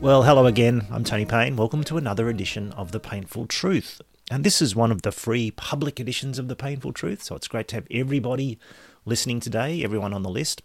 Well, 0.00 0.22
hello 0.22 0.46
again. 0.46 0.86
I'm 0.90 1.04
Tony 1.04 1.26
Payne. 1.26 1.56
Welcome 1.56 1.84
to 1.84 1.98
another 1.98 2.30
edition 2.30 2.72
of 2.72 2.90
The 2.90 2.98
Payneful 2.98 3.46
Truth. 3.46 4.00
And 4.30 4.44
this 4.44 4.62
is 4.62 4.74
one 4.74 4.90
of 4.90 5.02
the 5.02 5.12
free 5.12 5.50
public 5.50 6.00
editions 6.00 6.38
of 6.38 6.48
The 6.48 6.56
Payneful 6.56 6.94
Truth, 6.94 7.22
so 7.22 7.36
it's 7.36 7.48
great 7.48 7.68
to 7.68 7.74
have 7.74 7.86
everybody 7.90 8.58
listening 9.04 9.40
today, 9.40 9.84
everyone 9.84 10.14
on 10.14 10.22
the 10.22 10.30
list. 10.30 10.62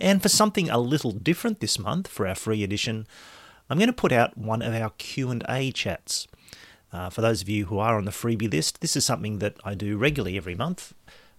And 0.00 0.22
for 0.22 0.30
something 0.30 0.70
a 0.70 0.78
little 0.78 1.10
different 1.10 1.60
this 1.60 1.78
month 1.78 2.08
for 2.08 2.26
our 2.26 2.34
free 2.34 2.64
edition, 2.64 3.06
I'm 3.68 3.76
going 3.76 3.88
to 3.88 3.92
put 3.92 4.12
out 4.12 4.38
one 4.38 4.62
of 4.62 4.74
our 4.74 4.90
Q&A 4.96 5.70
chats. 5.72 6.26
Uh, 6.90 7.10
for 7.10 7.20
those 7.20 7.42
of 7.42 7.50
you 7.50 7.66
who 7.66 7.78
are 7.78 7.98
on 7.98 8.06
the 8.06 8.10
freebie 8.10 8.50
list, 8.50 8.80
this 8.80 8.96
is 8.96 9.04
something 9.04 9.40
that 9.40 9.56
I 9.62 9.74
do 9.74 9.98
regularly 9.98 10.38
every 10.38 10.54
month 10.54 10.94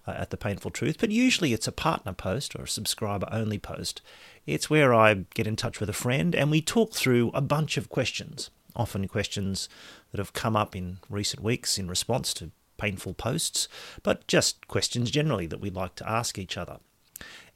uh, 0.05 0.11
at 0.11 0.29
The 0.29 0.37
Payneful 0.37 0.69
Truth, 0.69 0.97
but 0.99 1.09
usually 1.09 1.53
it's 1.53 1.67
a 1.67 1.71
partner 1.71 2.13
post 2.13 2.55
or 2.55 2.63
a 2.63 2.67
subscriber 2.67 3.27
only 3.31 3.57
post. 3.57 4.03
It's 4.49 4.67
where 4.67 4.95
I 4.95 5.13
get 5.35 5.45
in 5.45 5.55
touch 5.55 5.79
with 5.79 5.89
a 5.89 5.93
friend 5.93 6.33
and 6.33 6.49
we 6.49 6.59
talk 6.59 6.93
through 6.93 7.29
a 7.35 7.41
bunch 7.41 7.77
of 7.77 7.87
questions, 7.87 8.49
often 8.75 9.07
questions 9.07 9.69
that 10.09 10.17
have 10.17 10.33
come 10.33 10.55
up 10.55 10.75
in 10.75 10.97
recent 11.07 11.43
weeks 11.43 11.77
in 11.77 11.87
response 11.87 12.33
to 12.35 12.49
Payneful 12.77 13.13
posts, 13.13 13.67
but 14.01 14.25
just 14.25 14.67
questions 14.67 15.11
generally 15.11 15.45
that 15.45 15.61
we'd 15.61 15.75
like 15.75 15.93
to 15.95 16.09
ask 16.09 16.39
each 16.39 16.57
other. 16.57 16.79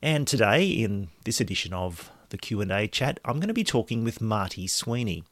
And 0.03 0.27
today, 0.27 0.67
in 0.67 1.07
this 1.25 1.41
edition 1.41 1.73
of 1.73 2.11
the 2.29 2.37
Q&A 2.37 2.87
chat, 2.87 3.19
I'm 3.25 3.37
going 3.37 3.47
to 3.47 3.55
be 3.55 3.63
talking 3.63 4.03
with 4.03 4.21
Marty 4.21 4.67
Sweeney. 4.67 5.23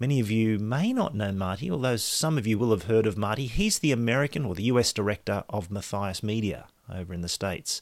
Many 0.00 0.18
of 0.18 0.32
you 0.32 0.58
may 0.58 0.92
not 0.92 1.14
know 1.14 1.30
Marty, 1.30 1.70
although 1.70 1.96
some 1.96 2.38
of 2.38 2.46
you 2.46 2.58
will 2.58 2.70
have 2.70 2.84
heard 2.84 3.06
of 3.06 3.16
Marty. 3.16 3.46
He's 3.46 3.78
the 3.78 3.92
American 3.92 4.44
or 4.44 4.56
the 4.56 4.64
US 4.64 4.92
director 4.92 5.44
of 5.48 5.70
Matthias 5.70 6.24
Media 6.24 6.66
over 6.92 7.14
in 7.14 7.20
the 7.20 7.28
States. 7.28 7.80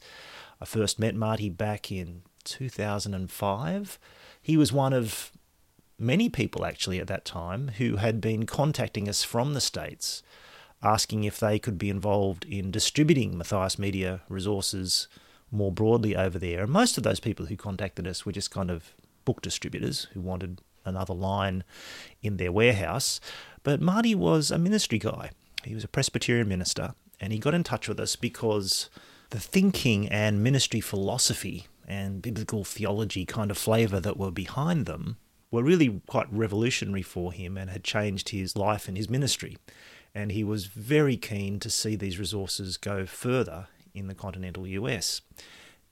I 0.61 0.65
first 0.65 0.99
met 0.99 1.15
Marty 1.15 1.49
back 1.49 1.91
in 1.91 2.21
2005. 2.47 3.99
He 4.41 4.57
was 4.57 4.73
one 4.73 4.93
of 4.93 5.31
many 5.99 6.29
people 6.29 6.65
actually 6.65 6.99
at 6.99 7.07
that 7.07 7.25
time 7.25 7.69
who 7.77 7.97
had 7.97 8.21
been 8.21 8.45
contacting 8.45 9.09
us 9.09 9.23
from 9.23 9.53
the 9.53 9.61
States 9.61 10.23
asking 10.83 11.23
if 11.23 11.39
they 11.39 11.57
could 11.57 11.77
be 11.77 11.89
involved 11.89 12.45
in 12.45 12.71
distributing 12.71 13.37
Matthias 13.37 13.79
Media 13.79 14.21
resources 14.29 15.07
more 15.51 15.71
broadly 15.71 16.15
over 16.15 16.37
there. 16.37 16.63
And 16.63 16.71
most 16.71 16.97
of 16.97 17.03
those 17.03 17.19
people 17.19 17.47
who 17.47 17.55
contacted 17.55 18.07
us 18.07 18.25
were 18.25 18.31
just 18.31 18.51
kind 18.51 18.69
of 18.69 18.93
book 19.25 19.41
distributors 19.41 20.07
who 20.13 20.21
wanted 20.21 20.61
another 20.85 21.13
line 21.13 21.63
in 22.21 22.37
their 22.37 22.51
warehouse. 22.51 23.19
But 23.63 23.81
Marty 23.81 24.15
was 24.15 24.51
a 24.51 24.57
ministry 24.57 24.99
guy. 24.99 25.31
He 25.63 25.73
was 25.73 25.83
a 25.83 25.89
Presbyterian 25.89 26.47
minister, 26.47 26.93
and 27.19 27.33
he 27.33 27.39
got 27.39 27.53
in 27.53 27.63
touch 27.63 27.89
with 27.89 27.99
us 27.99 28.15
because 28.15 28.89
the 29.31 29.39
thinking 29.39 30.07
and 30.07 30.43
ministry 30.43 30.79
philosophy 30.79 31.65
and 31.87 32.21
biblical 32.21 32.63
theology 32.63 33.25
kind 33.25 33.49
of 33.49 33.57
flavour 33.57 33.99
that 33.99 34.17
were 34.17 34.31
behind 34.31 34.85
them 34.85 35.17
were 35.49 35.63
really 35.63 36.01
quite 36.07 36.27
revolutionary 36.31 37.01
for 37.01 37.31
him 37.31 37.57
and 37.57 37.69
had 37.69 37.83
changed 37.83 38.29
his 38.29 38.57
life 38.57 38.87
and 38.87 38.97
his 38.97 39.09
ministry. 39.09 39.57
And 40.13 40.31
he 40.31 40.43
was 40.43 40.65
very 40.65 41.15
keen 41.15 41.59
to 41.61 41.69
see 41.69 41.95
these 41.95 42.19
resources 42.19 42.75
go 42.77 43.05
further 43.05 43.67
in 43.93 44.07
the 44.07 44.15
continental 44.15 44.67
US 44.67 45.21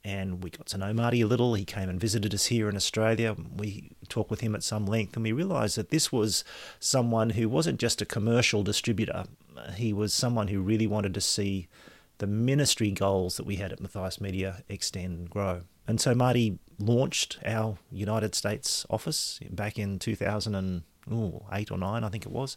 and 0.06 0.44
we 0.44 0.50
got 0.50 0.68
to 0.68 0.78
know 0.78 0.94
Marty 0.94 1.20
a 1.20 1.26
little. 1.26 1.54
He 1.54 1.64
came 1.64 1.88
and 1.88 2.00
visited 2.00 2.32
us 2.32 2.46
here 2.46 2.68
in 2.68 2.76
Australia. 2.76 3.34
We 3.56 3.90
talked 4.08 4.30
with 4.30 4.38
him 4.38 4.54
at 4.54 4.62
some 4.62 4.86
length, 4.86 5.16
and 5.16 5.24
we 5.24 5.32
realised 5.32 5.76
that 5.76 5.90
this 5.90 6.12
was 6.12 6.44
someone 6.78 7.30
who 7.30 7.48
wasn't 7.48 7.80
just 7.80 8.00
a 8.00 8.06
commercial 8.06 8.62
distributor. 8.62 9.24
He 9.74 9.92
was 9.92 10.14
someone 10.14 10.46
who 10.46 10.60
really 10.60 10.86
wanted 10.86 11.12
to 11.14 11.20
see 11.20 11.66
the 12.18 12.28
ministry 12.28 12.92
goals 12.92 13.36
that 13.36 13.46
we 13.46 13.56
had 13.56 13.72
at 13.72 13.80
Matthias 13.80 14.20
Media 14.20 14.62
extend 14.68 15.18
and 15.18 15.28
grow. 15.28 15.62
And 15.86 16.00
so 16.00 16.14
Marty 16.14 16.58
launched 16.78 17.38
our 17.44 17.78
United 17.90 18.34
States 18.34 18.84
office 18.90 19.40
back 19.50 19.78
in 19.78 19.98
2008 19.98 21.70
or 21.70 21.78
9, 21.78 22.04
I 22.04 22.08
think 22.08 22.26
it 22.26 22.32
was, 22.32 22.56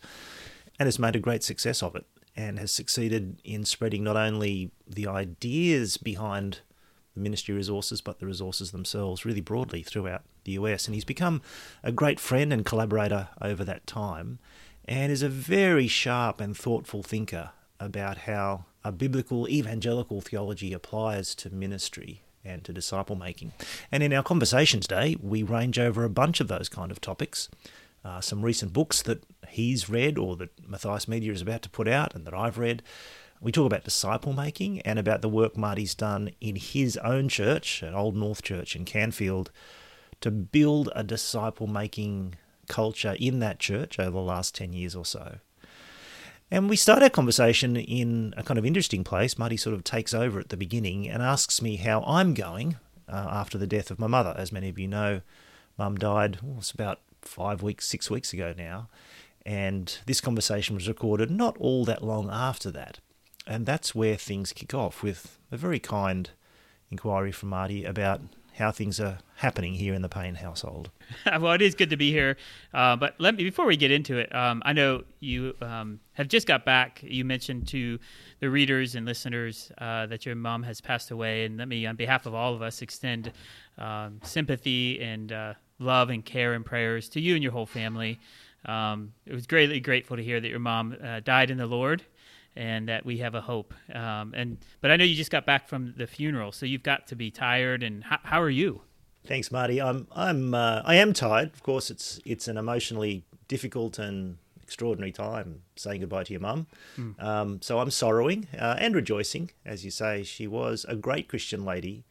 and 0.79 0.87
has 0.87 0.99
made 0.99 1.15
a 1.15 1.19
great 1.19 1.43
success 1.43 1.83
of 1.83 1.95
it 1.95 2.05
and 2.35 2.59
has 2.59 2.71
succeeded 2.71 3.41
in 3.43 3.65
spreading 3.65 4.03
not 4.03 4.15
only 4.15 4.71
the 4.87 5.07
ideas 5.07 5.97
behind 5.97 6.59
the 7.13 7.19
ministry 7.21 7.53
resources, 7.53 8.01
but 8.01 8.19
the 8.19 8.25
resources 8.25 8.71
themselves 8.71 9.25
really 9.25 9.41
broadly 9.41 9.83
throughout 9.83 10.23
the 10.45 10.53
US. 10.53 10.85
And 10.85 10.95
he's 10.95 11.05
become 11.05 11.41
a 11.83 11.91
great 11.91 12.19
friend 12.19 12.53
and 12.53 12.65
collaborator 12.65 13.29
over 13.41 13.63
that 13.65 13.85
time 13.85 14.39
and 14.85 15.11
is 15.11 15.21
a 15.21 15.29
very 15.29 15.87
sharp 15.87 16.39
and 16.39 16.57
thoughtful 16.57 17.03
thinker 17.03 17.51
about 17.79 18.19
how 18.19 18.65
a 18.83 18.91
biblical 18.91 19.47
evangelical 19.47 20.21
theology 20.21 20.73
applies 20.73 21.35
to 21.35 21.49
ministry 21.49 22.23
and 22.43 22.63
to 22.63 22.73
disciple 22.73 23.15
making. 23.15 23.51
And 23.91 24.03
in 24.03 24.13
our 24.13 24.23
conversation 24.23 24.79
today, 24.79 25.15
we 25.21 25.43
range 25.43 25.77
over 25.77 26.03
a 26.03 26.09
bunch 26.09 26.39
of 26.39 26.47
those 26.47 26.69
kind 26.69 26.91
of 26.91 27.01
topics. 27.01 27.49
Uh, 28.03 28.21
some 28.21 28.43
recent 28.43 28.71
books 28.71 29.01
that 29.01 29.23
he's 29.49 29.89
read 29.89 30.17
or 30.17 30.35
that 30.37 30.67
Matthias 30.67 31.07
Media 31.07 31.33
is 31.33 31.41
about 31.41 31.61
to 31.63 31.69
put 31.69 31.87
out 31.87 32.15
and 32.15 32.25
that 32.25 32.33
I've 32.33 32.57
read, 32.57 32.81
we 33.41 33.51
talk 33.51 33.65
about 33.65 33.83
disciple 33.83 34.33
making 34.33 34.81
and 34.81 34.99
about 34.99 35.21
the 35.21 35.29
work 35.29 35.57
Marty's 35.57 35.95
done 35.95 36.31
in 36.41 36.55
his 36.55 36.97
own 36.97 37.29
church, 37.29 37.83
at 37.83 37.93
Old 37.93 38.15
North 38.15 38.41
Church 38.41 38.75
in 38.75 38.85
Canfield, 38.85 39.51
to 40.21 40.31
build 40.31 40.89
a 40.95 41.03
disciple 41.03 41.67
making 41.67 42.35
culture 42.67 43.15
in 43.19 43.39
that 43.39 43.59
church 43.59 43.99
over 43.99 44.11
the 44.11 44.19
last 44.19 44.55
10 44.55 44.73
years 44.73 44.95
or 44.95 45.05
so. 45.05 45.39
And 46.51 46.67
we 46.67 46.75
start 46.75 47.03
our 47.03 47.09
conversation 47.09 47.75
in 47.75 48.33
a 48.35 48.43
kind 48.43 48.57
of 48.57 48.65
interesting 48.65 49.03
place. 49.03 49.37
Marty 49.37 49.55
sort 49.55 49.75
of 49.75 49.83
takes 49.83 50.13
over 50.13 50.39
at 50.39 50.49
the 50.49 50.57
beginning 50.57 51.07
and 51.07 51.21
asks 51.21 51.61
me 51.61 51.75
how 51.75 52.01
I'm 52.07 52.33
going 52.33 52.77
uh, 53.07 53.27
after 53.29 53.57
the 53.57 53.67
death 53.67 53.91
of 53.91 53.99
my 53.99 54.07
mother. 54.07 54.33
As 54.35 54.51
many 54.51 54.69
of 54.69 54.79
you 54.79 54.87
know, 54.87 55.21
mum 55.77 55.97
died, 55.97 56.39
well, 56.41 56.57
it's 56.57 56.71
about 56.71 57.01
five 57.21 57.61
weeks, 57.61 57.85
six 57.85 58.09
weeks 58.09 58.33
ago 58.33 58.53
now. 58.57 58.89
And 59.45 59.95
this 60.07 60.21
conversation 60.21 60.75
was 60.75 60.87
recorded 60.87 61.29
not 61.29 61.55
all 61.57 61.85
that 61.85 62.03
long 62.03 62.29
after 62.31 62.71
that. 62.71 62.99
And 63.45 63.65
that's 63.65 63.93
where 63.93 64.15
things 64.15 64.51
kick 64.51 64.73
off 64.73 65.03
with 65.03 65.37
a 65.51 65.57
very 65.57 65.79
kind 65.79 66.31
inquiry 66.89 67.31
from 67.31 67.49
Marty 67.49 67.85
about 67.85 68.21
how 68.59 68.71
things 68.71 68.99
are 68.99 69.17
happening 69.35 69.73
here 69.73 69.93
in 69.93 70.01
the 70.01 70.09
Payne 70.09 70.35
household. 70.35 70.91
well, 71.39 71.53
it 71.53 71.61
is 71.61 71.73
good 71.73 71.89
to 71.89 71.97
be 71.97 72.11
here. 72.11 72.37
Uh, 72.73 72.95
but 72.95 73.15
let 73.17 73.35
me 73.35 73.43
before 73.43 73.65
we 73.65 73.77
get 73.77 73.89
into 73.89 74.17
it, 74.17 74.33
um, 74.35 74.61
I 74.65 74.73
know 74.73 75.03
you 75.19 75.55
um, 75.61 75.99
have 76.13 76.27
just 76.27 76.45
got 76.45 76.65
back. 76.65 76.99
You 77.01 77.25
mentioned 77.25 77.67
to 77.69 77.97
the 78.41 78.49
readers 78.49 78.95
and 78.95 79.05
listeners 79.05 79.71
uh, 79.77 80.05
that 80.07 80.25
your 80.25 80.35
mom 80.35 80.63
has 80.63 80.81
passed 80.81 81.09
away, 81.09 81.45
and 81.45 81.57
let 81.57 81.67
me, 81.67 81.85
on 81.85 81.95
behalf 81.95 82.25
of 82.25 82.35
all 82.35 82.53
of 82.53 82.61
us, 82.61 82.81
extend 82.81 83.31
um, 83.77 84.19
sympathy 84.23 85.01
and 85.01 85.31
uh, 85.31 85.53
love 85.79 86.09
and 86.09 86.23
care 86.23 86.53
and 86.53 86.65
prayers 86.65 87.09
to 87.09 87.21
you 87.21 87.35
and 87.35 87.41
your 87.41 87.53
whole 87.53 87.65
family. 87.65 88.19
Um, 88.65 89.13
it 89.25 89.33
was 89.33 89.47
greatly 89.47 89.79
grateful 89.79 90.17
to 90.17 90.23
hear 90.23 90.41
that 90.41 90.49
your 90.49 90.59
mom 90.59 90.97
uh, 91.01 91.21
died 91.21 91.49
in 91.49 91.57
the 91.57 91.65
Lord 91.65 92.03
and 92.59 92.89
that 92.89 93.05
we 93.05 93.19
have 93.19 93.35
a 93.35 93.41
hope. 93.41 93.73
Um, 93.95 94.33
and 94.35 94.57
but 94.81 94.91
I 94.91 94.97
know 94.97 95.05
you 95.05 95.15
just 95.15 95.31
got 95.31 95.45
back 95.45 95.69
from 95.69 95.93
the 95.95 96.05
funeral, 96.05 96.51
so 96.51 96.65
you've 96.65 96.83
got 96.83 97.07
to 97.07 97.15
be 97.15 97.31
tired. 97.31 97.81
And 97.83 98.03
how, 98.03 98.19
how 98.21 98.41
are 98.41 98.49
you? 98.49 98.81
Thanks, 99.25 99.49
Marty. 99.49 99.81
I'm 99.81 100.07
I'm 100.11 100.53
uh, 100.53 100.81
I 100.83 100.95
am 100.95 101.13
tired. 101.13 101.53
Of 101.53 101.63
course, 101.63 101.89
it's 101.89 102.19
it's 102.25 102.49
an 102.49 102.57
emotionally 102.57 103.23
difficult 103.47 103.97
and 103.97 104.37
extraordinary 104.61 105.13
time 105.13 105.61
saying 105.77 106.01
goodbye 106.01 106.25
to 106.25 106.33
your 106.33 106.41
mum. 106.41 106.67
Mm. 106.97 107.23
Um, 107.23 107.61
so 107.61 107.79
I'm 107.79 107.91
sorrowing 107.91 108.47
uh, 108.57 108.75
and 108.77 108.93
rejoicing, 108.93 109.51
as 109.65 109.85
you 109.85 109.89
say. 109.89 110.23
She 110.23 110.45
was 110.45 110.85
a 110.89 110.97
great 110.97 111.29
Christian 111.29 111.63
lady, 111.63 112.03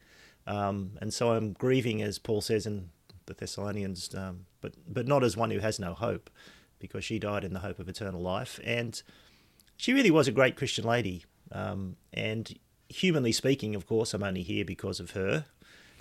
um, 0.47 0.93
and 0.99 1.13
so 1.13 1.33
I'm 1.33 1.53
grieving, 1.53 2.01
as 2.01 2.17
Paul 2.17 2.41
says 2.41 2.65
in 2.65 2.89
the 3.27 3.35
Thessalonians, 3.35 4.15
um, 4.15 4.47
but 4.61 4.73
but 4.87 5.07
not 5.07 5.23
as 5.23 5.37
one 5.37 5.51
who 5.51 5.59
has 5.59 5.79
no 5.79 5.93
hope, 5.93 6.31
because 6.79 7.05
she 7.05 7.19
died 7.19 7.43
in 7.43 7.53
the 7.53 7.59
hope 7.59 7.77
of 7.77 7.87
eternal 7.87 8.21
life 8.21 8.59
and 8.63 9.03
she 9.79 9.93
really 9.93 10.11
was 10.11 10.27
a 10.27 10.33
great 10.33 10.57
Christian 10.57 10.83
lady. 10.83 11.23
Um, 11.53 11.95
and 12.11 12.59
humanly 12.89 13.31
speaking, 13.31 13.75
of 13.75 13.87
course, 13.87 14.13
I'm 14.13 14.23
only 14.23 14.43
here 14.43 14.65
because 14.65 14.99
of 14.99 15.11
her. 15.11 15.45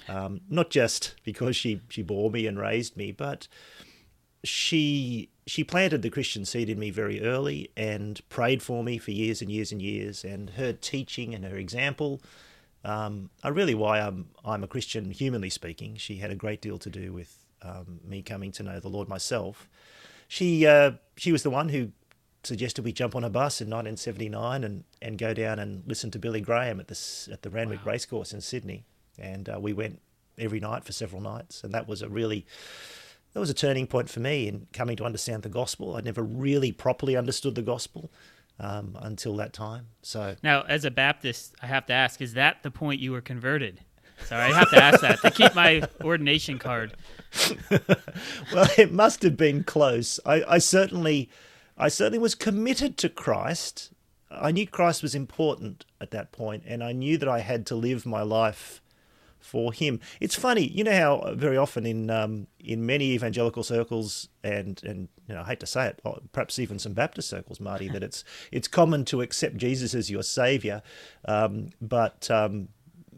Um, 0.08 0.40
not 0.50 0.70
just 0.70 1.14
because 1.22 1.54
she, 1.54 1.80
she 1.88 2.02
bore 2.02 2.28
me 2.28 2.48
and 2.48 2.58
raised 2.58 2.96
me, 2.96 3.12
but 3.12 3.46
she 4.42 5.30
she 5.46 5.62
planted 5.64 6.02
the 6.02 6.10
Christian 6.10 6.44
seed 6.44 6.68
in 6.68 6.78
me 6.78 6.90
very 6.90 7.22
early 7.22 7.70
and 7.76 8.20
prayed 8.28 8.62
for 8.62 8.82
me 8.82 8.98
for 8.98 9.12
years 9.12 9.40
and 9.40 9.50
years 9.50 9.70
and 9.70 9.80
years. 9.80 10.24
And 10.24 10.50
her 10.50 10.72
teaching 10.72 11.32
and 11.32 11.44
her 11.44 11.56
example 11.56 12.20
um, 12.84 13.30
are 13.44 13.52
really 13.52 13.76
why 13.76 14.00
I'm 14.00 14.28
I'm 14.44 14.64
a 14.64 14.68
Christian. 14.68 15.12
Humanly 15.12 15.50
speaking, 15.50 15.94
she 15.96 16.16
had 16.16 16.32
a 16.32 16.36
great 16.36 16.60
deal 16.60 16.78
to 16.78 16.90
do 16.90 17.12
with 17.12 17.44
um, 17.62 18.00
me 18.04 18.22
coming 18.22 18.50
to 18.52 18.64
know 18.64 18.80
the 18.80 18.88
Lord 18.88 19.08
myself. 19.08 19.68
She 20.26 20.66
uh, 20.66 20.92
she 21.16 21.30
was 21.30 21.44
the 21.44 21.50
one 21.50 21.68
who 21.68 21.92
suggested 22.44 22.84
we 22.84 22.92
jump 22.92 23.14
on 23.16 23.24
a 23.24 23.30
bus 23.30 23.60
in 23.60 23.66
1979 23.66 24.64
and, 24.64 24.84
and 25.02 25.18
go 25.18 25.34
down 25.34 25.58
and 25.58 25.82
listen 25.86 26.10
to 26.12 26.18
Billy 26.18 26.40
Graham 26.40 26.80
at 26.80 26.88
the 26.88 27.28
at 27.32 27.42
the 27.42 27.50
Randwick 27.50 27.84
wow. 27.84 27.92
Racecourse 27.92 28.32
in 28.32 28.40
Sydney, 28.40 28.84
and 29.18 29.48
uh, 29.48 29.58
we 29.60 29.72
went 29.72 30.00
every 30.38 30.60
night 30.60 30.84
for 30.84 30.92
several 30.92 31.20
nights, 31.20 31.64
and 31.64 31.72
that 31.72 31.88
was 31.88 32.02
a 32.02 32.08
really 32.08 32.46
that 33.32 33.40
was 33.40 33.50
a 33.50 33.54
turning 33.54 33.86
point 33.86 34.08
for 34.08 34.20
me 34.20 34.48
in 34.48 34.66
coming 34.72 34.96
to 34.96 35.04
understand 35.04 35.42
the 35.42 35.48
gospel. 35.48 35.96
I'd 35.96 36.04
never 36.04 36.22
really 36.22 36.72
properly 36.72 37.16
understood 37.16 37.54
the 37.54 37.62
gospel 37.62 38.10
um, 38.58 38.96
until 39.00 39.36
that 39.36 39.52
time. 39.52 39.86
So 40.02 40.36
now, 40.42 40.62
as 40.62 40.84
a 40.84 40.90
Baptist, 40.90 41.54
I 41.62 41.66
have 41.66 41.86
to 41.86 41.92
ask: 41.92 42.20
Is 42.20 42.34
that 42.34 42.62
the 42.62 42.70
point 42.70 43.00
you 43.00 43.12
were 43.12 43.20
converted? 43.20 43.80
Sorry, 44.24 44.52
I 44.52 44.58
have 44.58 44.70
to 44.70 44.82
ask 44.82 45.00
that 45.00 45.20
to 45.20 45.30
keep 45.30 45.54
my 45.54 45.82
ordination 46.04 46.58
card. 46.58 46.94
well, 47.70 48.68
it 48.76 48.92
must 48.92 49.22
have 49.22 49.36
been 49.36 49.62
close. 49.62 50.18
I, 50.26 50.42
I 50.48 50.58
certainly, 50.58 51.30
I 51.78 51.88
certainly 51.88 52.18
was 52.18 52.34
committed 52.34 52.96
to 52.98 53.08
Christ. 53.08 53.92
I 54.30 54.50
knew 54.50 54.66
Christ 54.66 55.02
was 55.02 55.14
important 55.14 55.84
at 56.00 56.10
that 56.10 56.32
point, 56.32 56.64
and 56.66 56.82
I 56.82 56.92
knew 56.92 57.16
that 57.18 57.28
I 57.28 57.38
had 57.38 57.64
to 57.66 57.76
live 57.76 58.04
my 58.04 58.22
life 58.22 58.82
for 59.38 59.72
Him. 59.72 60.00
It's 60.20 60.34
funny, 60.34 60.66
you 60.66 60.82
know 60.84 60.92
how 60.92 61.32
very 61.34 61.56
often 61.56 61.86
in 61.86 62.10
um, 62.10 62.48
in 62.58 62.84
many 62.84 63.12
evangelical 63.12 63.62
circles, 63.62 64.28
and 64.42 64.82
and 64.84 65.08
you 65.28 65.34
know, 65.34 65.42
I 65.42 65.44
hate 65.44 65.60
to 65.60 65.66
say 65.66 65.86
it, 65.86 66.02
perhaps 66.32 66.58
even 66.58 66.78
some 66.78 66.92
Baptist 66.92 67.30
circles, 67.30 67.60
Marty, 67.60 67.88
that 67.88 68.02
it's 68.02 68.24
it's 68.52 68.68
common 68.68 69.04
to 69.06 69.22
accept 69.22 69.56
Jesus 69.56 69.94
as 69.94 70.10
your 70.10 70.24
Savior, 70.24 70.82
um, 71.26 71.70
but 71.80 72.30
um, 72.30 72.68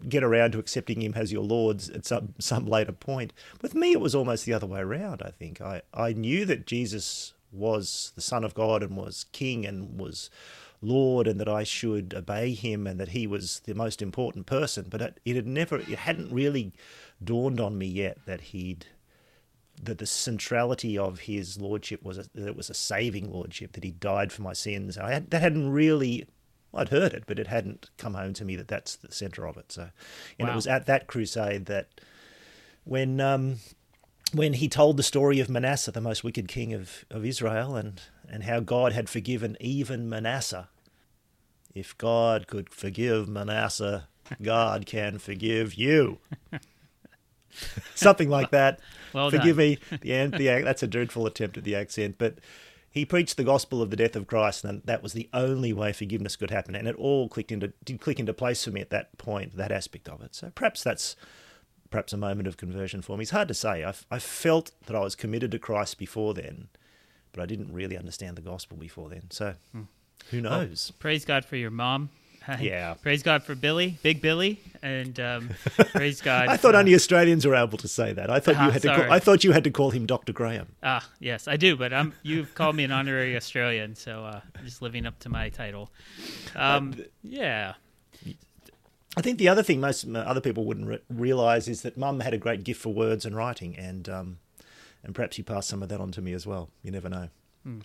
get 0.09 0.23
around 0.23 0.53
to 0.53 0.59
accepting 0.59 1.03
him 1.03 1.15
as 1.15 1.33
your 1.33 1.43
Lord 1.43 1.83
at 1.95 2.07
some, 2.07 2.35
some 2.39 2.67
later 2.67 2.93
point. 2.93 3.33
With 3.61 3.75
me, 3.75 3.93
it 3.93 4.01
was 4.01 4.15
almost 4.15 4.47
the 4.47 4.53
other 4.53 4.67
way 4.67 4.81
around, 4.81 5.23
I 5.23 5.31
think. 5.31 5.61
I, 5.61 5.83
I 5.93 6.13
knew 6.13 6.45
that 6.47 6.67
Jesus 6.67 7.35
was 7.53 8.13
the 8.15 8.21
Son 8.21 8.45
of 8.45 8.55
God 8.55 8.83
and 8.83 8.97
was 8.97 9.25
King 9.33 9.67
and 9.67 9.99
was 9.99 10.31
Lord 10.83 11.27
and 11.27 11.39
that 11.41 11.49
I 11.49 11.65
should 11.65 12.15
obey 12.15 12.55
him 12.55 12.87
and 12.87 12.99
that 13.01 13.11
he 13.11 13.27
was 13.27 13.61
the 13.65 13.75
most 13.75 14.01
important 14.01 14.47
person. 14.47 14.87
But 14.89 15.03
it, 15.03 15.21
it 15.25 15.37
had 15.37 15.47
never, 15.47 15.79
it 15.79 15.89
hadn't 15.89 16.33
really 16.33 16.73
dawned 17.23 17.61
on 17.61 17.77
me 17.77 17.87
yet 17.87 18.19
that 18.27 18.41
he'd 18.41 18.87
that 19.83 19.97
the 19.97 20.07
centrality 20.07 20.99
of 20.99 21.21
his 21.21 21.59
lordship 21.59 22.03
was 22.03 22.19
a, 22.19 22.25
that 22.35 22.49
it 22.49 22.57
was 22.57 22.69
a 22.69 22.75
saving 22.75 23.33
lordship 23.33 23.73
that 23.73 23.85
he 23.85 23.91
died 23.91 24.31
for 24.31 24.43
my 24.43 24.53
sins. 24.53 24.99
I 24.99 25.13
had, 25.13 25.31
that 25.31 25.41
hadn't 25.41 25.71
really 25.71 26.27
I'd 26.73 26.91
heard 26.91 27.15
it, 27.15 27.25
but 27.27 27.39
it 27.39 27.49
hadn't 27.49 27.91
come 27.97 28.15
home 28.15 28.33
to 28.35 28.45
me 28.45 28.57
that 28.57 28.69
that's 28.69 28.97
the 28.97 29.13
center 29.13 29.47
of 29.47 29.57
it. 29.57 29.73
So, 29.73 29.89
and 30.39 30.49
wow. 30.49 30.53
it 30.53 30.57
was 30.57 30.67
at 30.67 30.87
that 30.87 31.07
crusade 31.07 31.67
that 31.67 31.89
when 32.85 33.21
um, 33.21 33.57
when 34.33 34.55
he 34.55 34.69
told 34.69 34.97
the 34.97 35.03
story 35.03 35.41
of 35.41 35.49
Manasseh, 35.49 35.93
the 35.93 36.01
most 36.01 36.23
wicked 36.25 36.49
king 36.49 36.73
of, 36.73 37.05
of 37.11 37.25
Israel, 37.25 37.77
and 37.77 38.01
and 38.29 38.45
how 38.45 38.61
God 38.61 38.93
had 38.93 39.09
forgiven 39.09 39.57
even 39.61 40.09
Manasseh. 40.09 40.69
If 41.75 41.97
God 41.99 42.47
could 42.47 42.73
forgive 42.73 43.29
Manasseh, 43.29 44.09
God 44.43 44.87
can 44.87 45.19
forgive 45.19 45.75
you. 45.75 46.19
Something 47.95 48.29
like 48.29 48.51
that. 48.51 48.81
Well 49.13 49.29
Forgive 49.29 49.57
done. 49.57 49.67
me. 49.67 49.79
The, 50.03 50.27
the 50.27 50.63
that's 50.63 50.85
a 50.85 50.87
dreadful 50.87 51.27
attempt 51.27 51.59
at 51.59 51.65
the 51.65 51.75
accent, 51.75 52.15
but 52.17 52.37
he 52.93 53.05
preached 53.05 53.37
the 53.37 53.43
gospel 53.43 53.83
of 53.83 53.91
the 53.91 53.97
death 53.97 54.15
of 54.15 54.29
Christ, 54.29 54.65
and 54.65 54.83
that 54.85 55.03
was 55.03 55.15
the 55.15 55.29
only 55.33 55.73
way 55.73 55.93
forgiveness 55.93 56.37
could 56.37 56.53
happen. 56.53 56.77
And 56.77 56.87
it 56.87 56.95
all 56.95 57.29
clicked 57.29 57.51
into 57.51 57.73
did 57.85 58.01
click 58.01 58.21
into 58.21 58.33
place 58.33 58.65
for 58.65 58.71
me 58.71 58.81
at 58.81 58.91
that 58.91 59.19
point, 59.19 59.57
that 59.57 59.73
aspect 59.73 60.09
of 60.09 60.23
it. 60.23 60.37
So 60.37 60.53
perhaps 60.55 60.85
that's 60.85 61.17
perhaps 61.91 62.13
a 62.13 62.17
moment 62.17 62.49
of 62.49 62.57
conversion 62.57 63.03
for 63.03 63.17
me. 63.17 63.23
It's 63.23 63.31
hard 63.31 63.49
to 63.49 63.55
say. 63.55 63.85
I, 63.85 63.95
I 64.11 64.19
felt 64.19 64.73
that 64.87 64.97
I 64.97 65.01
was 65.01 65.15
committed 65.15 65.51
to 65.53 65.59
Christ 65.59 65.99
before 65.99 66.35
then, 66.35 66.69
but 67.33 67.43
I 67.43 67.47
didn't 67.47 67.73
really 67.73 67.97
understand 67.97 68.37
the 68.37 68.43
gospel 68.43 68.77
before 68.77 69.09
then. 69.09 69.31
So 69.31 69.55
hmm. 69.73 69.83
who 70.31 70.41
knows? 70.41 70.93
Well, 70.93 70.97
praise 70.99 71.25
God 71.25 71.45
for 71.45 71.57
your 71.57 71.71
mom 71.71 72.11
yeah. 72.59 72.95
praise 72.95 73.23
God 73.23 73.43
for 73.43 73.55
Billy, 73.55 73.99
Big 74.03 74.21
Billy, 74.21 74.61
and 74.83 75.19
um, 75.21 75.51
praise 75.93 76.21
God. 76.21 76.49
I 76.49 76.57
thought 76.57 76.75
only 76.75 76.95
Australians 76.95 77.47
were 77.47 77.55
able 77.55 77.79
to 77.79 77.89
say 77.89 78.13
that. 78.13 78.31
I 78.31 78.41
thought 78.41 78.57
you 78.57 78.71
had 78.71 78.83
to. 78.83 78.97
Call, 78.97 79.13
I 79.13 79.19
thought 79.19 79.45
you 79.45 79.53
had 79.53 79.65
to 79.65 79.71
call 79.71 79.91
him 79.91 80.07
Dr. 80.07 80.33
Graham. 80.33 80.69
Ah, 80.83 81.09
yes, 81.19 81.49
I 81.49 81.57
do. 81.57 81.77
But 81.77 81.93
I'm, 81.93 82.13
you've 82.23 82.55
called 82.55 82.77
me 82.77 82.85
an 82.85 82.93
honorary 82.93 83.37
Australian, 83.37 83.95
so 83.95 84.25
uh, 84.25 84.41
just 84.65 84.83
living 84.83 85.07
up 85.07 85.19
to 85.21 85.29
my 85.29 85.49
title. 85.51 85.91
Um, 86.57 86.95
uh, 86.99 87.03
yeah. 87.23 87.75
I 89.17 89.23
think 89.23 89.39
the 89.39 89.49
other 89.49 89.63
thing 89.63 89.81
most 89.81 90.07
other 90.09 90.41
people 90.41 90.65
wouldn't 90.65 90.87
re- 90.87 91.01
realise 91.09 91.67
is 91.67 91.83
that 91.83 91.97
Mum 91.97 92.21
had 92.21 92.33
a 92.33 92.39
great 92.39 92.63
gift 92.63 92.81
for 92.81 92.93
words 92.93 93.25
and 93.25 93.37
writing, 93.37 93.77
and 93.77 94.09
um, 94.09 94.39
and 95.03 95.15
perhaps 95.15 95.37
he 95.37 95.43
passed 95.43 95.69
some 95.69 95.83
of 95.83 95.89
that 95.89 96.01
on 96.01 96.13
to 96.13 96.23
me 96.23 96.33
as 96.33 96.47
well. 96.47 96.71
You 96.83 96.93
never 96.93 97.09
know. 97.09 97.29
Hmm. 97.65 97.81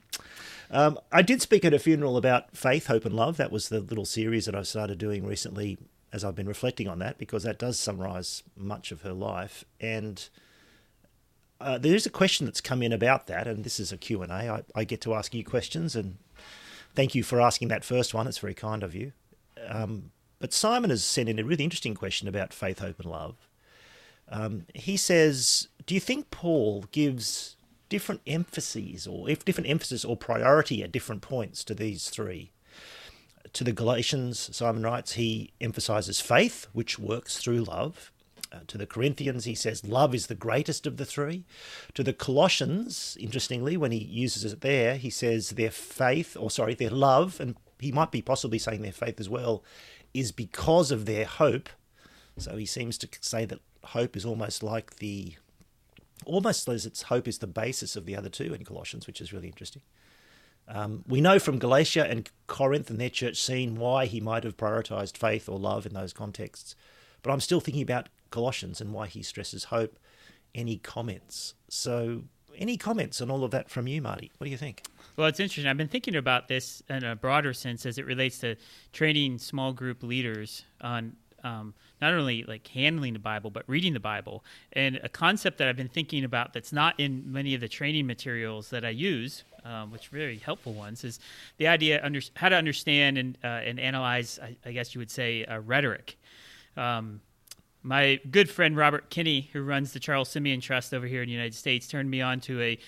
Um, 0.71 0.99
I 1.11 1.21
did 1.21 1.41
speak 1.41 1.65
at 1.65 1.73
a 1.73 1.79
funeral 1.79 2.17
about 2.17 2.55
faith, 2.55 2.87
hope, 2.87 3.05
and 3.05 3.15
love. 3.15 3.37
That 3.37 3.51
was 3.51 3.69
the 3.69 3.79
little 3.79 4.05
series 4.05 4.45
that 4.45 4.55
I've 4.55 4.67
started 4.67 4.97
doing 4.97 5.25
recently 5.25 5.77
as 6.13 6.23
I've 6.23 6.35
been 6.35 6.47
reflecting 6.47 6.87
on 6.87 6.99
that, 6.99 7.17
because 7.17 7.43
that 7.43 7.59
does 7.59 7.77
summarize 7.77 8.41
much 8.55 8.91
of 8.91 9.01
her 9.01 9.11
life. 9.11 9.65
And 9.81 10.27
uh, 11.59 11.77
there 11.77 11.93
is 11.93 12.05
a 12.05 12.09
question 12.09 12.45
that's 12.45 12.61
come 12.61 12.81
in 12.81 12.93
about 12.93 13.27
that, 13.27 13.47
and 13.47 13.63
this 13.63 13.79
is 13.79 13.91
a 13.91 13.97
Q&A. 13.97 14.27
I, 14.27 14.63
I 14.73 14.83
get 14.85 15.01
to 15.01 15.13
ask 15.13 15.33
you 15.33 15.43
questions, 15.43 15.95
and 15.95 16.17
thank 16.93 17.15
you 17.15 17.23
for 17.23 17.41
asking 17.41 17.67
that 17.67 17.83
first 17.83 18.13
one. 18.13 18.27
It's 18.27 18.37
very 18.37 18.53
kind 18.53 18.81
of 18.81 18.95
you. 18.95 19.11
Um, 19.67 20.11
but 20.39 20.53
Simon 20.53 20.89
has 20.89 21.03
sent 21.03 21.29
in 21.29 21.39
a 21.39 21.43
really 21.43 21.63
interesting 21.63 21.95
question 21.95 22.27
about 22.27 22.53
faith, 22.53 22.79
hope, 22.79 22.99
and 22.99 23.09
love. 23.09 23.35
Um, 24.29 24.65
he 24.73 24.97
says, 24.97 25.67
Do 25.85 25.93
you 25.93 25.99
think 25.99 26.31
Paul 26.31 26.85
gives 26.91 27.55
different 27.89 28.21
emphases 28.27 29.07
or 29.07 29.29
if 29.29 29.45
different 29.45 29.69
emphasis 29.69 30.03
or 30.03 30.17
priority 30.17 30.83
at 30.83 30.91
different 30.91 31.21
points 31.21 31.63
to 31.65 31.73
these 31.73 32.09
three. 32.09 32.51
To 33.53 33.63
the 33.63 33.71
Galatians, 33.71 34.49
Simon 34.55 34.83
writes, 34.83 35.13
he 35.13 35.53
emphasizes 35.61 36.19
faith, 36.19 36.67
which 36.73 36.99
works 36.99 37.37
through 37.37 37.63
love. 37.63 38.11
Uh, 38.51 38.59
to 38.67 38.77
the 38.77 38.85
Corinthians, 38.85 39.45
he 39.45 39.55
says 39.55 39.85
love 39.85 40.13
is 40.13 40.27
the 40.27 40.35
greatest 40.35 40.85
of 40.85 40.97
the 40.97 41.05
three. 41.05 41.45
To 41.93 42.03
the 42.03 42.13
Colossians, 42.13 43.17
interestingly, 43.19 43.77
when 43.77 43.91
he 43.91 44.03
uses 44.03 44.51
it 44.51 44.61
there, 44.61 44.97
he 44.97 45.09
says 45.09 45.51
their 45.51 45.71
faith, 45.71 46.35
or 46.37 46.51
sorry, 46.51 46.73
their 46.73 46.89
love, 46.89 47.39
and 47.39 47.55
he 47.85 47.91
might 47.91 48.09
be 48.09 48.21
possibly 48.21 48.57
saying 48.57 48.81
their 48.81 48.91
faith 48.91 49.19
as 49.19 49.29
well, 49.29 49.63
is 50.11 50.31
because 50.31 50.89
of 50.89 51.05
their 51.05 51.25
hope. 51.25 51.69
So 52.37 52.57
he 52.57 52.65
seems 52.65 52.97
to 52.97 53.07
say 53.21 53.45
that 53.45 53.59
hope 53.83 54.17
is 54.17 54.25
almost 54.25 54.63
like 54.63 54.95
the 54.95 55.35
almost 56.25 56.67
as 56.67 56.87
its 56.87 57.03
hope 57.03 57.27
is 57.27 57.37
the 57.37 57.47
basis 57.47 57.95
of 57.95 58.07
the 58.07 58.15
other 58.15 58.29
two 58.29 58.55
in 58.55 58.65
Colossians, 58.65 59.05
which 59.05 59.21
is 59.21 59.31
really 59.31 59.47
interesting. 59.47 59.83
Um, 60.67 61.03
we 61.07 61.21
know 61.21 61.37
from 61.37 61.59
Galatia 61.59 62.07
and 62.09 62.27
Corinth 62.47 62.89
and 62.89 62.99
their 62.99 63.11
church 63.11 63.39
scene 63.39 63.75
why 63.75 64.07
he 64.07 64.19
might 64.19 64.43
have 64.43 64.57
prioritized 64.57 65.15
faith 65.15 65.47
or 65.47 65.59
love 65.59 65.85
in 65.85 65.93
those 65.93 66.11
contexts. 66.11 66.75
But 67.21 67.31
I'm 67.31 67.39
still 67.39 67.59
thinking 67.59 67.83
about 67.83 68.09
Colossians 68.31 68.81
and 68.81 68.93
why 68.93 69.05
he 69.05 69.21
stresses 69.21 69.65
hope. 69.65 69.99
Any 70.55 70.77
comments? 70.77 71.53
So, 71.69 72.23
any 72.57 72.77
comments 72.77 73.21
on 73.21 73.29
all 73.29 73.43
of 73.43 73.51
that 73.51 73.69
from 73.69 73.87
you, 73.87 74.01
Marty? 74.01 74.31
What 74.37 74.45
do 74.45 74.51
you 74.51 74.57
think? 74.57 74.81
Well, 75.17 75.27
it's 75.27 75.39
interesting. 75.39 75.67
I've 75.67 75.77
been 75.77 75.87
thinking 75.87 76.15
about 76.15 76.49
this 76.49 76.83
in 76.89 77.03
a 77.05 77.15
broader 77.15 77.53
sense 77.53 77.85
as 77.85 77.97
it 77.97 78.05
relates 78.05 78.39
to 78.39 78.55
training 78.91 79.37
small 79.37 79.71
group 79.71 80.03
leaders 80.03 80.65
on 80.81 81.15
um, 81.43 81.73
not 82.01 82.13
only 82.13 82.43
like 82.43 82.67
handling 82.67 83.13
the 83.13 83.19
Bible, 83.19 83.49
but 83.49 83.63
reading 83.67 83.93
the 83.93 83.99
Bible. 83.99 84.43
And 84.73 84.99
a 85.03 85.09
concept 85.09 85.59
that 85.59 85.69
I've 85.69 85.77
been 85.77 85.87
thinking 85.87 86.25
about 86.25 86.51
that's 86.53 86.73
not 86.73 86.99
in 86.99 87.31
many 87.31 87.53
of 87.55 87.61
the 87.61 87.67
training 87.69 88.07
materials 88.07 88.69
that 88.71 88.83
I 88.83 88.89
use, 88.89 89.43
um, 89.63 89.91
which 89.91 90.07
are 90.07 90.17
very 90.17 90.37
helpful 90.37 90.73
ones, 90.73 91.03
is 91.05 91.19
the 91.57 91.67
idea 91.67 92.03
under, 92.03 92.19
how 92.35 92.49
to 92.49 92.55
understand 92.55 93.17
and, 93.17 93.37
uh, 93.43 93.47
and 93.47 93.79
analyze, 93.79 94.37
I, 94.41 94.57
I, 94.65 94.71
guess 94.73 94.95
you 94.95 94.99
would 94.99 95.11
say, 95.11 95.45
uh, 95.45 95.59
rhetoric. 95.59 96.17
Um, 96.75 97.21
my 97.83 98.19
good 98.31 98.49
friend 98.49 98.75
Robert 98.75 99.09
Kinney, 99.09 99.49
who 99.53 99.61
runs 99.61 99.93
the 99.93 99.99
Charles 99.99 100.29
Simeon 100.29 100.59
Trust 100.59 100.93
over 100.93 101.05
here 101.05 101.21
in 101.21 101.27
the 101.27 101.33
United 101.33 101.55
States, 101.55 101.87
turned 101.87 102.09
me 102.09 102.19
on 102.19 102.39
to 102.41 102.59
a 102.61 102.79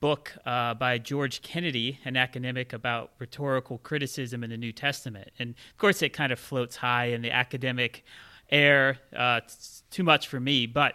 book 0.00 0.36
uh, 0.46 0.74
by 0.74 0.98
George 0.98 1.42
Kennedy, 1.42 1.98
an 2.04 2.16
academic 2.16 2.72
about 2.72 3.12
rhetorical 3.18 3.78
criticism 3.78 4.44
in 4.44 4.50
the 4.50 4.56
New 4.56 4.72
Testament. 4.72 5.30
And 5.38 5.50
of 5.50 5.78
course, 5.78 6.02
it 6.02 6.10
kind 6.10 6.32
of 6.32 6.38
floats 6.38 6.76
high 6.76 7.06
in 7.06 7.22
the 7.22 7.30
academic 7.30 8.04
air. 8.50 8.98
Uh, 9.14 9.40
it's 9.44 9.82
too 9.90 10.02
much 10.02 10.28
for 10.28 10.40
me. 10.40 10.66
But 10.66 10.94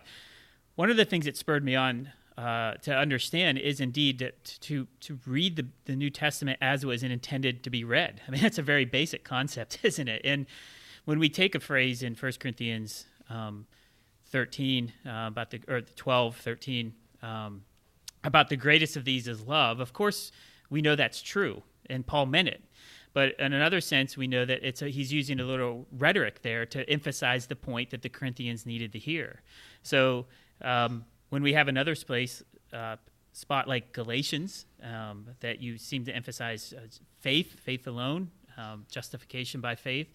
one 0.75 0.89
of 0.89 0.97
the 0.97 1.05
things 1.05 1.25
that 1.25 1.37
spurred 1.37 1.63
me 1.63 1.75
on 1.75 2.11
uh, 2.37 2.73
to 2.75 2.95
understand 2.95 3.59
is 3.59 3.79
indeed 3.79 4.19
that 4.19 4.43
to 4.61 4.87
to 5.01 5.19
read 5.27 5.55
the, 5.55 5.67
the 5.85 5.95
New 5.95 6.09
Testament 6.09 6.57
as 6.61 6.83
it 6.83 6.87
was 6.87 7.03
intended 7.03 7.63
to 7.63 7.69
be 7.69 7.83
read. 7.83 8.21
I 8.27 8.31
mean, 8.31 8.41
that's 8.41 8.57
a 8.57 8.63
very 8.63 8.85
basic 8.85 9.23
concept, 9.23 9.79
isn't 9.83 10.07
it? 10.07 10.21
And 10.23 10.47
when 11.05 11.19
we 11.19 11.29
take 11.29 11.53
a 11.53 11.59
phrase 11.59 12.01
in 12.01 12.15
1 12.15 12.31
Corinthians 12.39 13.05
um, 13.29 13.67
13 14.27 14.93
uh, 15.05 15.25
about 15.27 15.51
the 15.51 15.61
or 15.67 15.81
12, 15.81 16.37
13 16.37 16.93
um, 17.21 17.63
about 18.23 18.49
the 18.49 18.57
greatest 18.57 18.95
of 18.95 19.05
these 19.05 19.27
is 19.27 19.41
love, 19.41 19.79
of 19.79 19.93
course 19.93 20.31
we 20.69 20.81
know 20.81 20.95
that's 20.95 21.21
true, 21.21 21.61
and 21.89 22.05
Paul 22.05 22.25
meant 22.25 22.47
it. 22.47 22.63
But 23.13 23.39
in 23.39 23.53
another 23.53 23.79
sense, 23.79 24.17
we 24.17 24.27
know 24.27 24.43
that 24.43 24.67
it's 24.67 24.81
a, 24.81 24.89
he's 24.89 25.13
using 25.13 25.39
a 25.39 25.43
little 25.43 25.85
rhetoric 25.91 26.41
there 26.41 26.65
to 26.67 26.89
emphasize 26.89 27.45
the 27.45 27.55
point 27.55 27.91
that 27.91 28.01
the 28.01 28.09
Corinthians 28.09 28.65
needed 28.65 28.91
to 28.93 28.99
hear. 28.99 29.41
So 29.83 30.25
um, 30.61 31.05
when 31.29 31.43
we 31.43 31.53
have 31.53 31.67
another 31.67 31.95
place, 31.95 32.41
uh, 32.73 32.95
spot 33.33 33.67
like 33.67 33.91
Galatians, 33.93 34.65
um, 34.81 35.27
that 35.41 35.61
you 35.61 35.77
seem 35.77 36.05
to 36.05 36.15
emphasize 36.15 36.73
uh, 36.75 36.81
faith, 37.19 37.59
faith 37.59 37.85
alone, 37.85 38.31
um, 38.57 38.85
justification 38.89 39.61
by 39.61 39.75
faith, 39.75 40.07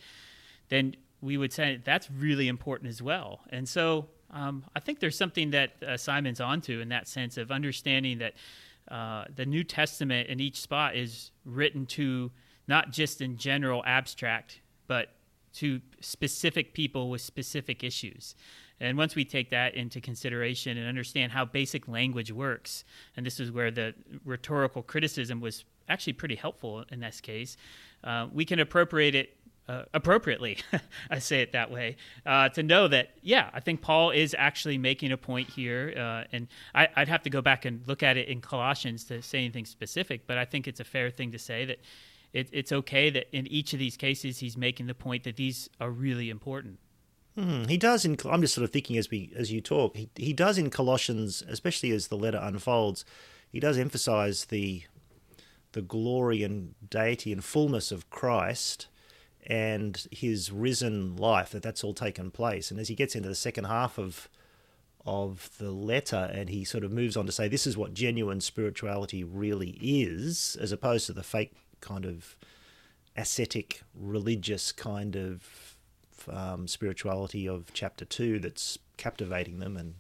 then 0.69 0.97
we 1.21 1.37
would 1.37 1.53
say 1.53 1.81
that's 1.85 2.11
really 2.11 2.49
important 2.49 2.91
as 2.91 3.01
well. 3.01 3.41
And 3.51 3.69
so 3.69 4.09
um, 4.31 4.65
I 4.75 4.81
think 4.81 5.01
there's 5.01 5.17
something 5.17 5.51
that 5.51 5.83
uh, 5.83 5.97
Simon's 5.97 6.41
onto 6.41 6.81
in 6.81 6.89
that 6.91 7.09
sense 7.09 7.37
of 7.37 7.51
understanding 7.51 8.19
that 8.19 8.35
uh, 8.89 9.25
the 9.35 9.47
New 9.47 9.65
Testament 9.65 10.29
in 10.29 10.41
each 10.41 10.61
spot 10.61 10.97
is 10.97 11.31
written 11.45 11.87
to 11.87 12.31
not 12.67 12.91
just 12.91 13.21
in 13.21 13.37
general 13.37 13.83
abstract, 13.87 14.61
but 14.87 15.11
to 15.55 15.81
specific 16.01 16.75
people 16.75 17.11
with 17.11 17.21
specific 17.21 17.83
issues. 17.83 18.35
And 18.81 18.97
once 18.97 19.17
we 19.17 19.25
take 19.25 19.51
that 19.51 19.75
into 19.75 20.01
consideration 20.01 20.79
and 20.79 20.87
understand 20.87 21.33
how 21.33 21.45
basic 21.45 21.89
language 21.89 22.31
works, 22.31 22.85
and 23.17 23.27
this 23.27 23.41
is 23.41 23.51
where 23.51 23.71
the 23.71 23.95
rhetorical 24.25 24.83
criticism 24.83 25.41
was 25.41 25.65
actually 25.89 26.13
pretty 26.13 26.37
helpful 26.37 26.85
in 26.93 27.01
this 27.01 27.21
case, 27.21 27.57
uh, 28.05 28.29
we 28.33 28.45
can 28.45 28.61
appropriate 28.61 29.15
it 29.15 29.37
uh, 29.69 29.83
appropriately, 29.93 30.59
I 31.11 31.19
say 31.19 31.43
it 31.43 31.53
that 31.53 31.71
way, 31.71 31.97
uh, 32.25 32.49
to 32.51 32.63
know 32.63 32.89
that, 32.89 33.11
yeah, 33.23 33.51
I 33.53 33.61
think 33.61 33.83
Paul 33.83 34.11
is 34.11 34.35
actually 34.39 34.79
making 34.79 35.13
a 35.13 35.17
point 35.17 35.51
here. 35.51 35.93
Uh, 35.97 36.25
and 36.33 36.49
I, 36.75 36.89
would 36.97 37.09
have 37.09 37.23
to 37.25 37.31
go 37.31 37.43
back 37.43 37.65
and 37.65 37.83
look 37.87 38.03
at 38.03 38.17
it 38.17 38.29
in 38.29 38.41
Colossians 38.41 39.05
to 39.05 39.21
say 39.21 39.39
anything 39.39 39.67
specific, 39.67 40.27
but 40.27 40.39
I 40.39 40.45
think 40.45 40.67
it's 40.67 40.81
a 40.81 40.85
fair 40.85 41.11
thing 41.11 41.33
to 41.33 41.39
say 41.39 41.67
that 41.67 41.79
it, 42.33 42.49
it's 42.53 42.73
okay 42.73 43.11
that 43.11 43.29
in 43.37 43.47
each 43.47 43.73
of 43.73 43.79
these 43.79 43.97
cases 43.97 44.39
he's 44.39 44.57
making 44.57 44.87
the 44.87 44.95
point 44.95 45.25
that 45.25 45.37
these 45.37 45.69
are 45.81 45.91
really 45.91 46.31
important. 46.31 46.79
Mm, 47.37 47.69
he 47.69 47.77
does 47.77 48.05
in. 48.05 48.17
I'm 48.25 48.41
just 48.41 48.55
sort 48.55 48.65
of 48.65 48.73
thinking 48.73 48.99
as 48.99 49.11
we 49.11 49.33
as 49.37 49.53
you 49.53 49.61
talk. 49.61 49.97
He 49.97 50.11
he 50.17 50.33
does 50.33 50.59
in 50.59 50.71
Colossians, 50.71 51.45
especially 51.49 51.93
as 51.93 52.09
the 52.09 52.17
letter 52.17 52.41
unfolds. 52.43 53.05
He 53.49 53.61
does 53.61 53.79
emphasize 53.79 54.47
the 54.47 54.83
the 55.71 55.83
glory 55.83 56.43
and 56.43 56.75
deity 56.91 57.31
and 57.31 57.45
fullness 57.45 57.93
of 57.93 58.11
Christ 58.11 58.89
and 59.49 60.07
his 60.13 60.53
risen 60.53 61.17
life 61.17 61.51
that 61.51 61.63
that's 61.63 61.83
all 61.83 61.95
taken 61.95 62.31
place. 62.31 62.71
And 62.71 62.79
as 62.79 62.89
he 62.89 62.95
gets 62.95 63.17
into 63.17 63.29
the 63.29 63.35
second 63.35 63.65
half 63.65 63.99
of 63.99 64.29
of 65.07 65.49
the 65.57 65.71
letter 65.71 66.31
and 66.35 66.51
he 66.51 66.65
sort 66.65 66.85
of 66.85 66.93
moves 66.93 67.17
on 67.17 67.25
to 67.25 67.33
say 67.33 67.49
this 67.49 67.67
is 67.67 67.79
what 67.79 67.95
genuine 67.95 68.43
spirituality 68.43 69.25
really 69.25 69.79
is 69.81 70.55
as 70.61 70.71
opposed 70.71 71.07
to 71.07 71.15
the 71.15 71.23
fake 71.23 71.55
kind 71.81 72.05
of 72.05 72.37
ascetic 73.17 73.83
religious 73.95 74.71
kind 74.71 75.17
of 75.17 75.77
um, 76.31 76.69
spirituality 76.69 77.49
of 77.49 77.73
chapter 77.73 78.05
2 78.05 78.39
that's 78.39 78.79
captivating 78.99 79.61
them 79.61 79.79
and 79.79 79.95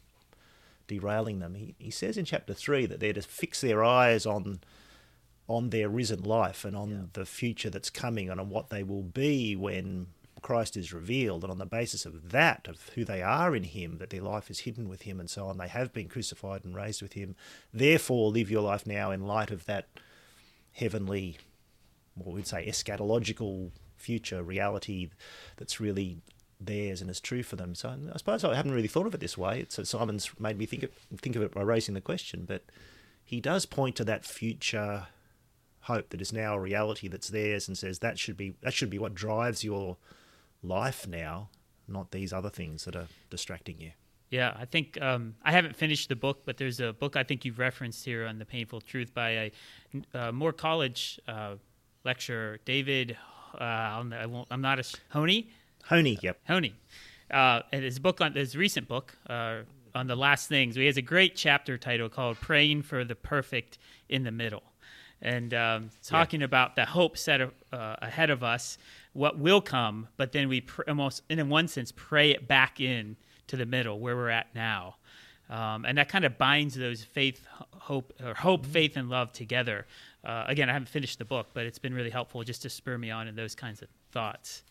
derailing 0.88 1.38
them. 1.38 1.54
He, 1.54 1.74
he 1.78 1.90
says 1.90 2.18
in 2.18 2.26
chapter 2.26 2.52
3 2.52 2.84
that 2.86 3.00
they're 3.00 3.12
to 3.14 3.22
fix 3.22 3.62
their 3.62 3.82
eyes 3.82 4.26
on 4.26 4.60
on 5.48 5.70
their 5.70 5.88
risen 5.88 6.22
life 6.22 6.64
and 6.64 6.76
on 6.76 6.90
yeah. 6.90 6.96
the 7.14 7.26
future 7.26 7.70
that's 7.70 7.90
coming 7.90 8.28
and 8.28 8.38
on 8.40 8.50
what 8.50 8.68
they 8.68 8.82
will 8.82 9.02
be 9.02 9.56
when 9.56 10.06
Christ 10.42 10.76
is 10.76 10.92
revealed. 10.92 11.42
And 11.42 11.50
on 11.50 11.58
the 11.58 11.66
basis 11.66 12.04
of 12.04 12.30
that, 12.30 12.68
of 12.68 12.90
who 12.94 13.04
they 13.04 13.22
are 13.22 13.56
in 13.56 13.64
Him, 13.64 13.98
that 13.98 14.10
their 14.10 14.22
life 14.22 14.50
is 14.50 14.60
hidden 14.60 14.88
with 14.88 15.02
Him 15.02 15.18
and 15.18 15.28
so 15.28 15.46
on, 15.46 15.58
they 15.58 15.68
have 15.68 15.92
been 15.92 16.08
crucified 16.08 16.64
and 16.64 16.76
raised 16.76 17.02
with 17.02 17.14
Him. 17.14 17.34
Therefore, 17.72 18.30
live 18.30 18.50
your 18.50 18.62
life 18.62 18.86
now 18.86 19.10
in 19.10 19.26
light 19.26 19.50
of 19.50 19.64
that 19.64 19.88
heavenly, 20.72 21.38
what 22.14 22.34
we'd 22.34 22.46
say, 22.46 22.66
eschatological 22.68 23.70
future 23.96 24.42
reality 24.42 25.10
that's 25.56 25.80
really 25.80 26.18
theirs 26.60 27.00
and 27.00 27.10
is 27.10 27.20
true 27.20 27.42
for 27.42 27.56
them. 27.56 27.74
So 27.74 27.96
I 28.12 28.16
suppose 28.18 28.44
I 28.44 28.54
haven't 28.54 28.72
really 28.72 28.88
thought 28.88 29.06
of 29.06 29.14
it 29.14 29.20
this 29.20 29.38
way. 29.38 29.66
So 29.68 29.82
uh, 29.82 29.84
Simon's 29.84 30.30
made 30.38 30.58
me 30.58 30.66
think 30.66 30.82
of, 30.82 30.90
think 31.16 31.36
of 31.36 31.42
it 31.42 31.54
by 31.54 31.62
raising 31.62 31.94
the 31.94 32.00
question, 32.00 32.44
but 32.46 32.64
he 33.24 33.40
does 33.40 33.66
point 33.66 33.96
to 33.96 34.04
that 34.04 34.24
future 34.24 35.06
hope 35.88 36.10
that 36.10 36.20
is 36.20 36.32
now 36.32 36.54
a 36.54 36.60
reality 36.60 37.08
that's 37.08 37.28
theirs 37.28 37.66
and 37.66 37.76
says 37.76 37.98
that 37.98 38.18
should 38.18 38.36
be 38.36 38.54
that 38.62 38.74
should 38.74 38.90
be 38.90 38.98
what 38.98 39.14
drives 39.14 39.64
your 39.64 39.96
life 40.62 41.08
now, 41.08 41.48
not 41.88 42.10
these 42.10 42.32
other 42.32 42.50
things 42.50 42.84
that 42.84 42.94
are 42.94 43.08
distracting 43.30 43.80
you. 43.80 43.92
Yeah, 44.30 44.54
I 44.58 44.66
think 44.66 45.00
um, 45.00 45.36
I 45.42 45.52
haven't 45.52 45.74
finished 45.74 46.10
the 46.10 46.16
book, 46.16 46.42
but 46.44 46.58
there's 46.58 46.80
a 46.80 46.92
book 46.92 47.16
I 47.16 47.22
think 47.22 47.44
you've 47.44 47.58
referenced 47.58 48.04
here 48.04 48.26
on 48.26 48.38
the 48.38 48.44
Payneful 48.44 48.82
truth 48.82 49.14
by 49.14 49.30
a, 49.30 49.52
a 50.12 50.32
Moore 50.32 50.52
College 50.52 51.18
uh, 51.26 51.54
lecturer, 52.04 52.58
David. 52.66 53.16
Uh, 53.58 53.64
I 53.64 54.26
won't, 54.26 54.46
I'm 54.50 54.60
not 54.60 54.78
a 54.78 54.84
Honey. 55.08 55.50
Honey, 55.84 56.18
yep. 56.22 56.38
Honey, 56.46 56.74
uh, 57.30 57.62
and 57.72 57.82
his 57.82 57.98
book 57.98 58.20
on 58.20 58.34
his 58.34 58.54
recent 58.54 58.86
book 58.86 59.16
uh, 59.30 59.60
on 59.94 60.06
the 60.06 60.16
last 60.16 60.48
things. 60.48 60.76
He 60.76 60.84
has 60.84 60.98
a 60.98 61.02
great 61.02 61.34
chapter 61.34 61.78
title 61.78 62.10
called 62.10 62.38
"Praying 62.38 62.82
for 62.82 63.04
the 63.04 63.14
Perfect 63.14 63.78
in 64.10 64.24
the 64.24 64.30
Middle." 64.30 64.67
And 65.20 65.52
um, 65.54 65.90
talking 66.02 66.40
yeah. 66.40 66.46
about 66.46 66.76
the 66.76 66.84
hope 66.84 67.16
set 67.16 67.40
uh, 67.40 67.48
ahead 67.72 68.30
of 68.30 68.42
us, 68.42 68.78
what 69.12 69.38
will 69.38 69.60
come, 69.60 70.08
but 70.16 70.32
then 70.32 70.48
we 70.48 70.60
pr- 70.60 70.82
almost, 70.88 71.22
in 71.28 71.48
one 71.48 71.68
sense, 71.68 71.92
pray 71.94 72.30
it 72.30 72.46
back 72.46 72.80
in 72.80 73.16
to 73.48 73.56
the 73.56 73.66
middle 73.66 73.98
where 73.98 74.14
we're 74.16 74.28
at 74.28 74.54
now. 74.54 74.96
Um, 75.50 75.84
and 75.86 75.96
that 75.96 76.08
kind 76.08 76.24
of 76.24 76.36
binds 76.36 76.74
those 76.74 77.02
faith, 77.02 77.46
hope, 77.72 78.12
or 78.22 78.34
hope, 78.34 78.62
mm-hmm. 78.62 78.72
faith, 78.72 78.96
and 78.96 79.08
love 79.08 79.32
together. 79.32 79.86
Uh, 80.22 80.44
again, 80.46 80.68
I 80.68 80.74
haven't 80.74 80.90
finished 80.90 81.18
the 81.18 81.24
book, 81.24 81.48
but 81.54 81.64
it's 81.64 81.78
been 81.78 81.94
really 81.94 82.10
helpful 82.10 82.42
just 82.44 82.62
to 82.62 82.70
spur 82.70 82.98
me 82.98 83.10
on 83.10 83.26
in 83.28 83.34
those 83.34 83.54
kinds 83.54 83.80
of 83.80 83.88
thoughts. 84.12 84.62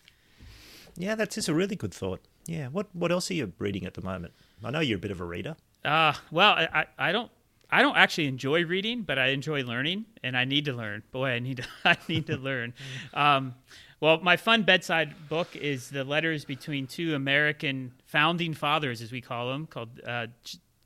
Yeah, 0.96 1.16
that's 1.16 1.36
just 1.36 1.50
a 1.50 1.54
really 1.54 1.76
good 1.76 1.94
thought. 1.94 2.22
Yeah, 2.46 2.68
what 2.68 2.88
what 2.94 3.12
else 3.12 3.30
are 3.30 3.34
you 3.34 3.54
reading 3.60 3.86
at 3.86 3.94
the 3.94 4.02
moment? 4.02 4.34
I 4.64 4.72
know 4.72 4.80
you're 4.80 4.98
a 4.98 5.02
bit 5.02 5.12
of 5.12 5.20
a 5.20 5.26
reader. 5.26 5.56
Uh, 5.84 6.14
well, 6.32 6.54
I, 6.54 6.86
I 6.98 7.12
don't 7.12 7.32
I 7.70 7.82
don't 7.82 7.98
actually 7.98 8.28
enjoy 8.28 8.66
reading, 8.66 9.02
but 9.02 9.20
I 9.20 9.28
enjoy 9.28 9.64
learning, 9.64 10.06
and 10.24 10.38
I 10.38 10.46
need 10.46 10.66
to 10.66 10.74
learn. 10.74 11.04
Boy, 11.12 11.30
I 11.32 11.40
need 11.40 11.58
to 11.58 11.66
I 11.86 11.98
need 12.08 12.28
to 12.28 12.38
learn. 12.38 12.74
Um, 13.14 13.56
well, 14.00 14.20
my 14.22 14.38
fun 14.38 14.64
bedside 14.64 15.16
book 15.28 15.56
is 15.56 15.90
the 15.90 16.04
letters 16.04 16.46
between 16.46 16.86
two 16.86 17.16
American 17.16 17.94
founding 18.06 18.54
fathers, 18.54 19.02
as 19.02 19.12
we 19.12 19.22
call 19.22 19.52
them, 19.52 19.66
called 19.66 20.00
uh, 20.06 20.28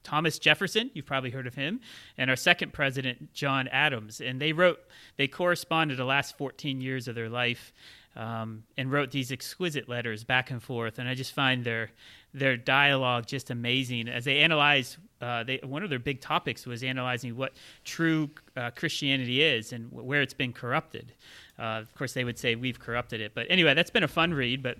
Thomas 0.04 0.40
Jefferson. 0.40 0.90
You've 0.94 1.06
probably 1.06 1.30
heard 1.30 1.46
of 1.46 1.56
him, 1.56 1.82
and 2.18 2.30
our 2.30 2.38
second 2.38 2.72
president, 2.72 3.34
John 3.34 3.68
Adams. 3.68 4.22
And 4.22 4.40
they 4.40 4.54
wrote, 4.54 4.80
they 5.18 5.28
corresponded 5.28 5.98
the 5.98 6.06
last 6.06 6.38
14 6.38 6.80
years 6.80 7.10
of 7.10 7.16
their 7.16 7.30
life, 7.30 7.74
um, 8.16 8.64
and 8.78 8.92
wrote 8.92 9.12
these 9.12 9.32
exquisite 9.32 9.88
letters 9.88 10.24
back 10.24 10.52
and 10.52 10.62
forth. 10.62 11.00
And 11.00 11.08
I 11.08 11.14
just 11.14 11.34
find 11.34 11.64
their 11.64 11.92
their 12.34 12.56
dialogue 12.56 13.26
just 13.26 13.50
amazing 13.50 14.08
as 14.08 14.26
they 14.26 14.40
analyze. 14.40 14.98
Uh, 15.20 15.44
they, 15.44 15.60
one 15.64 15.84
of 15.84 15.90
their 15.90 16.00
big 16.00 16.22
topics 16.22 16.66
was 16.66 16.82
analyzing 16.82 17.36
what 17.36 17.54
true 17.84 18.30
uh, 18.56 18.72
Christianity 18.72 19.44
is 19.44 19.74
and 19.74 19.92
where 19.92 20.22
it's 20.22 20.34
been 20.34 20.54
corrupted. 20.54 21.14
Uh, 21.60 21.80
of 21.82 21.94
course, 21.94 22.14
they 22.14 22.24
would 22.24 22.40
say 22.40 22.56
we've 22.56 22.80
corrupted 22.80 23.22
it, 23.22 23.34
but 23.36 23.46
anyway, 23.50 23.74
that's 23.74 23.92
been 23.92 24.04
a 24.04 24.08
fun 24.08 24.34
read. 24.34 24.64
But 24.64 24.78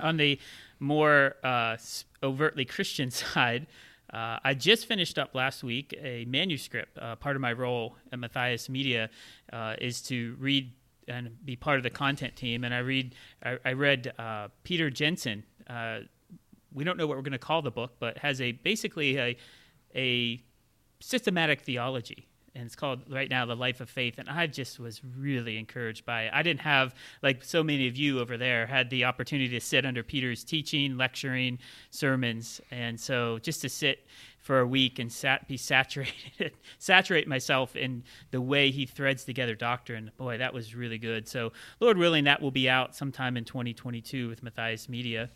on 0.00 0.16
the 0.16 0.38
more 0.78 1.34
uh, 1.42 1.76
overtly 2.22 2.64
Christian 2.64 3.10
side, 3.10 3.66
uh, 4.14 4.38
I 4.44 4.54
just 4.54 4.86
finished 4.86 5.18
up 5.18 5.34
last 5.34 5.64
week 5.64 5.92
a 6.00 6.24
manuscript. 6.26 6.96
Uh, 6.96 7.16
part 7.16 7.34
of 7.34 7.42
my 7.42 7.52
role 7.52 7.96
at 8.12 8.18
Matthias 8.20 8.68
Media 8.68 9.10
is 9.80 10.00
to 10.02 10.36
read 10.38 10.72
and 11.08 11.36
be 11.44 11.56
part 11.56 11.76
of 11.76 11.82
the 11.82 11.90
content 11.90 12.36
team. 12.36 12.64
And 12.64 12.74
I 12.74 12.78
read, 12.78 13.14
I, 13.44 13.58
I 13.64 13.72
read 13.72 14.12
uh, 14.18 14.48
Peter 14.64 14.90
Jensen 14.90 15.44
uh, 15.68 16.00
we 16.76 16.84
don't 16.84 16.98
know 16.98 17.06
what 17.06 17.16
we're 17.16 17.22
going 17.22 17.32
to 17.32 17.38
call 17.38 17.62
the 17.62 17.70
book, 17.70 17.96
but 17.98 18.18
has 18.18 18.40
a 18.40 18.52
basically 18.52 19.18
a 19.18 19.36
a 19.94 20.42
systematic 21.00 21.62
theology. 21.62 22.28
And 22.54 22.64
it's 22.64 22.76
called 22.76 23.02
right 23.10 23.28
now 23.28 23.44
the 23.44 23.56
life 23.56 23.82
of 23.82 23.90
faith. 23.90 24.14
And 24.18 24.30
i 24.30 24.46
just 24.46 24.78
was 24.78 25.02
really 25.18 25.58
encouraged 25.58 26.06
by 26.06 26.22
it. 26.22 26.30
I 26.32 26.42
didn't 26.42 26.60
have 26.60 26.94
like 27.22 27.44
so 27.44 27.62
many 27.62 27.86
of 27.86 27.96
you 27.96 28.18
over 28.18 28.38
there 28.38 28.66
had 28.66 28.88
the 28.88 29.04
opportunity 29.04 29.50
to 29.50 29.60
sit 29.60 29.84
under 29.84 30.02
peter's 30.02 30.42
teaching 30.42 30.96
lecturing 30.96 31.58
sermons. 31.90 32.62
And 32.70 32.98
so 32.98 33.38
just 33.40 33.60
to 33.62 33.68
sit 33.68 34.06
for 34.46 34.60
a 34.60 34.66
week 34.66 35.00
and 35.00 35.10
sat, 35.10 35.48
be 35.48 35.56
saturated 35.56 36.52
saturate 36.78 37.26
myself 37.26 37.74
in 37.74 38.04
the 38.30 38.40
way 38.40 38.70
he 38.70 38.86
threads 38.86 39.24
together 39.24 39.56
doctrine 39.56 40.12
boy 40.16 40.38
that 40.38 40.54
was 40.54 40.72
really 40.72 40.98
good 40.98 41.26
so 41.26 41.52
lord 41.80 41.98
willing 41.98 42.22
that 42.22 42.40
will 42.40 42.52
be 42.52 42.70
out 42.70 42.94
sometime 42.94 43.36
in 43.36 43.44
2022 43.44 44.28
with 44.28 44.44
matthias 44.44 44.88
media 44.88 45.28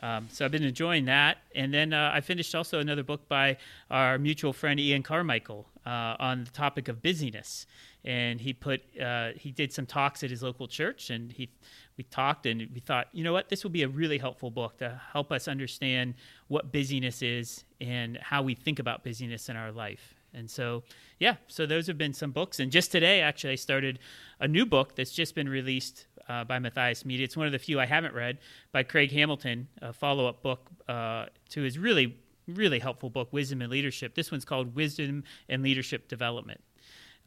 um, 0.00 0.28
so 0.30 0.44
I've 0.44 0.50
been 0.50 0.64
enjoying 0.64 1.04
that. 1.04 1.38
And 1.54 1.72
then 1.72 1.92
uh, 1.92 2.10
I 2.12 2.20
finished 2.20 2.54
also 2.54 2.80
another 2.80 3.04
book 3.04 3.28
by 3.28 3.56
our 3.90 4.18
mutual 4.18 4.52
friend 4.52 4.78
Ian 4.80 5.02
Carmichael 5.02 5.66
uh, 5.86 6.16
on 6.18 6.44
the 6.44 6.50
topic 6.50 6.88
of 6.88 7.00
busyness. 7.00 7.66
And 8.04 8.40
he 8.40 8.52
put 8.52 8.82
uh, 9.00 9.30
he 9.36 9.50
did 9.50 9.72
some 9.72 9.86
talks 9.86 10.22
at 10.22 10.30
his 10.30 10.42
local 10.42 10.68
church, 10.68 11.08
and 11.08 11.32
he 11.32 11.48
we 11.96 12.04
talked 12.04 12.44
and 12.44 12.68
we 12.74 12.80
thought, 12.80 13.08
you 13.12 13.24
know 13.24 13.32
what, 13.32 13.48
this 13.48 13.62
will 13.62 13.70
be 13.70 13.82
a 13.82 13.88
really 13.88 14.18
helpful 14.18 14.50
book 14.50 14.78
to 14.78 15.00
help 15.12 15.30
us 15.32 15.48
understand 15.48 16.14
what 16.54 16.70
busyness 16.70 17.20
is 17.20 17.64
and 17.80 18.16
how 18.16 18.40
we 18.40 18.54
think 18.54 18.78
about 18.78 19.02
busyness 19.02 19.48
in 19.48 19.56
our 19.56 19.72
life. 19.72 20.14
And 20.32 20.48
so, 20.48 20.84
yeah, 21.18 21.34
so 21.48 21.66
those 21.66 21.88
have 21.88 21.98
been 21.98 22.12
some 22.12 22.30
books. 22.30 22.60
And 22.60 22.70
just 22.70 22.92
today, 22.92 23.20
actually, 23.22 23.54
I 23.54 23.56
started 23.56 23.98
a 24.38 24.46
new 24.46 24.64
book 24.64 24.94
that's 24.94 25.10
just 25.10 25.34
been 25.34 25.48
released 25.48 26.06
uh, 26.28 26.44
by 26.44 26.60
Matthias 26.60 27.04
Media. 27.04 27.24
It's 27.24 27.36
one 27.36 27.46
of 27.46 27.52
the 27.52 27.58
few 27.58 27.80
I 27.80 27.86
haven't 27.86 28.14
read 28.14 28.38
by 28.70 28.84
Craig 28.84 29.10
Hamilton, 29.10 29.66
a 29.82 29.92
follow 29.92 30.28
up 30.28 30.42
book 30.42 30.70
uh, 30.88 31.26
to 31.50 31.62
his 31.62 31.76
really, 31.76 32.16
really 32.46 32.78
helpful 32.78 33.10
book, 33.10 33.32
Wisdom 33.32 33.60
and 33.60 33.70
Leadership. 33.72 34.14
This 34.14 34.30
one's 34.30 34.44
called 34.44 34.76
Wisdom 34.76 35.24
and 35.48 35.60
Leadership 35.60 36.06
Development. 36.06 36.60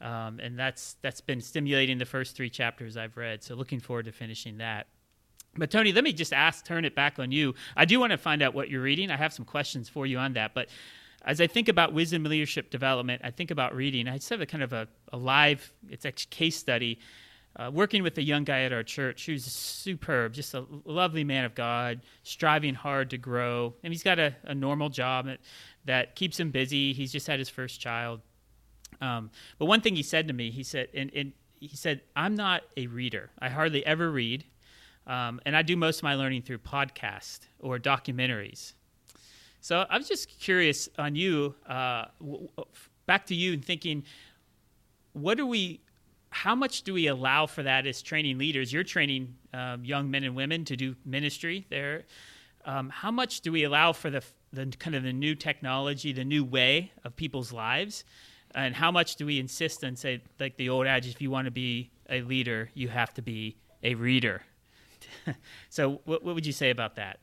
Um, 0.00 0.40
and 0.40 0.58
that's 0.58 0.96
that's 1.02 1.20
been 1.20 1.42
stimulating 1.42 1.98
the 1.98 2.06
first 2.06 2.34
three 2.34 2.48
chapters 2.48 2.96
I've 2.96 3.18
read. 3.18 3.44
So 3.44 3.54
looking 3.54 3.80
forward 3.80 4.06
to 4.06 4.12
finishing 4.12 4.56
that. 4.58 4.86
But 5.58 5.70
Tony, 5.70 5.92
let 5.92 6.04
me 6.04 6.12
just 6.12 6.32
ask, 6.32 6.64
turn 6.64 6.84
it 6.84 6.94
back 6.94 7.18
on 7.18 7.32
you. 7.32 7.54
I 7.76 7.84
do 7.84 7.98
want 8.00 8.12
to 8.12 8.18
find 8.18 8.42
out 8.42 8.54
what 8.54 8.68
you're 8.68 8.82
reading. 8.82 9.10
I 9.10 9.16
have 9.16 9.32
some 9.32 9.44
questions 9.44 9.88
for 9.88 10.06
you 10.06 10.18
on 10.18 10.34
that. 10.34 10.54
But 10.54 10.68
as 11.24 11.40
I 11.40 11.46
think 11.46 11.68
about 11.68 11.92
wisdom 11.92 12.24
and 12.24 12.30
leadership 12.30 12.70
development, 12.70 13.22
I 13.24 13.30
think 13.30 13.50
about 13.50 13.74
reading. 13.74 14.08
I 14.08 14.16
just 14.16 14.30
have 14.30 14.40
a 14.40 14.46
kind 14.46 14.62
of 14.62 14.72
a, 14.72 14.88
a 15.12 15.16
live, 15.16 15.72
it's 15.88 16.04
a 16.04 16.12
case 16.12 16.56
study 16.56 16.98
uh, 17.58 17.70
working 17.72 18.02
with 18.02 18.16
a 18.18 18.22
young 18.22 18.44
guy 18.44 18.62
at 18.62 18.72
our 18.72 18.84
church 18.84 19.26
who's 19.26 19.44
superb, 19.44 20.32
just 20.32 20.54
a 20.54 20.64
lovely 20.84 21.24
man 21.24 21.44
of 21.44 21.54
God, 21.54 22.00
striving 22.22 22.74
hard 22.74 23.10
to 23.10 23.18
grow. 23.18 23.74
And 23.82 23.92
he's 23.92 24.02
got 24.02 24.18
a, 24.18 24.36
a 24.44 24.54
normal 24.54 24.88
job 24.88 25.26
that, 25.26 25.40
that 25.84 26.14
keeps 26.14 26.38
him 26.38 26.50
busy. 26.50 26.92
He's 26.92 27.10
just 27.10 27.26
had 27.26 27.38
his 27.38 27.48
first 27.48 27.80
child. 27.80 28.20
Um, 29.00 29.30
but 29.58 29.66
one 29.66 29.80
thing 29.80 29.96
he 29.96 30.02
said 30.02 30.28
to 30.28 30.34
me, 30.34 30.50
he 30.50 30.62
said, 30.62 30.88
and, 30.94 31.10
and 31.14 31.32
he 31.58 31.76
said, 31.76 32.02
I'm 32.14 32.36
not 32.36 32.62
a 32.76 32.86
reader. 32.86 33.30
I 33.40 33.48
hardly 33.48 33.84
ever 33.84 34.10
read. 34.10 34.44
Um, 35.08 35.40
and 35.44 35.56
I 35.56 35.62
do 35.62 35.76
most 35.76 35.98
of 35.98 36.02
my 36.04 36.14
learning 36.14 36.42
through 36.42 36.58
podcasts 36.58 37.40
or 37.58 37.78
documentaries. 37.78 38.74
So 39.60 39.84
I 39.90 39.98
was 39.98 40.06
just 40.06 40.28
curious 40.38 40.88
on 40.98 41.16
you, 41.16 41.54
uh, 41.66 42.04
back 43.06 43.26
to 43.26 43.34
you 43.34 43.54
and 43.54 43.64
thinking, 43.64 44.04
what 45.14 45.36
do 45.36 45.46
we 45.46 45.80
how 46.30 46.54
much 46.54 46.82
do 46.82 46.92
we 46.92 47.06
allow 47.06 47.46
for 47.46 47.62
that 47.62 47.86
as 47.86 48.02
training 48.02 48.38
leaders? 48.38 48.72
You're 48.72 48.84
training 48.84 49.34
um, 49.54 49.84
young 49.84 50.10
men 50.10 50.24
and 50.24 50.34
women 50.34 50.64
to 50.66 50.76
do 50.76 50.94
ministry 51.04 51.66
there. 51.70 52.04
Um, 52.64 52.90
how 52.90 53.10
much 53.10 53.40
do 53.40 53.50
we 53.50 53.64
allow 53.64 53.92
for 53.92 54.10
the, 54.10 54.22
the 54.52 54.66
kind 54.66 54.94
of 54.94 55.02
the 55.02 55.12
new 55.12 55.34
technology, 55.34 56.12
the 56.12 56.24
new 56.24 56.44
way 56.44 56.92
of 57.04 57.16
people's 57.16 57.52
lives? 57.52 58.04
And 58.54 58.74
how 58.74 58.90
much 58.90 59.16
do 59.16 59.26
we 59.26 59.38
insist 59.38 59.84
on, 59.84 59.96
say, 59.96 60.22
like 60.38 60.56
the 60.56 60.68
old 60.68 60.86
adage, 60.86 61.14
if 61.14 61.22
you 61.22 61.30
want 61.30 61.46
to 61.46 61.50
be 61.50 61.90
a 62.10 62.20
leader, 62.22 62.70
you 62.74 62.88
have 62.88 63.14
to 63.14 63.22
be 63.22 63.56
a 63.82 63.94
reader? 63.94 64.42
so, 65.68 66.00
what, 66.04 66.24
what 66.24 66.34
would 66.34 66.46
you 66.46 66.52
say 66.52 66.70
about 66.70 66.96
that? 66.96 67.18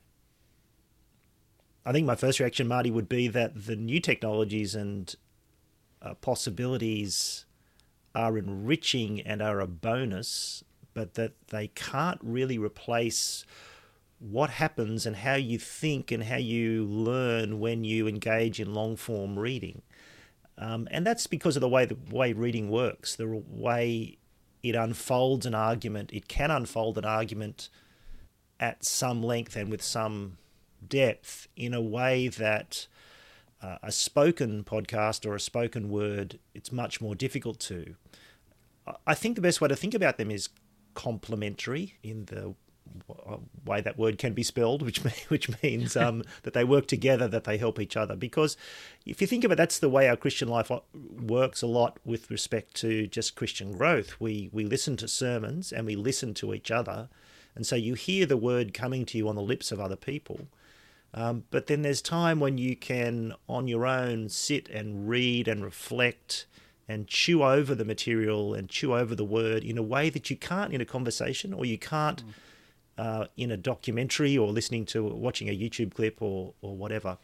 I 1.86 1.92
think 1.92 2.08
my 2.08 2.16
first 2.16 2.40
reaction, 2.40 2.68
Marty, 2.68 2.90
would 2.90 3.08
be 3.08 3.28
that 3.28 3.66
the 3.66 3.76
new 3.76 4.00
technologies 4.00 4.74
and 4.74 5.16
uh, 6.02 6.16
possibilities 6.16 7.46
are 8.16 8.38
enriching 8.38 9.22
and 9.22 9.42
are 9.42 9.60
a 9.60 9.68
bonus, 9.68 10.64
but 10.94 11.14
that 11.14 11.34
they 11.50 11.68
can't 11.68 12.20
really 12.24 12.58
replace 12.58 13.46
what 14.20 14.50
happens 14.50 15.06
and 15.06 15.18
how 15.18 15.36
you 15.36 15.60
think 15.60 16.12
and 16.12 16.24
how 16.24 16.38
you 16.38 16.86
learn 16.86 17.60
when 17.60 17.84
you 17.84 18.08
engage 18.08 18.60
in 18.60 18.74
long 18.74 18.96
form 18.96 19.38
reading. 19.38 19.82
Um, 20.58 20.88
and 20.90 21.06
that's 21.06 21.28
because 21.28 21.58
of 21.58 21.62
the 21.62 21.70
way 21.70 21.86
the 21.86 21.98
way 22.10 22.34
reading 22.34 22.70
works, 22.70 23.16
the 23.16 23.28
way 23.28 24.18
it 24.66 24.74
unfolds 24.74 25.46
an 25.46 25.54
argument. 25.54 26.12
It 26.12 26.28
can 26.28 26.50
unfold 26.50 26.98
an 26.98 27.06
argument 27.06 27.70
at 28.60 28.84
some 28.84 29.22
length 29.22 29.56
and 29.56 29.70
with 29.70 29.84
some 29.84 30.38
depth 30.88 31.48
in 31.56 31.74
a 31.76 31.82
way 31.82 32.28
that 32.30 32.88
uh, 33.62 33.78
a 33.84 33.92
spoken 33.92 34.64
podcast 34.64 35.24
or 35.26 35.36
a 35.36 35.40
spoken 35.40 35.90
word 35.90 36.40
it's 36.56 36.72
much 36.72 37.00
more 37.00 37.14
difficult 37.14 37.60
to. 37.60 37.96
I 39.06 39.14
think 39.14 39.36
the 39.36 39.42
best 39.42 39.62
way 39.62 39.68
to 39.68 39.76
think 39.76 39.94
about 39.94 40.18
them 40.18 40.32
is 40.32 40.50
complementary 40.96 41.96
in 42.02 42.26
the 42.26 42.56
way 43.66 43.82
that 43.82 43.98
word 43.98 44.18
can 44.18 44.34
be 44.34 44.44
spelled, 44.44 44.82
which 44.82 45.00
which 45.28 45.50
means 45.62 45.96
um, 46.06 46.24
that 46.44 46.54
they 46.54 46.64
work 46.64 46.88
together, 46.88 47.28
that 47.28 47.44
they 47.44 47.58
help 47.58 47.80
each 47.80 47.98
other. 47.98 48.16
Because 48.16 48.58
if 49.06 49.22
you 49.22 49.28
think 49.28 49.44
of 49.44 49.52
it, 49.52 49.56
that's 49.56 49.80
the 49.80 49.90
way 49.90 50.08
our 50.08 50.16
Christian 50.16 50.48
life 50.48 50.72
works 50.94 51.62
a 51.62 51.68
lot 51.68 52.00
with 52.06 52.30
respect 52.30 52.74
to 52.76 53.08
just 53.08 53.36
Christian 53.36 53.72
growth. 53.78 54.20
We 54.20 54.50
we 54.52 54.66
listen 54.66 54.98
to 54.98 55.08
sermons 55.08 55.72
and 55.72 55.86
we 55.86 55.96
listen 55.96 56.34
to 56.36 56.54
each 56.54 56.72
other, 56.72 57.10
and 57.56 57.66
so 57.66 57.76
you 57.76 57.94
hear 57.94 58.26
the 58.26 58.38
word 58.38 58.74
coming 58.74 59.06
to 59.06 59.18
you 59.18 59.28
on 59.30 59.36
the 59.36 59.42
lips 59.42 59.72
of 59.72 59.80
other 59.80 59.96
people. 59.98 60.48
Um, 61.14 61.46
but 61.50 61.68
then 61.68 61.82
there's 61.82 62.02
time 62.02 62.42
when 62.42 62.58
you 62.58 62.76
can, 62.76 63.36
on 63.48 63.70
your 63.70 63.86
own, 63.86 64.28
sit 64.28 64.68
and 64.68 65.08
read 65.08 65.48
and 65.48 65.64
reflect 65.64 66.46
and 66.90 67.08
chew 67.08 67.42
over 67.42 67.74
the 67.74 67.86
material 67.86 68.54
and 68.54 68.70
chew 68.70 68.94
over 68.94 69.16
the 69.16 69.26
word 69.26 69.64
in 69.64 69.78
a 69.78 69.82
way 69.82 70.10
that 70.10 70.30
you 70.30 70.36
can't 70.36 70.74
in 70.74 70.82
a 70.82 70.86
conversation 70.86 71.54
or 71.54 71.66
you 71.66 71.78
can't 71.78 72.26
mm. 72.26 72.32
Uh, 72.98 73.26
in 73.38 73.52
a 73.52 73.58
documentary 73.58 74.38
or 74.38 74.48
listening 74.48 74.86
to 74.86 75.04
watching 75.04 75.50
a 75.50 75.58
YouTube 75.58 75.94
clip 75.94 76.22
or 76.22 76.54
or 76.62 76.76
whatever. 76.76 77.18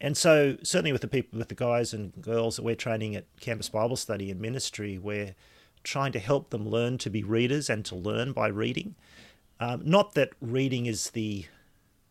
And 0.00 0.16
so 0.16 0.56
certainly 0.62 0.92
with 0.92 1.02
the 1.02 1.08
people 1.08 1.38
with 1.38 1.48
the 1.48 1.54
guys 1.54 1.92
and 1.92 2.12
girls 2.22 2.56
that 2.56 2.62
we're 2.62 2.74
training 2.74 3.14
at 3.16 3.24
campus 3.40 3.68
Bible 3.68 3.96
study 3.96 4.30
and 4.30 4.40
ministry, 4.40 4.98
we're 4.98 5.34
trying 5.82 6.12
to 6.12 6.18
help 6.18 6.50
them 6.50 6.68
learn 6.68 6.98
to 6.98 7.10
be 7.10 7.22
readers 7.22 7.68
and 7.68 7.84
to 7.86 7.94
learn 7.94 8.32
by 8.32 8.48
reading. 8.48 8.94
Um, 9.58 9.82
not 9.84 10.14
that 10.14 10.30
reading 10.40 10.86
is 10.86 11.10
the 11.10 11.46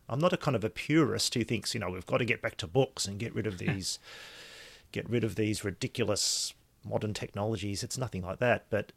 I'm 0.08 0.20
not 0.20 0.34
a 0.34 0.38
kind 0.38 0.56
of 0.56 0.64
a 0.64 0.70
purist 0.70 1.36
who 1.36 1.44
thinks, 1.44 1.74
you 1.74 1.80
know, 1.80 1.90
we've 1.90 2.06
got 2.06 2.18
to 2.18 2.26
get 2.26 2.42
back 2.42 2.58
to 2.58 2.68
books 2.68 3.06
and 3.06 3.20
get 3.20 3.34
rid 3.34 3.48
of 3.48 3.58
these 3.60 4.00
get 4.92 5.10
rid 5.10 5.24
of 5.24 5.36
these 5.36 5.64
ridiculous 5.64 6.54
modern 6.84 7.14
technologies. 7.14 7.84
It's 7.84 7.98
nothing 7.98 8.24
like 8.24 8.40
that. 8.40 8.66
But 8.70 8.92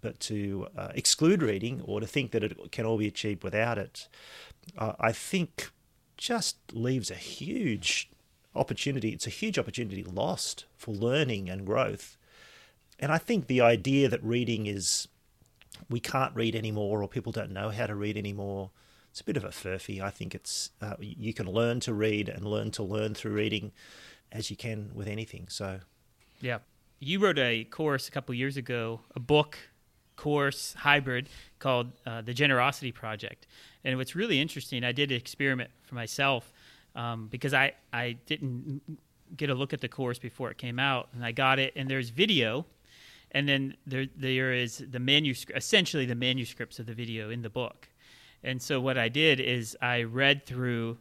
but 0.00 0.20
to 0.20 0.68
uh, 0.76 0.88
exclude 0.94 1.42
reading 1.42 1.82
or 1.84 2.00
to 2.00 2.06
think 2.06 2.30
that 2.32 2.44
it 2.44 2.72
can 2.72 2.84
all 2.84 2.98
be 2.98 3.06
achieved 3.06 3.42
without 3.42 3.78
it, 3.78 4.08
uh, 4.76 4.92
I 4.98 5.12
think 5.12 5.70
just 6.16 6.56
leaves 6.72 7.10
a 7.10 7.14
huge 7.14 8.10
opportunity. 8.54 9.10
It's 9.10 9.26
a 9.26 9.30
huge 9.30 9.58
opportunity 9.58 10.02
lost 10.02 10.64
for 10.76 10.92
learning 10.92 11.48
and 11.48 11.64
growth. 11.64 12.16
And 12.98 13.12
I 13.12 13.18
think 13.18 13.46
the 13.46 13.60
idea 13.60 14.08
that 14.08 14.22
reading 14.22 14.66
is 14.66 15.08
we 15.88 16.00
can't 16.00 16.34
read 16.34 16.56
anymore 16.56 17.02
or 17.02 17.08
people 17.08 17.32
don't 17.32 17.52
know 17.52 17.70
how 17.70 17.86
to 17.86 17.94
read 17.94 18.16
anymore. 18.16 18.70
It's 19.10 19.20
a 19.20 19.24
bit 19.24 19.36
of 19.36 19.44
a 19.44 19.48
furphy. 19.48 20.00
I 20.00 20.10
think 20.10 20.34
it's 20.34 20.70
uh, 20.82 20.96
you 20.98 21.32
can 21.32 21.46
learn 21.46 21.80
to 21.80 21.94
read 21.94 22.28
and 22.28 22.44
learn 22.44 22.70
to 22.72 22.82
learn 22.82 23.14
through 23.14 23.32
reading 23.32 23.72
as 24.30 24.50
you 24.50 24.56
can 24.56 24.90
with 24.94 25.08
anything. 25.08 25.46
So, 25.48 25.80
yeah 26.40 26.58
you 27.00 27.18
wrote 27.20 27.38
a 27.38 27.64
course 27.64 28.08
a 28.08 28.10
couple 28.10 28.34
years 28.34 28.56
ago, 28.56 29.00
a 29.14 29.20
book 29.20 29.58
course 30.18 30.74
hybrid 30.74 31.30
called 31.58 31.92
uh, 32.04 32.20
the 32.20 32.34
Generosity 32.34 32.92
Project. 32.92 33.46
And 33.84 33.96
what's 33.96 34.14
really 34.14 34.38
interesting, 34.38 34.84
I 34.84 34.92
did 34.92 35.10
an 35.10 35.16
experiment 35.16 35.70
for 35.82 35.94
myself 35.94 36.52
um, 36.94 37.28
because 37.30 37.54
I, 37.54 37.72
I 37.92 38.16
didn't 38.26 38.82
get 39.36 39.48
a 39.48 39.54
look 39.54 39.72
at 39.72 39.80
the 39.80 39.88
course 39.88 40.18
before 40.18 40.50
it 40.50 40.58
came 40.58 40.78
out, 40.78 41.08
and 41.14 41.24
I 41.24 41.32
got 41.32 41.58
it, 41.58 41.72
and 41.76 41.88
there's 41.88 42.10
video, 42.10 42.66
and 43.30 43.48
then 43.48 43.76
there 43.86 44.06
there 44.16 44.52
is 44.52 44.84
the 44.90 44.98
manuscript, 44.98 45.56
essentially 45.56 46.06
the 46.06 46.14
manuscripts 46.14 46.78
of 46.78 46.86
the 46.86 46.94
video 46.94 47.30
in 47.30 47.42
the 47.42 47.50
book. 47.50 47.88
And 48.42 48.60
so 48.60 48.80
what 48.80 48.96
I 48.98 49.08
did 49.08 49.40
is 49.40 49.76
I 49.80 50.02
read 50.02 50.46
through 50.46 50.98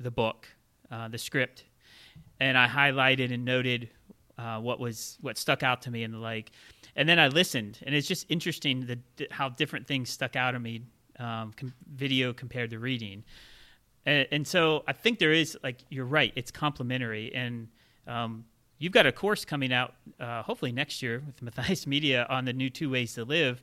the 0.00 0.10
book, 0.10 0.48
uh, 0.90 1.08
the 1.08 1.18
script, 1.18 1.64
and 2.40 2.58
I 2.58 2.66
highlighted 2.66 3.32
and 3.32 3.44
noted 3.44 3.88
uh, 4.36 4.58
what 4.60 4.78
was 4.80 5.18
what 5.20 5.38
stuck 5.38 5.62
out 5.62 5.82
to 5.82 5.90
me 5.90 6.02
and 6.04 6.20
like 6.20 6.50
and 6.98 7.08
then 7.08 7.20
I 7.20 7.28
listened 7.28 7.78
and 7.86 7.94
it's 7.94 8.08
just 8.08 8.26
interesting 8.28 8.86
the, 9.16 9.28
how 9.30 9.48
different 9.50 9.86
things 9.86 10.10
stuck 10.10 10.34
out 10.34 10.56
of 10.56 10.60
me 10.60 10.82
um, 11.18 11.52
com- 11.56 11.72
video 11.94 12.32
compared 12.32 12.70
to 12.70 12.80
reading. 12.80 13.22
And, 14.04 14.26
and, 14.32 14.46
so 14.46 14.82
I 14.86 14.92
think 14.92 15.20
there 15.20 15.32
is 15.32 15.56
like 15.62 15.78
you're 15.90 16.04
right 16.04 16.32
it's 16.34 16.50
complementary. 16.50 17.32
And 17.32 17.68
um, 18.08 18.44
you've 18.78 18.92
got 18.92 19.06
a 19.06 19.12
course 19.12 19.44
coming 19.44 19.72
out 19.72 19.94
uh, 20.18 20.42
hopefully 20.42 20.72
next 20.72 21.00
year 21.00 21.22
with 21.24 21.40
Matthias 21.56 21.86
Media 21.86 22.26
on 22.28 22.44
the 22.44 22.52
new 22.52 22.68
two 22.68 22.90
ways 22.90 23.14
to 23.14 23.24
live 23.24 23.62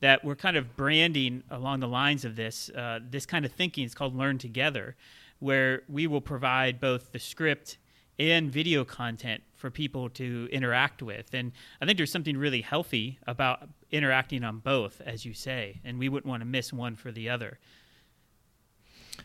that 0.00 0.24
we're 0.24 0.36
kind 0.36 0.56
of 0.56 0.76
branding 0.76 1.42
along 1.50 1.80
the 1.80 1.88
lines 1.88 2.24
of 2.24 2.36
this 2.36 2.70
uh, 2.70 3.00
this 3.10 3.26
kind 3.26 3.44
of 3.44 3.50
thinking. 3.50 3.84
It's 3.84 3.94
called 3.94 4.16
learn 4.16 4.38
together 4.38 4.94
where 5.40 5.82
we 5.88 6.06
will 6.06 6.20
provide 6.20 6.80
both 6.80 7.10
the 7.10 7.18
script 7.18 7.78
and 8.18 8.50
video 8.50 8.84
content 8.84 9.42
for 9.66 9.70
people 9.72 10.08
to 10.08 10.48
interact 10.52 11.02
with. 11.02 11.34
And 11.34 11.50
I 11.82 11.86
think 11.86 11.96
there's 11.96 12.12
something 12.12 12.36
really 12.36 12.60
healthy 12.60 13.18
about 13.26 13.68
interacting 13.90 14.44
on 14.44 14.60
both, 14.60 15.00
as 15.04 15.24
you 15.24 15.34
say, 15.34 15.80
and 15.84 15.98
we 15.98 16.08
wouldn't 16.08 16.28
want 16.28 16.42
to 16.42 16.44
miss 16.44 16.72
one 16.72 16.94
for 16.94 17.10
the 17.10 17.28
other. 17.28 17.58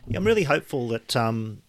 Yeah, 0.08 0.18
I'm 0.18 0.26
really 0.26 0.42
hopeful 0.42 0.88
that 0.88 1.14
um, 1.14 1.62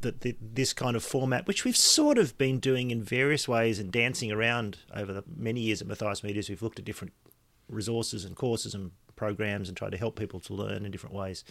that 0.00 0.22
the, 0.22 0.34
this 0.40 0.72
kind 0.72 0.96
of 0.96 1.04
format, 1.04 1.46
which 1.46 1.66
we've 1.66 1.76
sort 1.76 2.16
of 2.16 2.38
been 2.38 2.58
doing 2.58 2.90
in 2.90 3.02
various 3.02 3.46
ways 3.46 3.78
and 3.78 3.92
dancing 3.92 4.32
around 4.32 4.78
over 4.94 5.12
the 5.12 5.24
many 5.36 5.60
years 5.60 5.82
at 5.82 5.86
Matthias 5.86 6.24
Medias, 6.24 6.48
we've 6.48 6.62
looked 6.62 6.78
at 6.78 6.86
different 6.86 7.12
resources 7.68 8.24
and 8.24 8.34
courses 8.34 8.74
and 8.74 8.92
programs 9.14 9.68
and 9.68 9.76
tried 9.76 9.92
to 9.92 9.98
help 9.98 10.18
people 10.18 10.40
to 10.40 10.54
learn 10.54 10.86
in 10.86 10.90
different 10.90 11.14
ways. 11.14 11.44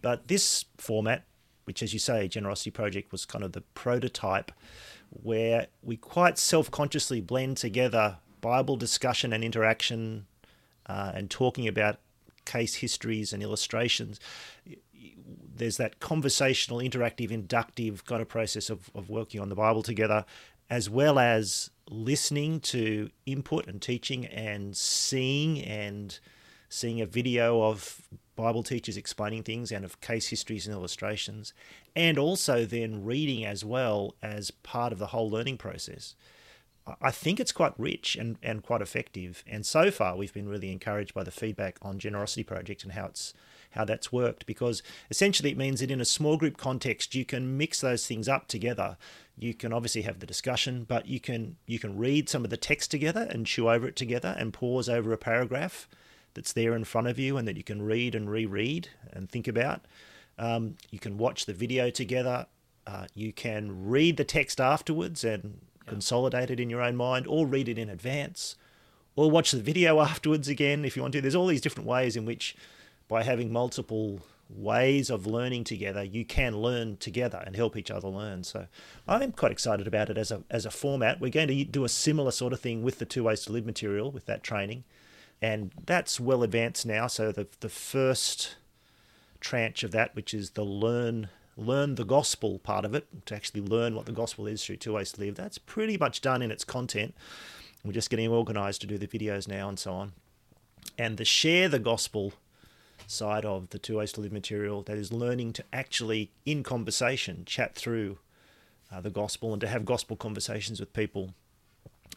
But 0.00 0.28
this 0.28 0.64
format, 0.76 1.24
which, 1.64 1.82
as 1.82 1.92
you 1.92 1.98
say, 1.98 2.28
Generosity 2.28 2.70
Project 2.70 3.10
was 3.10 3.26
kind 3.26 3.42
of 3.42 3.52
the 3.52 3.62
prototype, 3.74 4.52
where 5.10 5.68
we 5.82 5.96
quite 5.96 6.38
self 6.38 6.70
consciously 6.70 7.20
blend 7.20 7.56
together 7.56 8.18
Bible 8.40 8.76
discussion 8.76 9.32
and 9.32 9.42
interaction 9.42 10.26
uh, 10.86 11.12
and 11.14 11.30
talking 11.30 11.66
about 11.68 11.98
case 12.44 12.76
histories 12.76 13.32
and 13.32 13.42
illustrations. 13.42 14.18
There's 15.54 15.76
that 15.76 16.00
conversational, 16.00 16.78
interactive, 16.78 17.30
inductive 17.30 18.04
kind 18.04 18.22
of 18.22 18.28
process 18.28 18.70
of, 18.70 18.90
of 18.94 19.10
working 19.10 19.40
on 19.40 19.48
the 19.48 19.54
Bible 19.54 19.82
together, 19.82 20.24
as 20.70 20.88
well 20.88 21.18
as 21.18 21.70
listening 21.90 22.60
to 22.60 23.10
input 23.26 23.66
and 23.66 23.82
teaching 23.82 24.26
and 24.26 24.76
seeing 24.76 25.62
and 25.62 26.18
seeing 26.68 27.00
a 27.00 27.06
video 27.06 27.62
of 27.62 28.02
Bible 28.36 28.62
teachers 28.62 28.96
explaining 28.96 29.42
things 29.42 29.72
and 29.72 29.84
of 29.84 30.00
case 30.00 30.28
histories 30.28 30.66
and 30.66 30.74
illustrations, 30.74 31.52
and 31.98 32.16
also 32.16 32.64
then 32.64 33.04
reading 33.04 33.44
as 33.44 33.64
well 33.64 34.14
as 34.22 34.52
part 34.52 34.92
of 34.92 35.00
the 35.00 35.08
whole 35.08 35.28
learning 35.28 35.58
process. 35.58 36.14
I 37.02 37.10
think 37.10 37.40
it's 37.40 37.50
quite 37.50 37.72
rich 37.76 38.14
and, 38.14 38.38
and 38.40 38.62
quite 38.62 38.80
effective. 38.80 39.42
And 39.48 39.66
so 39.66 39.90
far, 39.90 40.16
we've 40.16 40.32
been 40.32 40.48
really 40.48 40.70
encouraged 40.70 41.12
by 41.12 41.24
the 41.24 41.32
feedback 41.32 41.76
on 41.82 41.98
Generosity 41.98 42.44
Project 42.44 42.84
and 42.84 42.92
how 42.92 43.06
it's 43.06 43.34
how 43.72 43.84
that's 43.84 44.10
worked 44.10 44.46
because 44.46 44.82
essentially 45.10 45.50
it 45.50 45.58
means 45.58 45.80
that 45.80 45.90
in 45.90 46.00
a 46.00 46.04
small 46.04 46.38
group 46.38 46.56
context 46.56 47.14
you 47.14 47.26
can 47.26 47.58
mix 47.58 47.82
those 47.82 48.06
things 48.06 48.26
up 48.26 48.48
together. 48.48 48.96
You 49.36 49.52
can 49.52 49.74
obviously 49.74 50.02
have 50.02 50.20
the 50.20 50.26
discussion, 50.26 50.84
but 50.88 51.06
you 51.06 51.18
can 51.18 51.56
you 51.66 51.80
can 51.80 51.98
read 51.98 52.28
some 52.28 52.44
of 52.44 52.50
the 52.50 52.56
text 52.56 52.92
together 52.92 53.26
and 53.28 53.44
chew 53.44 53.68
over 53.68 53.88
it 53.88 53.96
together 53.96 54.36
and 54.38 54.54
pause 54.54 54.88
over 54.88 55.12
a 55.12 55.18
paragraph 55.18 55.88
that's 56.34 56.52
there 56.52 56.74
in 56.74 56.84
front 56.84 57.08
of 57.08 57.18
you 57.18 57.36
and 57.36 57.48
that 57.48 57.56
you 57.56 57.64
can 57.64 57.82
read 57.82 58.14
and 58.14 58.30
reread 58.30 58.88
and 59.12 59.28
think 59.28 59.48
about. 59.48 59.82
Um, 60.38 60.76
you 60.90 60.98
can 60.98 61.18
watch 61.18 61.46
the 61.46 61.52
video 61.52 61.90
together. 61.90 62.46
Uh, 62.86 63.06
you 63.14 63.32
can 63.32 63.86
read 63.88 64.16
the 64.16 64.24
text 64.24 64.60
afterwards 64.60 65.24
and 65.24 65.60
consolidate 65.86 66.50
it 66.50 66.60
in 66.60 66.70
your 66.70 66.82
own 66.82 66.96
mind, 66.96 67.26
or 67.26 67.46
read 67.46 67.68
it 67.68 67.78
in 67.78 67.88
advance, 67.88 68.56
or 69.16 69.30
watch 69.30 69.50
the 69.50 69.60
video 69.60 70.00
afterwards 70.00 70.48
again 70.48 70.84
if 70.84 70.96
you 70.96 71.02
want 71.02 71.12
to. 71.12 71.20
There's 71.20 71.34
all 71.34 71.46
these 71.46 71.60
different 71.60 71.88
ways 71.88 72.16
in 72.16 72.24
which, 72.24 72.56
by 73.08 73.22
having 73.22 73.52
multiple 73.52 74.20
ways 74.48 75.10
of 75.10 75.26
learning 75.26 75.64
together, 75.64 76.02
you 76.02 76.24
can 76.24 76.56
learn 76.56 76.96
together 76.96 77.42
and 77.44 77.54
help 77.54 77.76
each 77.76 77.90
other 77.90 78.08
learn. 78.08 78.44
So 78.44 78.66
I'm 79.06 79.32
quite 79.32 79.52
excited 79.52 79.86
about 79.86 80.10
it 80.10 80.16
as 80.16 80.30
a 80.30 80.42
as 80.50 80.64
a 80.64 80.70
format. 80.70 81.20
We're 81.20 81.30
going 81.30 81.48
to 81.48 81.64
do 81.64 81.84
a 81.84 81.88
similar 81.88 82.30
sort 82.30 82.52
of 82.52 82.60
thing 82.60 82.82
with 82.82 82.98
the 82.98 83.04
two 83.04 83.24
ways 83.24 83.42
to 83.42 83.52
live 83.52 83.66
material 83.66 84.10
with 84.10 84.26
that 84.26 84.42
training, 84.42 84.84
and 85.42 85.72
that's 85.84 86.18
well 86.20 86.42
advanced 86.42 86.86
now. 86.86 87.06
So 87.06 87.32
the 87.32 87.48
the 87.60 87.68
first 87.68 88.56
tranche 89.40 89.82
of 89.82 89.90
that, 89.92 90.14
which 90.14 90.34
is 90.34 90.50
the 90.50 90.64
learn 90.64 91.28
learn 91.58 91.96
the 91.96 92.04
gospel 92.04 92.60
part 92.60 92.84
of 92.84 92.94
it, 92.94 93.08
to 93.26 93.34
actually 93.34 93.60
learn 93.60 93.96
what 93.96 94.06
the 94.06 94.12
gospel 94.12 94.46
is 94.46 94.64
through 94.64 94.76
Two 94.76 94.92
Ways 94.92 95.10
to 95.12 95.20
Live, 95.20 95.34
that's 95.34 95.58
pretty 95.58 95.98
much 95.98 96.20
done 96.20 96.40
in 96.40 96.52
its 96.52 96.64
content. 96.64 97.14
We're 97.84 97.92
just 97.92 98.10
getting 98.10 98.28
organized 98.28 98.80
to 98.82 98.86
do 98.86 98.96
the 98.96 99.08
videos 99.08 99.48
now 99.48 99.68
and 99.68 99.78
so 99.78 99.92
on. 99.92 100.12
And 100.96 101.16
the 101.16 101.24
share 101.24 101.68
the 101.68 101.80
gospel 101.80 102.32
side 103.08 103.44
of 103.44 103.70
the 103.70 103.78
Two 103.78 103.98
Ways 103.98 104.12
to 104.12 104.20
Live 104.20 104.32
material, 104.32 104.82
that 104.82 104.96
is 104.96 105.12
learning 105.12 105.52
to 105.54 105.64
actually, 105.72 106.30
in 106.46 106.62
conversation, 106.62 107.44
chat 107.44 107.74
through 107.74 108.18
uh, 108.92 109.00
the 109.00 109.10
gospel 109.10 109.52
and 109.52 109.60
to 109.60 109.68
have 109.68 109.84
gospel 109.84 110.16
conversations 110.16 110.78
with 110.78 110.92
people. 110.92 111.34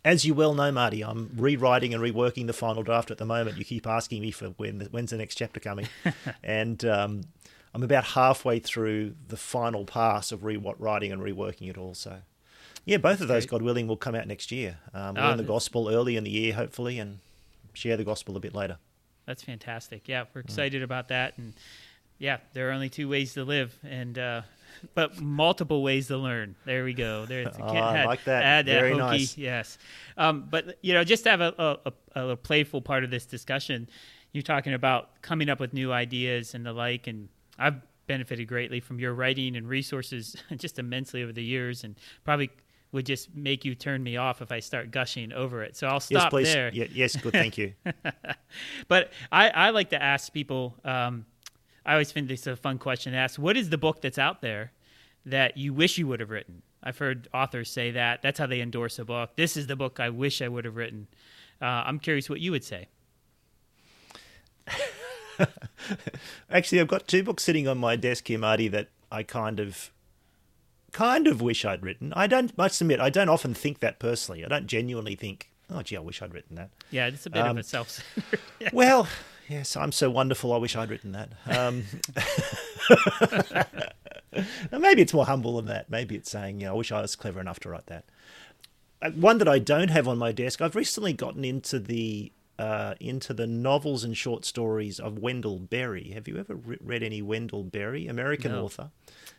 As 0.03 0.25
you 0.25 0.33
well 0.33 0.53
know, 0.53 0.71
Marty, 0.71 1.03
I'm 1.03 1.29
rewriting 1.35 1.93
and 1.93 2.01
reworking 2.01 2.47
the 2.47 2.53
final 2.53 2.81
draft 2.81 3.11
at 3.11 3.17
the 3.17 3.25
moment. 3.25 3.57
You 3.57 3.65
keep 3.65 3.85
asking 3.85 4.21
me 4.21 4.31
for 4.31 4.47
when 4.57 4.79
the, 4.79 4.85
when's 4.85 5.11
the 5.11 5.17
next 5.17 5.35
chapter 5.35 5.59
coming, 5.59 5.87
and 6.43 6.83
um, 6.85 7.21
I'm 7.73 7.83
about 7.83 8.03
halfway 8.03 8.59
through 8.59 9.15
the 9.27 9.37
final 9.37 9.85
pass 9.85 10.31
of 10.31 10.43
rewriting 10.43 11.11
and 11.11 11.21
reworking 11.21 11.69
it 11.69 11.77
all. 11.77 11.93
So, 11.93 12.17
yeah, 12.83 12.97
both 12.97 13.21
of 13.21 13.27
those, 13.27 13.45
God 13.45 13.61
willing, 13.61 13.87
will 13.87 13.97
come 13.97 14.15
out 14.15 14.27
next 14.27 14.51
year. 14.51 14.77
Um, 14.93 15.15
learn 15.15 15.37
the 15.37 15.43
gospel 15.43 15.89
early 15.89 16.17
in 16.17 16.23
the 16.23 16.31
year, 16.31 16.53
hopefully, 16.53 16.97
and 16.97 17.19
share 17.73 17.95
the 17.95 18.03
gospel 18.03 18.35
a 18.35 18.39
bit 18.39 18.55
later. 18.55 18.77
That's 19.25 19.43
fantastic. 19.43 20.07
Yeah, 20.07 20.25
we're 20.33 20.41
excited 20.41 20.81
mm. 20.81 20.85
about 20.85 21.09
that, 21.09 21.37
and 21.37 21.53
yeah, 22.17 22.37
there 22.53 22.69
are 22.69 22.71
only 22.71 22.89
two 22.89 23.07
ways 23.07 23.33
to 23.35 23.43
live, 23.43 23.77
and 23.83 24.17
uh, 24.17 24.41
but 24.93 25.21
multiple 25.21 25.83
ways 25.83 26.07
to 26.07 26.17
learn. 26.17 26.55
There 26.65 26.83
we 26.83 26.93
go. 26.93 27.25
There, 27.25 27.51
oh, 27.59 27.65
I 27.65 28.05
like 28.05 28.23
that. 28.25 28.43
Add 28.43 28.65
that 28.65 28.71
Very 28.71 28.91
hokey. 28.91 29.01
nice. 29.01 29.37
Yes, 29.37 29.77
um, 30.17 30.47
but 30.49 30.77
you 30.81 30.93
know, 30.93 31.03
just 31.03 31.23
to 31.23 31.29
have 31.29 31.41
a, 31.41 31.79
a, 32.15 32.27
a 32.29 32.37
playful 32.37 32.81
part 32.81 33.03
of 33.03 33.11
this 33.11 33.25
discussion, 33.25 33.89
you're 34.31 34.41
talking 34.41 34.73
about 34.73 35.21
coming 35.21 35.49
up 35.49 35.59
with 35.59 35.73
new 35.73 35.91
ideas 35.91 36.53
and 36.53 36.65
the 36.65 36.73
like, 36.73 37.07
and 37.07 37.29
I've 37.57 37.81
benefited 38.07 38.47
greatly 38.47 38.79
from 38.79 38.99
your 38.99 39.13
writing 39.13 39.55
and 39.55 39.67
resources 39.67 40.35
just 40.55 40.79
immensely 40.79 41.23
over 41.23 41.31
the 41.31 41.43
years, 41.43 41.83
and 41.83 41.95
probably 42.23 42.49
would 42.91 43.05
just 43.05 43.33
make 43.33 43.63
you 43.63 43.73
turn 43.73 44.03
me 44.03 44.17
off 44.17 44.41
if 44.41 44.51
I 44.51 44.59
start 44.59 44.91
gushing 44.91 45.31
over 45.31 45.63
it. 45.63 45.77
So 45.77 45.87
I'll 45.87 45.99
stop 45.99 46.23
yes, 46.23 46.29
please. 46.29 46.53
there. 46.53 46.71
Yeah, 46.73 46.87
yes, 46.91 47.15
good. 47.15 47.31
Thank 47.31 47.57
you. 47.57 47.73
but 48.87 49.11
I, 49.31 49.49
I 49.49 49.69
like 49.69 49.91
to 49.91 50.01
ask 50.01 50.31
people. 50.33 50.75
Um, 50.83 51.25
I 51.85 51.93
always 51.93 52.11
find 52.11 52.27
this 52.27 52.45
a 52.47 52.55
fun 52.55 52.77
question 52.77 53.13
to 53.13 53.19
ask. 53.19 53.39
What 53.39 53.57
is 53.57 53.69
the 53.69 53.77
book 53.77 54.01
that's 54.01 54.17
out 54.17 54.41
there 54.41 54.71
that 55.25 55.57
you 55.57 55.73
wish 55.73 55.97
you 55.97 56.07
would 56.07 56.19
have 56.19 56.29
written? 56.29 56.61
I've 56.83 56.97
heard 56.97 57.27
authors 57.33 57.71
say 57.71 57.91
that. 57.91 58.21
That's 58.21 58.39
how 58.39 58.47
they 58.47 58.61
endorse 58.61 58.97
a 58.99 59.05
book. 59.05 59.35
This 59.35 59.55
is 59.55 59.67
the 59.67 59.75
book 59.75 59.99
I 59.99 60.09
wish 60.09 60.41
I 60.41 60.47
would 60.47 60.65
have 60.65 60.75
written. 60.75 61.07
Uh, 61.61 61.65
I'm 61.65 61.99
curious 61.99 62.29
what 62.29 62.39
you 62.39 62.51
would 62.51 62.63
say. 62.63 62.87
Actually, 66.49 66.81
I've 66.81 66.87
got 66.87 67.07
two 67.07 67.23
books 67.23 67.43
sitting 67.43 67.67
on 67.67 67.77
my 67.77 67.95
desk 67.95 68.27
here, 68.27 68.39
Marty, 68.39 68.67
that 68.69 68.89
I 69.11 69.23
kind 69.23 69.59
of 69.59 69.91
kind 70.91 71.27
of 71.27 71.41
wish 71.41 71.65
I'd 71.65 71.83
written. 71.83 72.13
I 72.15 72.27
don't 72.27 72.55
must 72.57 72.81
admit 72.81 72.99
I 72.99 73.09
don't 73.09 73.29
often 73.29 73.53
think 73.53 73.79
that 73.79 73.99
personally. 73.99 74.43
I 74.43 74.47
don't 74.47 74.67
genuinely 74.67 75.15
think, 75.15 75.51
oh 75.69 75.81
gee, 75.81 75.97
I 75.97 75.99
wish 75.99 76.21
I'd 76.21 76.33
written 76.33 76.55
that. 76.55 76.69
Yeah, 76.89 77.07
it's 77.07 77.25
a 77.25 77.29
bit 77.29 77.41
um, 77.41 77.51
of 77.51 77.57
a 77.57 77.63
self. 77.63 78.03
yeah. 78.59 78.69
Well, 78.73 79.07
yes, 79.51 79.75
I'm 79.75 79.91
so 79.91 80.09
wonderful. 80.09 80.53
I 80.53 80.57
wish 80.57 80.75
I'd 80.75 80.89
written 80.89 81.11
that. 81.11 81.29
Um, 81.45 81.83
maybe 84.71 85.01
it's 85.01 85.13
more 85.13 85.25
humble 85.25 85.57
than 85.57 85.65
that. 85.65 85.89
Maybe 85.89 86.15
it's 86.15 86.31
saying, 86.31 86.61
yeah, 86.61 86.69
I 86.71 86.73
wish 86.73 86.91
I 86.91 87.01
was 87.01 87.15
clever 87.15 87.39
enough 87.41 87.59
to 87.61 87.69
write 87.69 87.87
that. 87.87 88.05
Uh, 89.01 89.11
one 89.11 89.37
that 89.39 89.47
I 89.47 89.59
don't 89.59 89.89
have 89.89 90.07
on 90.07 90.17
my 90.17 90.31
desk. 90.31 90.61
I've 90.61 90.75
recently 90.75 91.13
gotten 91.13 91.43
into 91.43 91.79
the 91.79 92.31
uh, 92.57 92.93
into 92.99 93.33
the 93.33 93.47
novels 93.47 94.03
and 94.03 94.15
short 94.15 94.45
stories 94.45 94.99
of 94.99 95.17
Wendell 95.17 95.57
Berry. 95.57 96.11
Have 96.11 96.27
you 96.27 96.37
ever 96.37 96.53
re- 96.53 96.77
read 96.79 97.01
any 97.01 97.19
Wendell 97.21 97.63
Berry, 97.63 98.05
American 98.07 98.51
no. 98.51 98.65
author? 98.65 98.91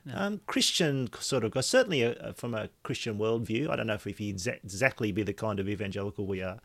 No. 0.05 0.15
Um, 0.17 0.41
Christian 0.47 1.09
sort 1.21 1.45
of, 1.45 1.65
certainly 1.65 2.03
a, 2.03 2.33
from 2.33 2.53
a 2.53 2.69
Christian 2.83 3.19
worldview. 3.19 3.71
I 3.71 3.77
don't 3.77 3.87
know 3.87 3.95
if 3.95 4.05
he'd 4.05 4.37
exa- 4.39 4.65
exactly 4.65 5.13
be 5.13 5.23
the 5.23 5.33
kind 5.33 5.61
of 5.61 5.69
evangelical 5.69 6.27
we 6.27 6.43
are. 6.43 6.59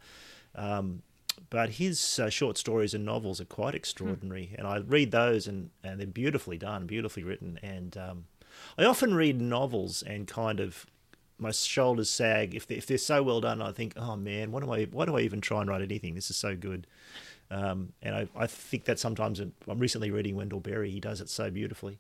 Um, 0.56 1.04
but 1.50 1.72
his 1.72 2.20
uh, 2.20 2.30
short 2.30 2.58
stories 2.58 2.94
and 2.94 3.06
novels 3.06 3.40
are 3.40 3.46
quite 3.46 3.76
extraordinary, 3.76 4.48
hmm. 4.48 4.56
and 4.56 4.68
I 4.68 4.78
read 4.78 5.12
those, 5.12 5.48
and, 5.48 5.70
and 5.84 6.00
they're 6.00 6.08
beautifully 6.08 6.58
done, 6.58 6.86
beautifully 6.86 7.24
written. 7.24 7.60
And 7.64 7.98
um, 7.98 8.26
I 8.78 8.86
often 8.86 9.14
read 9.14 9.42
novels 9.42 10.04
and 10.04 10.28
kind 10.28 10.60
of 10.60 10.86
my 11.40 11.52
shoulders 11.52 12.10
sag 12.10 12.56
if 12.56 12.66
they're, 12.68 12.78
if 12.78 12.88
they're 12.88 12.98
so 12.98 13.24
well 13.24 13.42
done. 13.42 13.62
I 13.62 13.72
think, 13.72 13.94
oh 13.96 14.16
man, 14.16 14.52
what 14.52 14.64
do 14.64 14.72
I 14.72 14.86
why 14.86 15.06
do 15.06 15.18
I 15.18 15.22
even 15.22 15.42
try 15.42 15.62
and 15.62 15.70
write 15.70 15.82
anything? 15.82 16.16
This 16.16 16.30
is 16.30 16.38
so 16.38 16.56
good. 16.56 16.88
Um, 17.50 17.94
and 18.02 18.14
I, 18.14 18.28
I 18.36 18.48
think 18.48 18.86
that 18.86 19.00
sometimes 19.00 19.40
I'm 19.40 19.80
recently 19.80 20.12
reading 20.12 20.36
Wendell 20.36 20.60
Berry. 20.60 20.92
He 20.92 21.00
does 21.00 21.22
it 21.22 21.30
so 21.30 21.50
beautifully. 21.50 21.98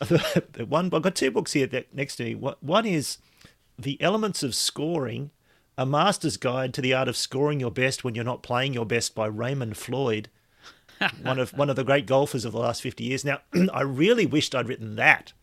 one 0.68 0.86
I've 0.92 1.02
got 1.02 1.14
two 1.14 1.30
books 1.30 1.52
here 1.52 1.66
that 1.66 1.94
next 1.94 2.16
to 2.16 2.24
me. 2.24 2.34
One 2.34 2.86
is 2.86 3.18
the 3.78 4.00
elements 4.00 4.42
of 4.42 4.54
scoring. 4.54 5.30
A 5.78 5.84
Master's 5.84 6.38
Guide 6.38 6.72
to 6.72 6.80
the 6.80 6.94
Art 6.94 7.06
of 7.06 7.18
Scoring 7.18 7.60
Your 7.60 7.70
Best 7.70 8.02
When 8.02 8.14
You're 8.14 8.24
Not 8.24 8.42
Playing 8.42 8.72
Your 8.72 8.86
Best 8.86 9.14
by 9.14 9.26
Raymond 9.26 9.76
Floyd, 9.76 10.30
one 11.22 11.38
of 11.38 11.50
one 11.52 11.68
of 11.68 11.76
the 11.76 11.84
great 11.84 12.06
golfers 12.06 12.46
of 12.46 12.52
the 12.52 12.58
last 12.58 12.80
50 12.80 13.04
years. 13.04 13.26
Now, 13.26 13.40
I 13.74 13.82
really 13.82 14.24
wished 14.24 14.54
I'd 14.54 14.68
written 14.68 14.96
that 14.96 15.34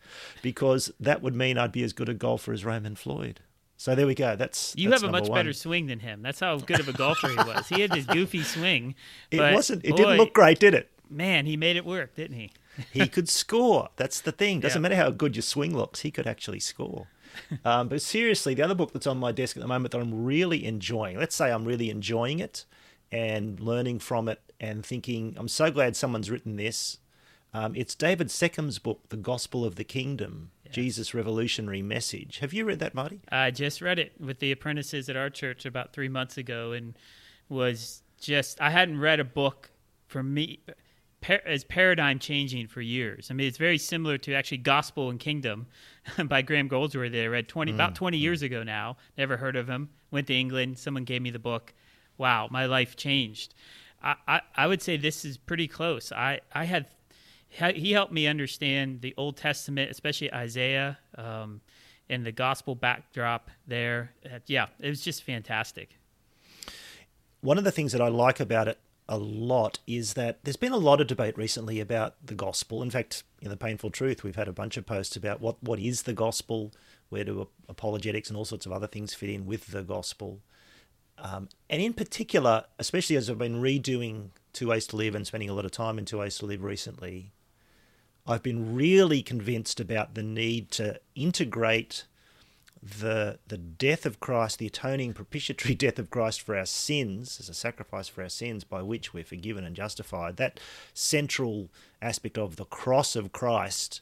because 0.41 0.91
that 0.99 1.21
would 1.21 1.35
mean 1.35 1.59
I'd 1.59 1.71
be 1.71 1.83
as 1.83 1.93
good 1.93 2.09
a 2.09 2.15
golfer 2.15 2.51
as 2.51 2.65
Raymond 2.65 2.97
Floyd. 2.97 3.41
So 3.77 3.93
there 3.93 4.07
we 4.07 4.15
go. 4.15 4.35
That's 4.35 4.73
you 4.75 4.89
that's 4.89 5.03
have 5.03 5.09
a 5.09 5.11
much 5.11 5.29
one. 5.29 5.37
better 5.37 5.53
swing 5.53 5.85
than 5.85 5.99
him. 5.99 6.23
That's 6.23 6.39
how 6.39 6.57
good 6.57 6.79
of 6.79 6.87
a 6.87 6.93
golfer 6.93 7.27
he 7.27 7.35
was. 7.35 7.67
He 7.67 7.81
had 7.81 7.91
this 7.91 8.07
goofy 8.07 8.41
swing. 8.41 8.95
It 9.29 9.39
wasn't. 9.39 9.85
It 9.85 9.91
boy, 9.91 9.97
didn't 9.97 10.17
look 10.17 10.33
great, 10.33 10.57
did 10.57 10.73
it? 10.73 10.89
Man, 11.11 11.45
he 11.45 11.55
made 11.57 11.75
it 11.75 11.85
work, 11.85 12.15
didn't 12.15 12.37
he? 12.37 12.51
he 12.91 13.07
could 13.07 13.29
score. 13.29 13.89
That's 13.97 14.19
the 14.19 14.31
thing. 14.31 14.59
Doesn't 14.61 14.79
yeah. 14.79 14.81
matter 14.81 14.95
how 14.95 15.11
good 15.11 15.35
your 15.35 15.43
swing 15.43 15.77
looks. 15.77 15.99
He 15.99 16.09
could 16.09 16.25
actually 16.25 16.59
score. 16.59 17.05
Um, 17.65 17.87
but 17.87 18.01
seriously, 18.01 18.53
the 18.53 18.63
other 18.63 18.75
book 18.75 18.93
that's 18.93 19.07
on 19.07 19.17
my 19.17 19.31
desk 19.31 19.55
at 19.55 19.61
the 19.61 19.67
moment 19.67 19.91
that 19.91 20.01
I'm 20.01 20.25
really 20.25 20.65
enjoying. 20.65 21.17
Let's 21.17 21.35
say 21.35 21.51
I'm 21.51 21.65
really 21.65 21.89
enjoying 21.89 22.39
it 22.39 22.65
and 23.11 23.59
learning 23.59 23.99
from 23.99 24.27
it 24.27 24.41
and 24.59 24.85
thinking, 24.85 25.35
I'm 25.37 25.47
so 25.47 25.71
glad 25.71 25.95
someone's 25.95 26.29
written 26.29 26.55
this 26.55 26.97
um, 27.53 27.75
it's 27.75 27.93
David 27.93 28.27
Seccombe's 28.29 28.79
book, 28.79 29.09
The 29.09 29.17
Gospel 29.17 29.63
of 29.63 29.75
the 29.75 29.83
Kingdom. 29.83 30.51
Jesus' 30.71 31.13
Revolutionary 31.13 31.83
Message. 31.83 32.39
Have 32.39 32.51
you 32.51 32.65
read 32.65 32.79
that, 32.79 32.95
Marty? 32.95 33.21
I 33.29 33.51
just 33.51 33.79
read 33.79 33.99
it 33.99 34.13
with 34.19 34.39
the 34.39 34.51
apprentices 34.51 35.07
at 35.07 35.15
our 35.15 35.29
church 35.29 35.67
about 35.67 35.93
three 35.93 36.09
months 36.09 36.35
ago 36.35 36.71
and 36.71 36.95
was 37.47 38.01
just, 38.19 38.59
I 38.59 38.71
hadn't 38.71 38.99
read 38.99 39.19
a 39.19 39.23
book 39.23 39.69
for 40.07 40.23
me 40.23 40.61
as 41.45 41.63
paradigm 41.63 42.19
changing 42.19 42.67
for 42.67 42.81
years. 42.81 43.29
I 43.29 43.33
mean, 43.33 43.47
it's 43.47 43.57
very 43.57 43.77
similar 43.77 44.17
to 44.19 44.33
actually 44.33 44.57
Gospel 44.57 45.09
and 45.09 45.19
Kingdom 45.19 45.67
by 46.25 46.41
Graham 46.41 46.67
Goldsworthy. 46.67 47.21
I 47.21 47.27
read 47.27 47.47
20, 47.47 47.71
mm. 47.71 47.75
about 47.75 47.95
20 47.95 48.17
mm. 48.17 48.21
years 48.21 48.41
ago 48.41 48.63
now. 48.63 48.97
Never 49.17 49.37
heard 49.37 49.55
of 49.55 49.67
him. 49.67 49.89
Went 50.11 50.27
to 50.27 50.33
England. 50.33 50.79
Someone 50.79 51.03
gave 51.03 51.21
me 51.21 51.31
the 51.31 51.39
book. 51.39 51.73
Wow, 52.17 52.47
my 52.51 52.65
life 52.65 52.95
changed. 52.95 53.55
I, 54.01 54.15
I, 54.27 54.41
I 54.55 54.67
would 54.67 54.81
say 54.81 54.97
this 54.97 55.25
is 55.25 55.37
pretty 55.37 55.67
close. 55.67 56.11
I, 56.11 56.41
I 56.53 56.65
had 56.65 56.87
he 57.53 57.91
helped 57.91 58.11
me 58.11 58.27
understand 58.27 59.01
the 59.01 59.13
Old 59.15 59.37
Testament, 59.37 59.91
especially 59.91 60.33
Isaiah, 60.33 60.97
um, 61.15 61.61
and 62.09 62.25
the 62.25 62.31
gospel 62.31 62.73
backdrop 62.73 63.49
there. 63.67 64.11
Uh, 64.25 64.39
yeah, 64.47 64.67
it 64.79 64.89
was 64.89 65.01
just 65.01 65.23
fantastic. 65.23 65.97
One 67.41 67.57
of 67.57 67.63
the 67.63 67.71
things 67.71 67.91
that 67.91 68.01
I 68.01 68.07
like 68.07 68.39
about 68.39 68.67
it 68.67 68.79
a 69.07 69.17
lot 69.17 69.79
is 69.85 70.13
that 70.13 70.43
there's 70.43 70.55
been 70.55 70.71
a 70.71 70.77
lot 70.77 71.01
of 71.01 71.07
debate 71.07 71.37
recently 71.37 71.79
about 71.79 72.15
the 72.25 72.35
gospel. 72.35 72.81
In 72.81 72.89
fact, 72.89 73.23
in 73.41 73.49
the 73.49 73.57
Payneful 73.57 73.89
Truth, 73.89 74.23
we've 74.23 74.35
had 74.35 74.47
a 74.47 74.53
bunch 74.53 74.77
of 74.77 74.85
posts 74.85 75.15
about 75.15 75.41
what, 75.41 75.61
what 75.61 75.79
is 75.79 76.03
the 76.03 76.13
gospel, 76.13 76.71
where 77.09 77.23
do 77.23 77.47
apologetics 77.67 78.29
and 78.29 78.37
all 78.37 78.45
sorts 78.45 78.65
of 78.65 78.71
other 78.71 78.87
things 78.87 79.13
fit 79.13 79.29
in 79.29 79.45
with 79.45 79.67
the 79.67 79.83
gospel. 79.83 80.39
Um, 81.17 81.49
and 81.69 81.81
in 81.81 81.93
particular, 81.93 82.65
especially 82.79 83.15
as 83.15 83.29
I've 83.29 83.37
been 83.37 83.61
redoing 83.61 84.29
Two 84.53 84.69
Ways 84.69 84.87
to 84.87 84.95
Live 84.95 85.15
and 85.15 85.27
spending 85.27 85.49
a 85.49 85.53
lot 85.53 85.65
of 85.65 85.71
time 85.71 85.97
in 85.97 86.05
Two 86.05 86.19
Ways 86.19 86.37
to 86.39 86.45
Live 86.45 86.63
recently, 86.63 87.33
I've 88.25 88.43
been 88.43 88.73
really 88.73 89.21
convinced 89.21 89.79
about 89.79 90.15
the 90.15 90.23
need 90.23 90.71
to 90.71 90.99
integrate 91.13 92.05
the 92.83 93.39
the 93.47 93.57
death 93.57 94.05
of 94.05 94.19
Christ, 94.19 94.59
the 94.59 94.67
atoning 94.67 95.13
propitiatory 95.13 95.75
death 95.75 95.99
of 95.99 96.09
Christ 96.09 96.41
for 96.41 96.57
our 96.57 96.65
sins 96.65 97.39
as 97.39 97.49
a 97.49 97.53
sacrifice 97.53 98.07
for 98.07 98.23
our 98.23 98.29
sins 98.29 98.63
by 98.63 98.81
which 98.81 99.13
we're 99.13 99.23
forgiven 99.23 99.63
and 99.63 99.75
justified. 99.75 100.37
That 100.37 100.59
central 100.93 101.69
aspect 102.01 102.37
of 102.37 102.57
the 102.57 102.65
cross 102.65 103.15
of 103.15 103.31
Christ 103.31 104.01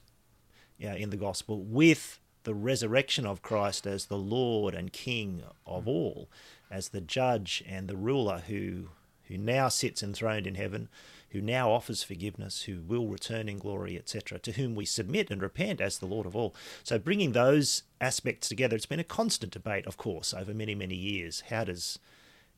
yeah, 0.78 0.96
in 0.96 1.12
the 1.12 1.18
gospel 1.18 1.62
with 1.62 2.20
the 2.44 2.56
resurrection 2.56 3.26
of 3.26 3.44
Christ 3.44 3.86
as 3.86 4.06
the 4.06 4.18
Lord 4.18 4.74
and 4.74 4.92
King 4.92 5.44
of 5.66 5.86
mm. 5.86 5.90
all, 5.90 6.30
as 6.72 6.90
the 6.90 7.02
judge 7.02 7.64
and 7.68 7.88
the 7.88 7.96
ruler 7.98 8.42
who 8.48 8.90
who 9.26 9.38
now 9.38 9.70
sits 9.70 10.04
enthroned 10.04 10.48
in 10.48 10.56
heaven, 10.56 10.90
who 11.32 11.42
now 11.42 11.72
offers 11.72 12.04
forgiveness, 12.04 12.64
who 12.64 12.82
will 12.82 13.08
return 13.08 13.48
in 13.48 13.58
glory, 13.58 13.98
etc., 13.98 14.40
to 14.40 14.54
whom 14.54 14.76
we 14.76 14.86
submit 14.86 15.32
and 15.32 15.42
repent 15.42 15.80
as 15.80 15.98
the 15.98 16.06
Lord 16.06 16.26
of 16.26 16.36
all. 16.36 16.54
So, 16.84 17.00
bringing 17.00 17.32
those 17.32 17.84
aspects 18.00 18.50
together, 18.50 18.76
it's 18.76 18.86
been 18.86 19.00
a 19.00 19.06
constant 19.06 19.54
debate, 19.54 19.86
of 19.88 19.98
course, 19.98 20.34
over 20.34 20.54
many, 20.54 20.76
many 20.76 20.96
years. 20.96 21.44
How 21.50 21.64
does 21.64 22.00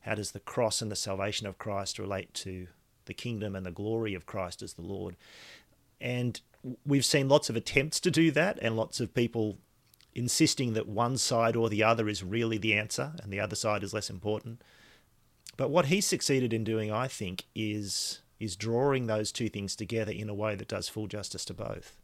how 0.00 0.14
does 0.14 0.32
the 0.32 0.40
cross 0.40 0.82
and 0.82 0.90
the 0.90 0.96
salvation 0.96 1.46
of 1.46 1.56
Christ 1.56 1.98
relate 1.98 2.34
to 2.34 2.66
the 3.06 3.14
kingdom 3.14 3.56
and 3.56 3.64
the 3.64 3.70
glory 3.70 4.14
of 4.14 4.26
Christ 4.26 4.60
as 4.60 4.74
the 4.74 4.82
Lord? 4.82 5.16
And 6.00 6.40
we've 6.84 7.04
seen 7.04 7.28
lots 7.28 7.48
of 7.48 7.56
attempts 7.56 8.00
to 8.00 8.10
do 8.10 8.30
that, 8.32 8.58
and 8.60 8.76
lots 8.76 9.00
of 9.00 9.14
people 9.14 9.58
insisting 10.14 10.74
that 10.74 10.88
one 10.88 11.16
side 11.16 11.56
or 11.56 11.68
the 11.68 11.82
other 11.82 12.08
is 12.08 12.22
really 12.22 12.58
the 12.58 12.74
answer 12.74 13.12
and 13.22 13.32
the 13.32 13.40
other 13.40 13.56
side 13.56 13.82
is 13.82 13.92
less 13.92 14.10
important. 14.10 14.62
But 15.56 15.70
what 15.70 15.86
he 15.86 16.00
succeeded 16.00 16.52
in 16.52 16.64
doing, 16.64 16.90
I 16.92 17.08
think, 17.08 17.44
is 17.54 18.20
is 18.40 18.56
drawing 18.56 19.06
those 19.06 19.32
two 19.32 19.48
things 19.48 19.76
together 19.76 20.12
in 20.12 20.28
a 20.28 20.34
way 20.34 20.54
that 20.54 20.68
does 20.68 20.88
full 20.88 21.06
justice 21.06 21.44
to 21.46 21.54
both. 21.54 21.96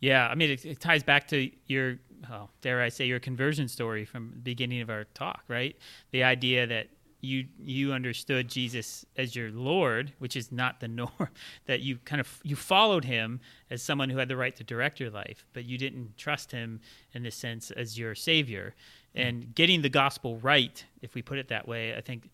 Yeah, 0.00 0.28
I 0.28 0.34
mean, 0.34 0.50
it, 0.50 0.64
it 0.64 0.80
ties 0.80 1.02
back 1.02 1.26
to 1.28 1.50
your, 1.66 1.98
oh, 2.30 2.48
dare 2.60 2.80
I 2.80 2.88
say, 2.88 3.06
your 3.06 3.18
conversion 3.18 3.66
story 3.68 4.04
from 4.04 4.30
the 4.34 4.40
beginning 4.40 4.80
of 4.80 4.90
our 4.90 5.04
talk, 5.14 5.42
right? 5.48 5.76
The 6.12 6.22
idea 6.22 6.66
that 6.66 6.88
you 7.20 7.46
you 7.58 7.92
understood 7.92 8.48
Jesus 8.48 9.04
as 9.16 9.34
your 9.34 9.50
Lord, 9.50 10.12
which 10.18 10.36
is 10.36 10.52
not 10.52 10.80
the 10.80 10.88
norm. 10.88 11.28
That 11.66 11.80
you 11.80 11.98
kind 12.04 12.20
of 12.20 12.40
you 12.44 12.56
followed 12.56 13.04
him 13.04 13.40
as 13.70 13.82
someone 13.82 14.10
who 14.10 14.18
had 14.18 14.28
the 14.28 14.36
right 14.36 14.54
to 14.56 14.64
direct 14.64 15.00
your 15.00 15.10
life, 15.10 15.44
but 15.52 15.64
you 15.64 15.78
didn't 15.78 16.16
trust 16.16 16.52
him 16.52 16.80
in 17.12 17.22
this 17.22 17.34
sense 17.34 17.70
as 17.70 17.98
your 17.98 18.14
Savior. 18.14 18.74
Hmm. 19.14 19.20
And 19.20 19.54
getting 19.54 19.82
the 19.82 19.88
gospel 19.88 20.38
right, 20.38 20.84
if 21.02 21.14
we 21.14 21.22
put 21.22 21.38
it 21.38 21.48
that 21.48 21.66
way, 21.66 21.96
I 21.96 22.00
think 22.00 22.30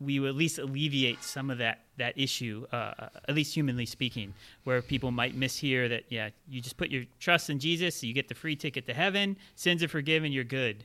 we 0.00 0.20
will 0.20 0.28
at 0.28 0.36
least 0.36 0.58
alleviate 0.58 1.22
some 1.22 1.50
of 1.50 1.58
that 1.58 1.80
that 1.96 2.16
issue, 2.16 2.64
uh, 2.72 3.08
at 3.28 3.34
least 3.34 3.54
humanly 3.54 3.86
speaking, 3.86 4.32
where 4.64 4.80
people 4.80 5.10
might 5.10 5.38
mishear 5.38 5.88
that 5.88 6.04
yeah, 6.08 6.30
you 6.48 6.60
just 6.60 6.76
put 6.76 6.90
your 6.90 7.04
trust 7.18 7.50
in 7.50 7.58
Jesus, 7.58 8.02
you 8.02 8.14
get 8.14 8.28
the 8.28 8.34
free 8.34 8.54
ticket 8.54 8.86
to 8.86 8.94
heaven, 8.94 9.36
sins 9.56 9.82
are 9.82 9.88
forgiven, 9.88 10.30
you're 10.30 10.44
good. 10.44 10.84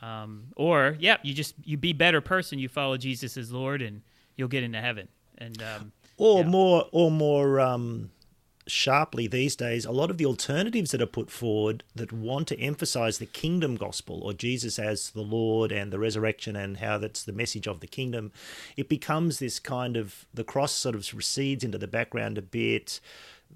Um, 0.00 0.44
or 0.56 0.96
yeah, 0.98 1.16
you 1.22 1.34
just 1.34 1.54
you 1.64 1.76
be 1.76 1.92
better 1.92 2.20
person, 2.20 2.58
you 2.58 2.68
follow 2.68 2.96
Jesus 2.96 3.36
as 3.36 3.52
Lord, 3.52 3.82
and 3.82 4.02
you'll 4.36 4.48
get 4.48 4.62
into 4.62 4.80
heaven. 4.80 5.08
And 5.38 5.60
um, 5.62 5.92
or 6.16 6.42
yeah. 6.42 6.48
more 6.48 6.88
or 6.92 7.10
more 7.10 7.60
um, 7.60 8.10
sharply 8.66 9.26
these 9.26 9.56
days, 9.56 9.84
a 9.84 9.92
lot 9.92 10.10
of 10.10 10.18
the 10.18 10.26
alternatives 10.26 10.90
that 10.90 11.02
are 11.02 11.06
put 11.06 11.30
forward 11.30 11.82
that 11.94 12.12
want 12.12 12.48
to 12.48 12.58
emphasize 12.58 13.18
the 13.18 13.26
kingdom 13.26 13.76
gospel 13.76 14.22
or 14.22 14.32
Jesus 14.32 14.78
as 14.78 15.10
the 15.10 15.22
Lord 15.22 15.70
and 15.70 15.92
the 15.92 15.98
resurrection 15.98 16.56
and 16.56 16.78
how 16.78 16.98
that's 16.98 17.22
the 17.22 17.32
message 17.32 17.66
of 17.66 17.80
the 17.80 17.86
kingdom, 17.86 18.32
it 18.76 18.88
becomes 18.88 19.38
this 19.38 19.58
kind 19.58 19.96
of 19.96 20.26
the 20.32 20.44
cross 20.44 20.72
sort 20.72 20.94
of 20.94 21.12
recedes 21.14 21.64
into 21.64 21.78
the 21.78 21.86
background 21.86 22.38
a 22.38 22.42
bit. 22.42 23.00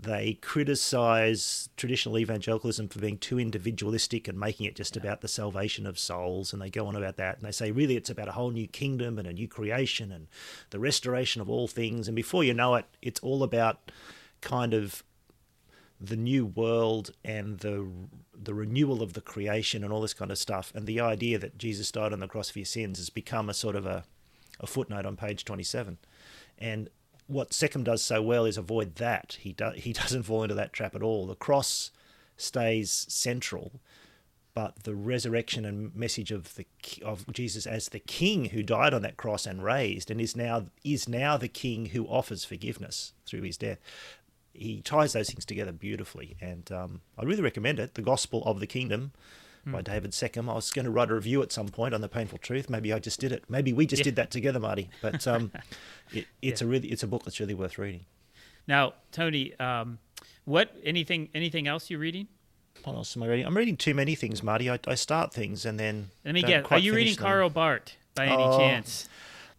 They 0.01 0.35
criticize 0.35 1.71
traditional 1.77 2.19
evangelicalism 2.19 2.89
for 2.89 3.01
being 3.01 3.19
too 3.19 3.41
individualistic 3.41 4.29
and 4.29 4.39
making 4.39 4.67
it 4.67 4.77
just 4.77 4.97
about 4.97 5.23
the 5.23 5.29
salvation 5.29 5.87
of 5.87 5.99
souls. 5.99 6.53
And 6.53 6.63
they 6.63 6.71
go 6.71 6.87
on 6.87 6.95
about 6.95 7.17
that. 7.17 7.39
And 7.39 7.47
they 7.47 7.51
say, 7.51 7.73
really, 7.73 7.97
it's 7.97 8.11
about 8.11 8.29
a 8.29 8.33
whole 8.33 8.53
new 8.53 8.69
kingdom 8.69 9.19
and 9.19 9.27
a 9.27 9.33
new 9.33 9.49
creation 9.49 10.13
and 10.13 10.29
the 10.71 10.79
restoration 10.79 11.43
of 11.43 11.51
all 11.51 11.67
things. 11.67 12.07
And 12.07 12.15
before 12.15 12.45
you 12.45 12.55
know 12.55 12.77
it, 12.77 12.85
it's 13.03 13.19
all 13.21 13.43
about 13.43 13.91
kind 14.41 14.75
of 14.75 15.03
the 16.01 16.17
new 16.17 16.47
world 16.47 17.11
and 17.25 17.59
the 17.59 17.89
the 18.41 18.55
renewal 18.55 19.03
of 19.03 19.15
the 19.15 19.21
creation 19.21 19.83
and 19.83 19.93
all 19.93 20.01
this 20.01 20.15
kind 20.15 20.31
of 20.31 20.39
stuff. 20.39 20.73
And 20.75 20.87
the 20.87 21.01
idea 21.01 21.39
that 21.39 21.59
Jesus 21.59 21.91
died 21.91 22.13
on 22.13 22.21
the 22.21 22.29
cross 22.29 22.51
for 22.51 22.61
your 22.61 22.67
sins 22.67 22.99
has 22.99 23.11
become 23.11 23.51
a 23.51 23.55
sort 23.55 23.75
of 23.75 23.85
a, 23.85 24.05
a 24.61 24.67
footnote 24.67 25.05
on 25.05 25.17
page 25.17 25.45
27 25.45 25.99
and 26.57 26.89
what 27.27 27.53
Seccombe 27.53 27.85
does 27.85 28.03
so 28.03 28.23
well 28.23 28.47
is 28.47 28.57
avoid 28.57 28.95
that. 28.97 29.37
He 29.41 29.53
do, 29.53 29.73
he 29.75 29.93
doesn't 30.05 30.23
fall 30.23 30.43
into 30.43 30.55
that 30.55 30.73
trap 30.73 30.95
at 30.95 31.03
all. 31.03 31.27
The 31.27 31.35
cross 31.35 31.91
stays 32.37 33.07
central 33.09 33.81
but 34.59 34.83
the 34.83 34.95
resurrection 34.97 35.65
and 35.65 35.95
message 35.95 36.33
of 36.33 36.57
the 36.57 36.67
of 37.05 37.25
Jesus 37.33 37.65
as 37.65 37.91
the 37.91 38.01
King 38.01 38.47
who 38.47 38.61
died 38.65 38.93
on 38.93 39.03
that 39.03 39.17
cross 39.17 39.47
and 39.47 39.63
raised 39.63 40.11
and 40.11 40.21
is 40.21 40.35
now 40.35 40.65
is 40.83 41.09
now 41.09 41.37
the 41.37 41.47
King 41.47 41.87
who 41.87 42.05
offers 42.07 42.45
forgiveness 42.45 43.13
through 43.25 43.43
his 43.43 43.57
death 43.57 43.79
he 44.59 44.83
ties 44.83 45.13
those 45.13 45.29
things 45.29 45.45
together 45.45 45.73
beautifully, 45.73 46.37
and 46.41 46.71
um, 46.73 47.01
I 47.19 47.25
really 47.25 47.43
recommend 47.43 47.79
it. 47.79 47.95
The 47.95 48.03
Gospel 48.03 48.43
of 48.45 48.61
the 48.61 48.67
Kingdom 48.67 49.13
by 49.73 49.83
David 49.83 50.13
Seccombe. 50.13 50.51
I 50.51 50.55
was 50.55 50.71
going 50.71 50.85
to 50.85 50.91
write 50.91 51.11
a 51.11 51.15
review 51.15 51.43
at 51.43 51.53
some 51.53 51.69
point 51.69 51.95
on 51.95 52.01
the 52.01 52.09
Payneful 52.09 52.39
Truth. 52.39 52.71
Maybe 52.71 52.93
I 52.93 52.99
just 52.99 53.21
did 53.21 53.33
it. 53.33 53.45
Maybe 53.49 53.73
we 53.73 53.87
just 53.87 54.01
yeah. 54.01 54.05
did 54.05 54.17
that 54.17 54.31
together, 54.31 54.59
Marty. 54.59 54.89
But 55.03 55.27
um, 55.27 55.53
it, 56.13 56.27
it's 56.43 56.61
yeah. 56.61 56.67
a 56.67 56.71
really 56.71 56.89
it's 56.89 57.03
a 57.03 57.07
book 57.07 57.25
that's 57.25 57.41
really 57.41 57.55
worth 57.55 57.79
reading. 57.79 58.05
Now, 58.67 58.95
Tony, 59.13 59.59
um, 59.59 59.99
what 60.45 60.75
anything 60.85 61.29
anything 61.35 61.67
else 61.67 61.91
you're 61.91 62.01
reading? 62.01 62.29
What 62.85 62.95
else 62.95 63.17
am 63.17 63.23
I 63.23 63.27
reading? 63.27 63.47
I'm 63.47 63.57
reading 63.57 63.77
too 63.77 63.95
many 63.95 64.15
things, 64.15 64.43
Marty. 64.43 64.71
I, 64.71 64.79
I 64.87 64.95
start 64.95 65.33
things 65.33 65.65
and 65.65 65.79
then. 65.79 66.11
Let 66.25 66.35
me 66.35 66.43
get. 66.43 66.71
Are 66.71 66.79
you 66.79 66.95
reading 66.95 67.15
them. 67.15 67.25
Karl 67.25 67.51
Barth 67.51 67.97
by 68.15 68.27
any 68.27 68.43
oh, 68.43 68.59
chance? 68.59 69.09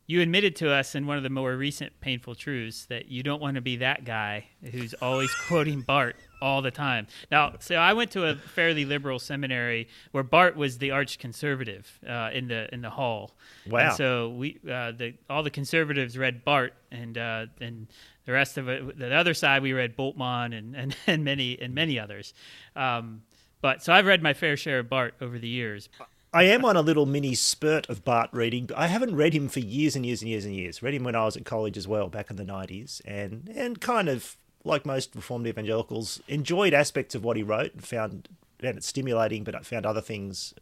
You 0.09 0.21
admitted 0.21 0.55
to 0.55 0.71
us 0.71 0.95
in 0.95 1.05
one 1.05 1.17
of 1.17 1.23
the 1.23 1.29
more 1.29 1.55
recent 1.55 2.01
Payneful 2.01 2.33
truths 2.33 2.85
that 2.85 3.11
you 3.11 3.21
don't 3.21 3.39
want 3.39 3.55
to 3.57 3.61
be 3.61 3.75
that 3.75 4.05
guy 4.05 4.47
who's 4.71 4.95
always 4.95 5.31
quoting 5.47 5.81
Barth 5.81 6.15
all 6.41 6.63
the 6.63 6.71
time. 6.71 7.05
Now, 7.29 7.53
so 7.59 7.75
I 7.75 7.93
went 7.93 8.09
to 8.13 8.25
a 8.25 8.35
fairly 8.35 8.85
liberal 8.85 9.19
seminary 9.19 9.87
where 10.11 10.23
Barth 10.23 10.55
was 10.55 10.79
the 10.79 10.89
arch 10.89 11.19
conservative 11.19 11.99
uh, 12.09 12.31
in 12.33 12.47
the 12.47 12.73
in 12.73 12.81
the 12.81 12.89
hall. 12.89 13.35
Wow! 13.69 13.89
And 13.89 13.93
so 13.97 14.29
we 14.29 14.57
uh, 14.67 14.93
the 14.93 15.13
all 15.29 15.43
the 15.43 15.51
conservatives 15.51 16.17
read 16.17 16.43
Barth, 16.43 16.73
and 16.89 17.15
uh, 17.15 17.45
and 17.61 17.85
the 18.25 18.31
rest 18.31 18.57
of 18.57 18.67
it, 18.67 18.97
the 18.97 19.13
other 19.13 19.35
side, 19.35 19.61
we 19.61 19.73
read 19.73 19.95
Bultmann 19.95 20.57
and 20.57 20.75
and, 20.75 20.95
and 21.05 21.23
many 21.23 21.61
and 21.61 21.75
many 21.75 21.99
others. 21.99 22.33
Um, 22.75 23.21
but 23.61 23.83
so 23.83 23.93
I've 23.93 24.07
read 24.07 24.23
my 24.23 24.33
fair 24.33 24.57
share 24.57 24.79
of 24.79 24.89
Barth 24.89 25.21
over 25.21 25.37
the 25.37 25.47
years. 25.47 25.87
I 26.31 26.43
am 26.43 26.63
on 26.63 26.75
a 26.75 26.81
little 26.81 27.07
mini 27.07 27.33
spurt 27.33 27.89
of 27.89 28.05
Barth 28.05 28.29
reading. 28.33 28.69
I 28.77 28.85
haven't 28.85 29.15
read 29.15 29.33
him 29.33 29.49
for 29.49 29.61
years 29.61 29.95
and 29.95 30.05
years 30.05 30.21
and 30.21 30.29
years 30.29 30.45
and 30.45 30.55
years. 30.55 30.83
Read 30.83 30.93
him 30.93 31.03
when 31.03 31.15
I 31.15 31.25
was 31.25 31.35
at 31.35 31.43
college 31.43 31.75
as 31.75 31.87
well, 31.87 32.07
back 32.07 32.29
in 32.29 32.35
the 32.35 32.43
nineties, 32.43 33.01
and 33.03 33.51
and 33.55 33.81
kind 33.81 34.07
of 34.07 34.37
like 34.63 34.85
most 34.85 35.15
Reformed 35.15 35.47
evangelicals, 35.47 36.21
enjoyed 36.27 36.73
aspects 36.73 37.15
of 37.15 37.23
what 37.23 37.37
he 37.37 37.41
wrote 37.41 37.73
and 37.73 37.83
found 37.83 38.29
found 38.59 38.77
it 38.77 38.83
stimulating, 38.83 39.43
but 39.43 39.55
I 39.55 39.61
found 39.61 39.85
other 39.85 40.01
things 40.01 40.53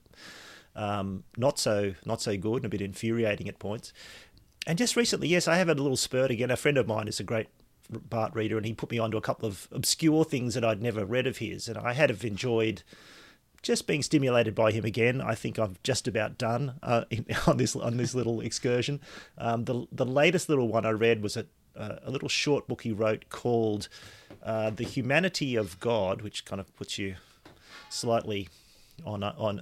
um, 0.75 1.25
not 1.35 1.59
so 1.59 1.95
not 2.05 2.21
so 2.21 2.37
good 2.37 2.57
and 2.57 2.65
a 2.65 2.69
bit 2.69 2.81
infuriating 2.81 3.49
at 3.49 3.59
points. 3.59 3.91
And 4.65 4.77
just 4.77 4.95
recently, 4.95 5.27
yes, 5.27 5.47
I 5.47 5.57
have 5.57 5.67
had 5.67 5.79
a 5.79 5.81
little 5.81 5.97
spurt 5.97 6.31
again. 6.31 6.51
A 6.51 6.55
friend 6.55 6.77
of 6.77 6.87
mine 6.87 7.09
is 7.09 7.19
a 7.19 7.23
great 7.23 7.47
Barth 7.89 8.35
reader, 8.35 8.55
and 8.55 8.65
he 8.65 8.73
put 8.73 8.91
me 8.91 8.99
onto 8.99 9.17
a 9.17 9.21
couple 9.21 9.47
of 9.47 9.67
obscure 9.73 10.23
things 10.23 10.53
that 10.53 10.63
I'd 10.63 10.81
never 10.81 11.05
read 11.05 11.27
of 11.27 11.37
his, 11.37 11.67
and 11.67 11.77
I 11.77 11.91
had 11.91 12.09
have 12.09 12.23
enjoyed 12.23 12.83
just 13.61 13.87
being 13.87 14.01
stimulated 14.01 14.55
by 14.55 14.71
him 14.71 14.85
again. 14.85 15.21
I 15.21 15.35
think 15.35 15.59
I've 15.59 15.81
just 15.83 16.07
about 16.07 16.37
done 16.37 16.79
uh, 16.83 17.05
in, 17.09 17.25
on 17.47 17.57
this 17.57 17.75
on 17.75 17.97
this 17.97 18.15
little 18.15 18.41
excursion. 18.41 19.01
Um, 19.37 19.65
the 19.65 19.87
the 19.91 20.05
latest 20.05 20.49
little 20.49 20.67
one 20.67 20.85
I 20.85 20.91
read 20.91 21.21
was 21.21 21.37
a 21.37 21.45
a 21.79 22.09
little 22.09 22.29
short 22.29 22.67
book 22.67 22.81
he 22.81 22.91
wrote 22.91 23.29
called 23.29 23.87
uh, 24.43 24.69
"The 24.69 24.83
Humanity 24.83 25.55
of 25.55 25.79
God," 25.79 26.21
which 26.21 26.45
kind 26.45 26.59
of 26.59 26.75
puts 26.75 26.97
you 26.97 27.15
slightly 27.89 28.49
on 29.05 29.23
on 29.23 29.61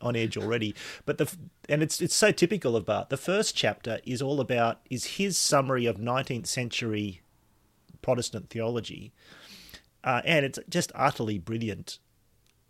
on 0.00 0.16
edge 0.16 0.36
already. 0.36 0.74
But 1.04 1.18
the 1.18 1.34
and 1.68 1.82
it's 1.82 2.00
it's 2.00 2.14
so 2.14 2.32
typical 2.32 2.76
of 2.76 2.86
Barth. 2.86 3.08
The 3.08 3.16
first 3.16 3.54
chapter 3.54 4.00
is 4.04 4.20
all 4.22 4.40
about 4.40 4.80
is 4.90 5.16
his 5.16 5.38
summary 5.38 5.86
of 5.86 5.96
19th 5.96 6.46
century 6.46 7.20
Protestant 8.02 8.50
theology, 8.50 9.12
uh, 10.02 10.22
and 10.24 10.44
it's 10.44 10.58
just 10.68 10.92
utterly 10.94 11.38
brilliant 11.38 11.98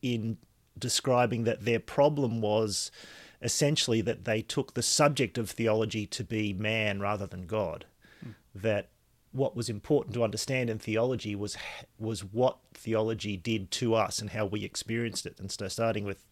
in 0.03 0.38
describing 0.78 1.44
that 1.44 1.64
their 1.64 1.80
problem 1.80 2.40
was 2.40 2.90
essentially 3.42 4.00
that 4.00 4.24
they 4.24 4.40
took 4.42 4.74
the 4.74 4.82
subject 4.82 5.37
of 5.38 5.50
theology 5.50 6.06
to 6.06 6.24
be 6.24 6.52
man 6.52 7.00
rather 7.00 7.26
than 7.26 7.46
God. 7.46 7.84
Hmm. 8.22 8.30
That 8.54 8.88
what 9.32 9.56
was 9.56 9.68
important 9.68 10.14
to 10.14 10.22
understand 10.24 10.70
in 10.70 10.78
theology 10.78 11.34
was 11.34 11.56
was 11.98 12.22
what 12.24 12.58
theology 12.72 13.37
did 13.37 13.70
to 13.72 13.94
us 13.94 14.20
and 14.20 14.30
how 14.30 14.46
we 14.46 14.64
experienced 14.64 15.26
it. 15.26 15.38
And 15.40 15.50
so 15.50 15.68
starting 15.68 16.04
with 16.04 16.24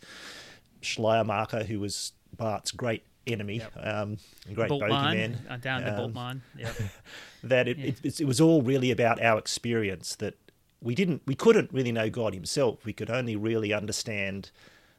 Schleiermacher, 0.81 1.65
who 1.65 1.81
was 1.81 2.13
Barth's 2.37 2.71
great 2.71 3.05
enemy, 3.27 3.59
Yep. 3.59 3.73
um, 3.77 4.17
great 4.53 4.71
bogeyman. 4.71 4.89
Bultmann, 4.91 5.51
uh, 5.51 5.57
down 5.57 5.83
to 5.83 5.95
um, 6.03 6.13
Bultmann. 6.13 6.41
Yep. 6.59 6.77
that 7.45 7.69
it, 7.69 7.79
Yeah. 7.79 7.93
it, 8.03 8.21
it 8.21 8.27
was 8.27 8.41
all 8.41 8.63
really 8.63 8.91
about 8.91 9.21
our 9.23 9.39
experience 9.39 10.17
that 10.17 10.35
we 10.83 10.95
didn't 10.95 11.23
we 11.27 11.35
couldn't 11.35 11.73
really 11.73 11.93
know 11.93 12.11
god 12.11 12.35
himself. 12.35 12.85
We 12.85 12.93
could 12.93 13.11
only 13.11 13.37
really 13.37 13.73
understand 13.73 14.51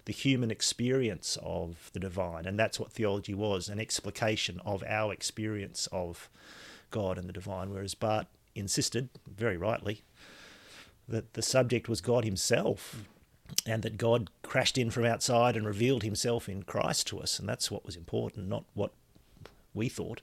the 0.05 0.13
human 0.13 0.51
experience 0.51 1.37
of 1.41 1.89
the 1.93 1.99
divine. 1.99 2.45
And 2.45 2.59
that's 2.59 2.79
what 2.79 2.91
theology 2.91 3.33
was 3.33 3.69
an 3.69 3.79
explication 3.79 4.59
of 4.65 4.83
our 4.87 5.13
experience 5.13 5.87
of 5.91 6.29
god 6.91 7.17
and 7.17 7.27
the 7.27 7.33
divine. 7.33 7.69
Whereas 7.69 7.95
Barth 7.95 8.27
insisted 8.55 9.09
very 9.27 9.57
rightly 9.57 10.03
that 11.07 11.33
the 11.33 11.41
subject 11.41 11.89
was 11.89 12.01
god 12.01 12.23
himself 12.23 13.03
and 13.65 13.83
that 13.83 13.97
god 13.97 14.29
crashed 14.41 14.77
in 14.77 14.89
from 14.89 15.05
outside 15.05 15.55
and 15.57 15.65
revealed 15.65 16.03
himself 16.03 16.47
in 16.47 16.63
christ 16.63 17.07
to 17.07 17.19
us. 17.19 17.39
And 17.39 17.47
that's 17.47 17.69
what 17.69 17.85
was 17.85 17.95
important 17.95 18.47
not 18.47 18.63
what 18.73 18.91
we 19.73 19.89
thought. 19.89 20.21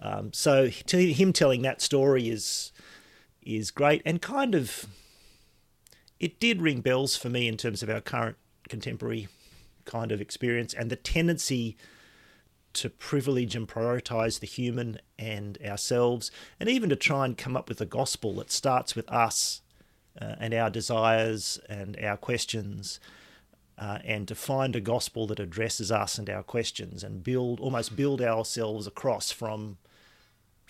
Um, 0.00 0.32
so 0.32 0.68
him 0.68 1.32
telling 1.32 1.62
that 1.62 1.82
story 1.82 2.28
is 2.28 2.72
is 3.42 3.70
great 3.70 4.02
and 4.04 4.20
kind 4.20 4.54
of 4.54 4.86
it 6.18 6.38
did 6.38 6.60
ring 6.60 6.80
bells 6.80 7.16
for 7.16 7.28
me 7.28 7.48
in 7.48 7.56
terms 7.56 7.82
of 7.82 7.88
our 7.88 8.00
current 8.00 8.36
contemporary 8.68 9.28
kind 9.84 10.12
of 10.12 10.20
experience 10.20 10.74
and 10.74 10.90
the 10.90 10.96
tendency 10.96 11.76
to 12.72 12.88
privilege 12.88 13.56
and 13.56 13.66
prioritize 13.66 14.40
the 14.40 14.46
human 14.46 15.00
and 15.18 15.58
ourselves 15.64 16.30
and 16.60 16.68
even 16.68 16.88
to 16.88 16.96
try 16.96 17.24
and 17.24 17.36
come 17.36 17.56
up 17.56 17.68
with 17.68 17.80
a 17.80 17.86
gospel 17.86 18.34
that 18.34 18.50
starts 18.50 18.94
with 18.94 19.10
us 19.10 19.62
uh, 20.20 20.36
and 20.38 20.54
our 20.54 20.70
desires 20.70 21.58
and 21.68 21.98
our 22.02 22.16
questions 22.16 23.00
uh, 23.78 23.98
and 24.04 24.28
to 24.28 24.34
find 24.34 24.76
a 24.76 24.80
gospel 24.80 25.26
that 25.26 25.40
addresses 25.40 25.90
us 25.90 26.18
and 26.18 26.28
our 26.28 26.42
questions 26.42 27.02
and 27.02 27.24
build 27.24 27.58
almost 27.58 27.96
build 27.96 28.20
ourselves 28.20 28.86
across 28.86 29.32
from 29.32 29.78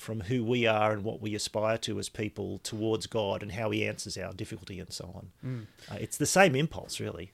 from 0.01 0.21
who 0.23 0.43
we 0.45 0.67
are 0.67 0.93
and 0.93 1.05
what 1.05 1.21
we 1.21 1.35
aspire 1.35 1.79
to 1.79 1.99
as 1.99 2.09
people 2.09 2.59
towards 2.63 3.07
God 3.07 3.43
and 3.43 3.53
how 3.53 3.71
He 3.71 3.85
answers 3.87 4.17
our 4.17 4.33
difficulty 4.33 4.81
and 4.81 4.93
so 4.93 5.13
on. 5.45 5.67
Uh, 5.91 5.97
it's 6.01 6.17
the 6.17 6.27
same 6.27 6.57
impulse, 6.57 6.99
really. 7.01 7.33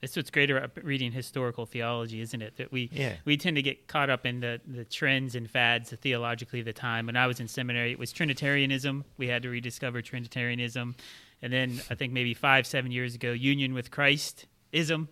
That's 0.00 0.14
what's 0.14 0.30
great 0.30 0.50
about 0.50 0.72
reading 0.84 1.12
historical 1.12 1.64
theology, 1.66 2.20
isn't 2.20 2.42
it? 2.42 2.56
That 2.58 2.70
we 2.70 2.90
Yeah. 2.92 3.16
we 3.24 3.36
tend 3.36 3.56
to 3.56 3.62
get 3.62 3.88
caught 3.88 4.10
up 4.10 4.26
in 4.26 4.40
the, 4.40 4.60
the 4.66 4.84
trends 4.84 5.34
and 5.34 5.50
fads 5.50 5.90
theologically 5.90 6.60
of 6.60 6.66
the 6.66 6.72
time. 6.72 7.06
When 7.06 7.16
I 7.16 7.26
was 7.26 7.40
in 7.40 7.48
seminary, 7.48 7.92
it 7.92 7.98
was 7.98 8.12
Trinitarianism. 8.12 9.04
We 9.16 9.28
had 9.28 9.42
to 9.42 9.48
rediscover 9.48 10.02
Trinitarianism, 10.02 10.96
and 11.42 11.52
then 11.52 11.80
I 11.90 11.94
think 11.94 12.12
maybe 12.12 12.34
five 12.34 12.66
seven 12.66 12.90
years 12.92 13.14
ago, 13.14 13.32
union 13.32 13.72
with 13.74 13.90
Christism. 13.90 15.08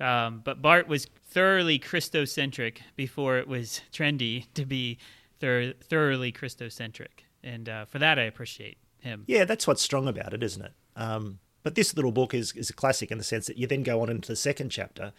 Um, 0.00 0.40
but 0.44 0.62
Barth 0.62 0.86
was 0.86 1.06
thoroughly 1.30 1.78
Christocentric 1.78 2.78
before 2.96 3.38
it 3.38 3.48
was 3.48 3.82
trendy 3.92 4.46
to 4.54 4.64
be 4.64 4.98
thor- 5.40 5.74
thoroughly 5.82 6.32
Christocentric, 6.32 7.24
and 7.42 7.68
uh, 7.68 7.84
for 7.84 7.98
that 7.98 8.18
I 8.18 8.22
appreciate 8.22 8.78
him. 9.00 9.24
Yeah, 9.26 9.44
that's 9.44 9.66
what's 9.66 9.82
strong 9.82 10.08
about 10.08 10.34
it, 10.34 10.42
isn't 10.42 10.64
it? 10.64 10.72
Um, 10.96 11.38
but 11.62 11.74
this 11.74 11.94
little 11.94 12.12
book 12.12 12.34
is, 12.34 12.52
is 12.52 12.70
a 12.70 12.74
classic 12.74 13.10
in 13.10 13.18
the 13.18 13.24
sense 13.24 13.46
that 13.46 13.58
you 13.58 13.66
then 13.66 13.82
go 13.82 14.00
on 14.00 14.10
into 14.10 14.28
the 14.28 14.36
second 14.36 14.70
chapter, 14.70 15.12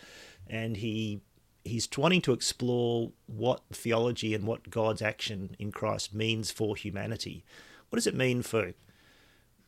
and 0.47 0.77
he 0.77 1.21
he's 1.63 1.87
wanting 1.97 2.21
to 2.21 2.33
explore 2.33 3.11
what 3.27 3.61
theology 3.71 4.33
and 4.33 4.45
what 4.45 4.69
God's 4.69 5.01
action 5.01 5.55
in 5.59 5.71
Christ 5.71 6.13
means 6.13 6.51
for 6.51 6.75
humanity. 6.75 7.43
What 7.89 7.97
does 7.97 8.07
it 8.07 8.15
mean 8.15 8.41
for 8.41 8.73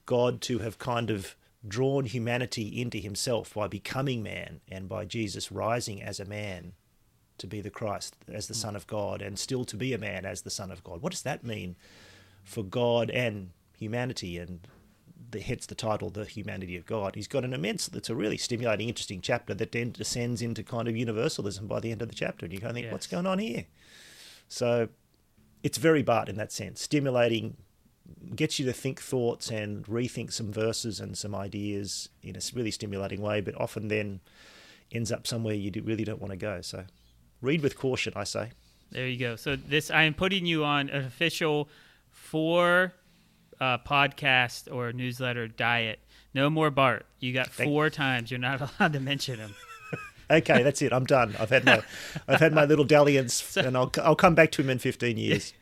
God 0.06 0.42
to 0.42 0.60
have 0.60 0.80
kind 0.80 1.10
of 1.10 1.36
drawn 1.68 2.06
humanity 2.06 2.82
into 2.82 2.98
Himself 2.98 3.54
by 3.54 3.68
becoming 3.68 4.24
man 4.24 4.62
and 4.68 4.90
by 4.90 5.06
Jesus 5.06 5.52
rising 5.52 6.02
as 6.02 6.20
a 6.20 6.26
man 6.26 6.74
to 7.42 7.48
be 7.48 7.62
the 7.62 7.70
Christ, 7.70 8.16
as 8.32 8.48
the 8.48 8.54
hmm. 8.54 8.60
Son 8.60 8.76
of 8.76 8.88
God, 8.88 9.22
and 9.22 9.38
still 9.38 9.66
to 9.66 9.76
be 9.76 9.94
a 9.94 9.98
man 9.98 10.26
as 10.26 10.42
the 10.42 10.50
Son 10.50 10.72
of 10.72 10.84
God? 10.84 11.02
What 11.02 11.12
does 11.12 11.24
that 11.24 11.44
mean 11.44 11.76
for 12.44 12.64
God 12.64 13.10
and 13.10 13.52
humanity? 13.78 14.38
And 14.38 14.62
the, 15.32 15.40
hence 15.40 15.66
the 15.66 15.76
title, 15.76 16.10
The 16.10 16.26
Humanity 16.26 16.76
of 16.78 16.86
God. 16.86 17.16
He's 17.16 17.28
got 17.28 17.44
an 17.44 17.54
immense, 17.54 17.90
it's 17.94 18.10
a 18.10 18.16
really 18.16 18.38
stimulating, 18.38 18.90
interesting 18.90 19.22
chapter 19.22 19.54
that 19.54 19.72
then 19.72 19.92
descends 19.92 20.42
into 20.42 20.64
kind 20.64 20.88
of 20.88 20.96
universalism 20.96 21.68
by 21.68 21.80
the 21.80 21.92
end 21.92 22.02
of 22.02 22.10
the 22.10 22.16
chapter. 22.16 22.46
And 22.46 22.54
you 22.54 22.60
kind 22.60 22.72
of 22.72 22.76
think, 22.76 22.92
what's 22.92 23.08
going 23.08 23.28
on 23.28 23.40
here? 23.40 23.66
So 24.48 24.90
it's 25.64 25.78
very 25.78 26.04
Barth 26.04 26.30
in 26.30 26.38
that 26.38 26.52
sense, 26.52 26.82
stimulating, 26.82 27.58
gets 28.36 28.60
you 28.60 28.66
to 28.66 28.74
think 28.74 29.00
thoughts 29.00 29.50
and 29.50 29.86
rethink 29.86 30.34
some 30.34 30.52
verses 30.52 31.00
and 31.00 31.18
some 31.18 31.34
ideas 31.34 32.10
in 32.24 32.36
a 32.36 32.42
really 32.54 32.72
stimulating 32.72 33.22
way, 33.22 33.42
but 33.42 33.60
often 33.60 33.88
then 33.88 34.20
ends 34.92 35.12
up 35.12 35.26
somewhere 35.26 35.54
you 35.54 35.72
really 35.84 36.04
don't 36.04 36.20
want 36.20 36.32
to 36.32 36.38
go. 36.38 36.62
So 36.62 36.86
read 37.42 37.62
with 37.62 37.78
caution, 37.78 38.14
I 38.16 38.24
say. 38.24 38.50
There 38.92 39.08
you 39.08 39.18
go. 39.18 39.36
So 39.36 39.56
this, 39.56 39.90
I 39.90 40.04
am 40.04 40.14
putting 40.14 40.46
you 40.46 40.64
on 40.64 40.90
an 40.90 41.06
official 41.06 41.70
four 42.10 42.94
uh, 43.60 43.78
podcast 43.80 44.74
or 44.74 44.92
newsletter 44.92 45.48
diet. 45.48 46.00
No 46.34 46.50
more 46.50 46.70
Barth. 46.70 47.04
You 47.20 47.34
got 47.34 47.48
Thank- 47.48 47.70
four 47.70 47.90
times. 47.90 48.32
You're 48.32 48.40
not 48.40 48.62
allowed 48.80 48.94
to 48.94 49.00
mention 49.00 49.38
him. 49.40 49.56
Okay, 50.30 50.64
that's 50.64 50.82
it. 50.82 50.94
I'm 50.94 51.04
done. 51.06 51.36
I've 51.42 51.50
had 51.50 51.66
my, 51.66 51.82
I've 52.30 52.40
had 52.40 52.54
my 52.54 52.64
little 52.64 52.86
dalliance, 52.86 53.58
and 53.58 53.76
I'll, 53.76 53.92
I'll 54.02 54.16
come 54.16 54.34
back 54.34 54.50
to 54.54 54.62
him 54.62 54.70
in 54.70 54.80
15 54.80 55.18
years. 55.18 55.54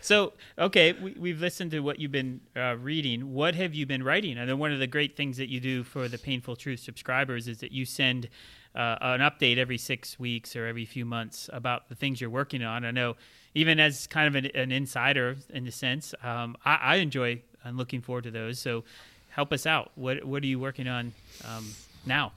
So, 0.00 0.32
okay, 0.56 0.92
we, 0.92 1.16
we've 1.18 1.40
listened 1.40 1.72
to 1.72 1.80
what 1.80 1.98
you've 1.98 2.12
been 2.12 2.40
uh, 2.54 2.76
reading. 2.76 3.34
What 3.34 3.56
have 3.56 3.74
you 3.74 3.84
been 3.84 4.04
writing? 4.04 4.38
I 4.38 4.44
know 4.44 4.54
one 4.54 4.70
of 4.70 4.78
the 4.78 4.86
great 4.86 5.16
things 5.16 5.38
that 5.38 5.48
you 5.48 5.58
do 5.58 5.82
for 5.82 6.06
the 6.06 6.18
Payneful 6.18 6.54
Truth 6.54 6.78
subscribers 6.78 7.48
is 7.48 7.58
that 7.58 7.72
you 7.72 7.84
send 7.84 8.28
uh, 8.76 8.98
an 9.00 9.20
update 9.20 9.58
every 9.58 9.78
six 9.78 10.18
weeks 10.18 10.54
or 10.54 10.66
every 10.66 10.84
few 10.84 11.04
months 11.04 11.48
about 11.52 11.88
the 11.88 11.94
things 11.94 12.20
you're 12.20 12.30
working 12.30 12.62
on. 12.62 12.84
I 12.84 12.90
know, 12.90 13.16
even 13.54 13.80
as 13.80 14.06
kind 14.06 14.28
of 14.28 14.44
an, 14.44 14.50
an 14.54 14.70
insider 14.70 15.36
in 15.50 15.66
a 15.66 15.72
sense, 15.72 16.14
um, 16.22 16.56
I, 16.64 16.76
I 16.76 16.94
enjoy 16.96 17.42
and 17.64 17.76
looking 17.76 18.00
forward 18.00 18.24
to 18.24 18.30
those. 18.30 18.58
So, 18.58 18.84
help 19.30 19.52
us 19.52 19.66
out. 19.66 19.90
What 19.94 20.24
What 20.24 20.42
are 20.42 20.46
you 20.46 20.58
working 20.60 20.88
on 20.88 21.12
um, 21.44 21.70
now? 22.04 22.32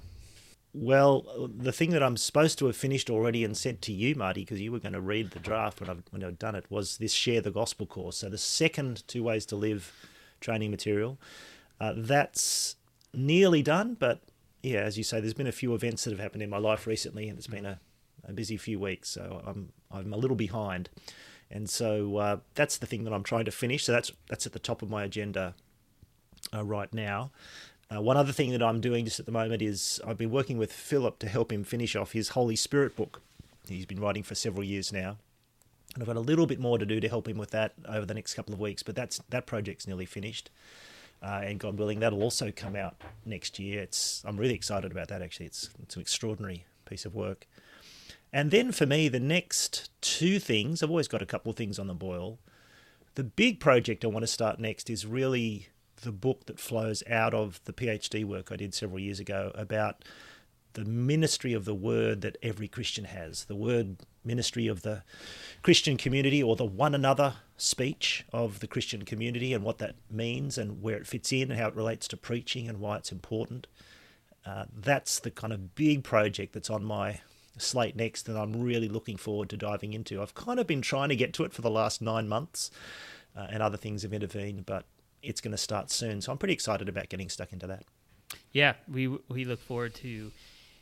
Well, 0.72 1.50
the 1.58 1.72
thing 1.72 1.90
that 1.92 2.04
I'm 2.04 2.16
supposed 2.16 2.60
to 2.60 2.68
have 2.68 2.76
finished 2.76 3.10
already 3.10 3.44
and 3.44 3.58
sent 3.58 3.82
to 3.84 3.92
you, 3.92 4.14
Marty, 4.14 4.42
because 4.42 4.62
you 4.62 4.72
were 4.72 4.80
going 4.80 4.94
to 4.94 5.02
read 5.02 5.32
the 5.32 5.40
draft 5.40 5.82
when 5.82 5.90
I've, 5.90 6.04
when 6.12 6.24
I've 6.24 6.38
done 6.38 6.54
it, 6.54 6.66
was 6.70 6.98
this 6.98 7.12
Share 7.12 7.42
the 7.42 7.50
Gospel 7.50 7.88
course. 7.88 8.18
So 8.18 8.30
the 8.30 8.38
second 8.38 9.08
Two 9.08 9.24
Ways 9.24 9.48
to 9.48 9.56
Live 9.56 9.92
training 10.40 10.72
material. 10.72 11.18
Uh, 11.80 11.94
that's 11.96 12.76
nearly 13.14 13.62
done, 13.64 13.96
but 14.00 14.22
yeah, 14.62 14.82
as 14.82 14.98
you 14.98 15.04
say, 15.04 15.20
there's 15.20 15.34
been 15.34 15.48
a 15.48 15.52
few 15.52 15.74
events 15.74 16.04
that 16.04 16.12
have 16.12 16.20
happened 16.20 16.44
in 16.44 16.50
my 16.50 16.58
life 16.58 16.86
recently, 16.86 17.30
and 17.30 17.38
it's 17.38 17.48
been 17.48 17.66
a, 17.66 17.80
a 18.28 18.34
busy 18.34 18.58
few 18.58 18.80
weeks, 18.80 19.10
so 19.10 19.42
I'm 19.46 19.72
I'm 19.92 20.14
a 20.14 20.18
little 20.18 20.36
behind, 20.36 20.90
and 21.50 21.70
so 21.70 22.18
uh, 22.18 22.38
that's 22.56 22.78
the 22.78 22.86
thing 22.86 23.04
that 23.06 23.14
I'm 23.14 23.24
trying 23.24 23.46
to 23.46 23.52
finish. 23.52 23.86
So 23.86 23.92
that's 23.92 24.12
that's 24.28 24.46
at 24.46 24.54
the 24.54 24.60
top 24.60 24.82
of 24.82 24.90
my 24.90 25.04
agenda 25.04 25.56
uh, 26.54 26.64
right 26.64 26.94
now. 26.94 27.32
Uh, 27.94 28.02
one 28.02 28.18
other 28.18 28.32
thing 28.32 28.52
that 28.52 28.62
I'm 28.62 28.82
doing 28.82 29.06
just 29.06 29.20
at 29.20 29.26
the 29.26 29.32
moment 29.32 29.62
is 29.62 30.00
I've 30.06 30.18
been 30.18 30.30
working 30.30 30.58
with 30.58 30.72
Philip 30.72 31.18
to 31.20 31.28
help 31.28 31.52
him 31.52 31.64
finish 31.64 31.96
off 31.96 32.12
his 32.12 32.30
Holy 32.30 32.56
Spirit 32.56 32.96
book. 32.96 33.22
He's 33.68 33.86
been 33.86 34.00
writing 34.00 34.24
for 34.24 34.36
several 34.36 34.64
years 34.64 34.94
now, 34.94 35.18
and 35.94 36.04
I've 36.04 36.08
got 36.08 36.18
a 36.18 36.22
little 36.22 36.46
bit 36.46 36.60
more 36.60 36.78
to 36.78 36.86
do 36.86 37.00
to 37.00 37.10
help 37.10 37.28
him 37.28 37.38
with 37.38 37.52
that 37.52 37.74
over 37.88 38.06
the 38.06 38.14
next 38.14 38.34
couple 38.34 38.54
of 38.54 38.60
weeks. 38.60 38.84
But 38.84 38.96
that's 38.96 39.22
that 39.30 39.46
project's 39.46 39.88
nearly 39.88 40.06
finished, 40.06 40.50
uh, 41.22 41.42
and 41.44 41.60
God 41.60 41.78
willing, 41.78 42.00
that'll 42.00 42.24
also 42.24 42.52
come 42.56 42.76
out 42.76 43.02
next 43.26 43.60
year. 43.60 43.82
It's 43.82 44.24
I'm 44.26 44.38
really 44.38 44.56
excited 44.56 44.92
about 44.92 45.10
that. 45.10 45.22
Actually, 45.22 45.48
it's 45.48 45.70
it's 45.82 45.96
an 45.96 46.02
extraordinary 46.02 46.66
piece 46.86 47.06
of 47.06 47.16
work. 47.16 47.48
And 48.32 48.52
then 48.52 48.72
for 48.72 48.86
me, 48.86 49.08
the 49.10 49.20
next 49.20 49.90
two 50.02 50.40
things 50.40 50.84
I've 50.84 50.90
always 50.90 51.08
got 51.08 51.22
a 51.22 51.26
couple 51.26 51.50
of 51.50 51.56
things 51.56 51.80
on 51.80 51.88
the 51.88 51.94
boil. 51.94 52.40
The 53.16 53.24
big 53.24 53.60
project 53.60 54.06
I 54.06 54.08
want 54.08 54.24
to 54.24 54.28
start 54.28 54.60
next 54.60 54.90
is 54.90 55.06
really 55.06 55.68
the 56.02 56.12
book 56.12 56.46
that 56.46 56.60
flows 56.60 57.04
out 57.10 57.34
of 57.34 57.60
the 57.66 57.74
PhD 57.74 58.24
work 58.24 58.52
I 58.52 58.56
did 58.56 58.74
several 58.74 59.00
years 59.00 59.20
ago 59.20 59.52
about 59.56 60.06
the 60.74 60.86
ministry 60.86 61.54
of 61.54 61.66
the 61.66 61.76
word 61.76 62.22
that 62.22 62.38
every 62.42 62.68
Christian 62.68 63.06
has, 63.06 63.46
the 63.46 63.56
word 63.56 63.98
ministry 64.30 64.68
of 64.68 64.84
the 64.84 65.02
Christian 65.64 65.98
community 65.98 66.42
or 66.42 66.56
the 66.56 66.72
one 66.86 66.94
another 66.94 67.34
speech 67.58 68.26
of 68.32 68.60
the 68.60 68.68
Christian 68.68 69.04
community 69.04 69.54
and 69.54 69.64
what 69.64 69.80
that 69.80 69.96
means 70.10 70.58
and 70.58 70.82
where 70.84 70.98
it 70.98 71.08
fits 71.08 71.32
in 71.32 71.50
and 71.50 71.60
how 71.60 71.68
it 71.68 71.76
relates 71.76 72.08
to 72.10 72.18
preaching 72.18 72.70
and 72.70 72.80
why 72.80 72.98
it's 72.98 73.12
important. 73.12 73.68
Uh, 74.46 74.66
that's 74.72 75.20
the 75.20 75.32
kind 75.32 75.52
of 75.52 75.74
big 75.76 76.04
project 76.04 76.54
that's 76.54 76.70
on 76.70 76.84
my 76.84 77.20
slate 77.58 77.96
next 77.96 78.24
that 78.28 78.38
I'm 78.38 78.62
really 78.62 78.88
looking 78.88 79.18
forward 79.18 79.50
to 79.50 79.58
diving 79.58 79.94
into. 79.94 80.22
I've 80.22 80.36
kind 80.36 80.60
of 80.60 80.68
been 80.68 80.82
trying 80.82 81.10
to 81.10 81.16
get 81.16 81.34
to 81.34 81.44
it 81.44 81.54
for 81.54 81.62
the 81.62 81.70
last 81.70 82.02
nine 82.02 82.28
months 82.28 82.72
uh, 83.36 83.48
and 83.50 83.62
other 83.64 83.78
things 83.78 84.04
have 84.04 84.14
intervened, 84.14 84.66
but 84.66 84.86
it's 85.22 85.42
going 85.42 85.52
to 85.52 85.58
start 85.58 85.92
soon. 85.92 86.22
So 86.22 86.32
I'm 86.32 86.38
pretty 86.38 86.54
excited 86.54 86.88
about 86.88 87.10
getting 87.10 87.30
stuck 87.30 87.52
into 87.52 87.68
that. 87.68 87.84
Yeah, 88.52 88.74
we 88.88 89.08
we 89.08 89.44
look 89.44 89.60
forward 89.60 89.96
to 89.96 90.32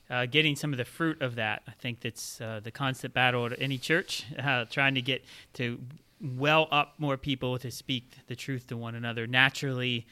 uh, 0.09 0.25
getting 0.25 0.55
some 0.55 0.73
of 0.73 0.77
the 0.77 0.85
fruit 0.85 1.21
of 1.21 1.35
that. 1.35 1.63
I 1.67 1.71
think 1.71 2.01
that's 2.01 2.39
uh, 2.41 2.61
the 2.63 2.71
constant 2.71 3.13
battle 3.13 3.45
at 3.45 3.61
any 3.61 3.77
church, 3.77 4.25
uh, 4.39 4.65
trying 4.65 4.95
to 4.95 5.01
get 5.01 5.23
to 5.53 5.79
well 6.21 6.67
up 6.71 6.95
more 6.97 7.17
people 7.17 7.59
to 7.59 7.69
speak 7.69 8.13
the 8.27 8.35
truth 8.35 8.67
to 8.67 8.77
one 8.77 8.95
another 8.95 9.27
naturally 9.27 10.07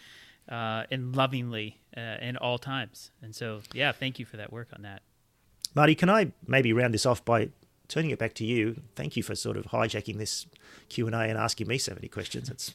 uh, 0.50 0.84
and 0.92 1.16
lovingly 1.16 1.80
uh, 1.98 2.18
in 2.22 2.38
all 2.38 2.58
times. 2.58 3.12
And 3.22 3.34
so, 3.34 3.62
yeah, 3.74 3.92
thank 3.92 4.20
you 4.20 4.26
for 4.26 4.38
that 4.38 4.52
work 4.52 4.70
on 4.74 4.84
that. 4.84 5.02
Marty, 5.74 5.96
can 5.96 6.10
I 6.10 6.32
maybe 6.48 6.72
round 6.72 6.94
this 6.94 7.06
off 7.06 7.26
by 7.26 7.50
turning 7.88 8.12
it 8.12 8.20
back 8.20 8.34
to 8.36 8.46
you, 8.46 8.82
thank 8.96 9.16
you 9.16 9.24
for 9.24 9.36
sort 9.36 9.58
of 9.58 9.66
hijacking 9.66 10.18
this 10.18 10.46
Q 10.90 11.08
and 11.08 11.16
A 11.16 11.22
and 11.22 11.38
asking 11.38 11.68
me 11.68 11.78
so 11.78 11.94
many 11.94 12.08
questions. 12.08 12.50
It's 12.50 12.74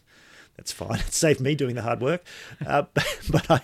that's 0.56 0.72
fine. 0.72 0.98
It 1.06 1.12
saved 1.12 1.40
me 1.40 1.54
doing 1.54 1.74
the 1.74 1.82
hard 1.82 2.00
work. 2.00 2.24
Uh, 2.66 2.84
but 3.30 3.50
I, 3.50 3.60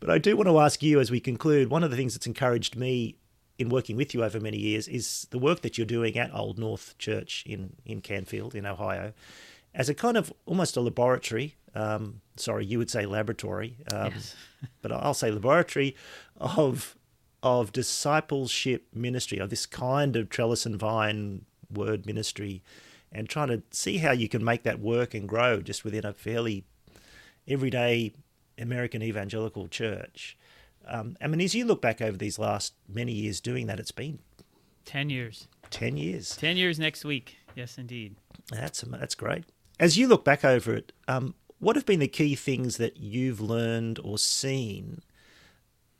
but 0.00 0.10
I 0.10 0.18
do 0.18 0.36
want 0.36 0.48
to 0.48 0.58
ask 0.58 0.82
you 0.82 1.00
as 1.00 1.10
we 1.10 1.20
conclude. 1.20 1.70
One 1.70 1.82
of 1.82 1.90
the 1.90 1.96
things 1.96 2.14
that's 2.14 2.26
encouraged 2.26 2.76
me 2.76 3.16
in 3.58 3.68
working 3.68 3.96
with 3.96 4.14
you 4.14 4.24
over 4.24 4.40
many 4.40 4.58
years 4.58 4.88
is 4.88 5.26
the 5.30 5.38
work 5.38 5.62
that 5.62 5.78
you're 5.78 5.86
doing 5.86 6.16
at 6.18 6.34
Old 6.34 6.58
North 6.58 6.96
Church 6.98 7.44
in 7.46 7.74
in 7.84 8.00
Canfield 8.00 8.54
in 8.54 8.66
Ohio, 8.66 9.12
as 9.74 9.88
a 9.88 9.94
kind 9.94 10.16
of 10.16 10.32
almost 10.46 10.76
a 10.76 10.80
laboratory. 10.80 11.56
Um, 11.74 12.20
sorry, 12.36 12.66
you 12.66 12.78
would 12.78 12.90
say 12.90 13.06
laboratory, 13.06 13.78
um, 13.92 14.12
yes. 14.14 14.36
but 14.82 14.92
I'll 14.92 15.14
say 15.14 15.30
laboratory 15.30 15.96
of 16.36 16.96
of 17.42 17.72
discipleship 17.72 18.86
ministry, 18.94 19.38
of 19.38 19.50
this 19.50 19.66
kind 19.66 20.14
of 20.16 20.28
trellis 20.28 20.64
and 20.64 20.76
vine 20.76 21.44
word 21.70 22.06
ministry, 22.06 22.62
and 23.12 23.28
trying 23.28 23.48
to 23.48 23.62
see 23.70 23.98
how 23.98 24.12
you 24.12 24.28
can 24.28 24.42
make 24.42 24.62
that 24.62 24.80
work 24.80 25.14
and 25.14 25.28
grow 25.28 25.60
just 25.60 25.84
within 25.84 26.04
a 26.04 26.12
fairly 26.12 26.64
everyday 27.46 28.14
American 28.58 29.02
evangelical 29.02 29.68
church. 29.68 30.36
Um, 30.86 31.16
I 31.20 31.28
mean, 31.28 31.40
as 31.40 31.54
you 31.54 31.64
look 31.64 31.80
back 31.80 32.00
over 32.00 32.16
these 32.16 32.38
last 32.38 32.74
many 32.88 33.12
years 33.12 33.40
doing 33.40 33.66
that, 33.66 33.78
it's 33.78 33.92
been 33.92 34.18
10 34.84 35.10
years. 35.10 35.46
10 35.70 35.96
years. 35.96 36.36
10 36.36 36.56
years 36.56 36.78
next 36.78 37.04
week. 37.04 37.36
Yes, 37.54 37.78
indeed. 37.78 38.16
That's, 38.50 38.80
that's 38.80 39.14
great. 39.14 39.44
As 39.78 39.96
you 39.96 40.08
look 40.08 40.24
back 40.24 40.44
over 40.44 40.74
it, 40.74 40.92
um, 41.06 41.34
what 41.58 41.76
have 41.76 41.86
been 41.86 42.00
the 42.00 42.08
key 42.08 42.34
things 42.34 42.76
that 42.78 42.96
you've 42.96 43.40
learned 43.40 43.98
or 44.02 44.18
seen 44.18 45.02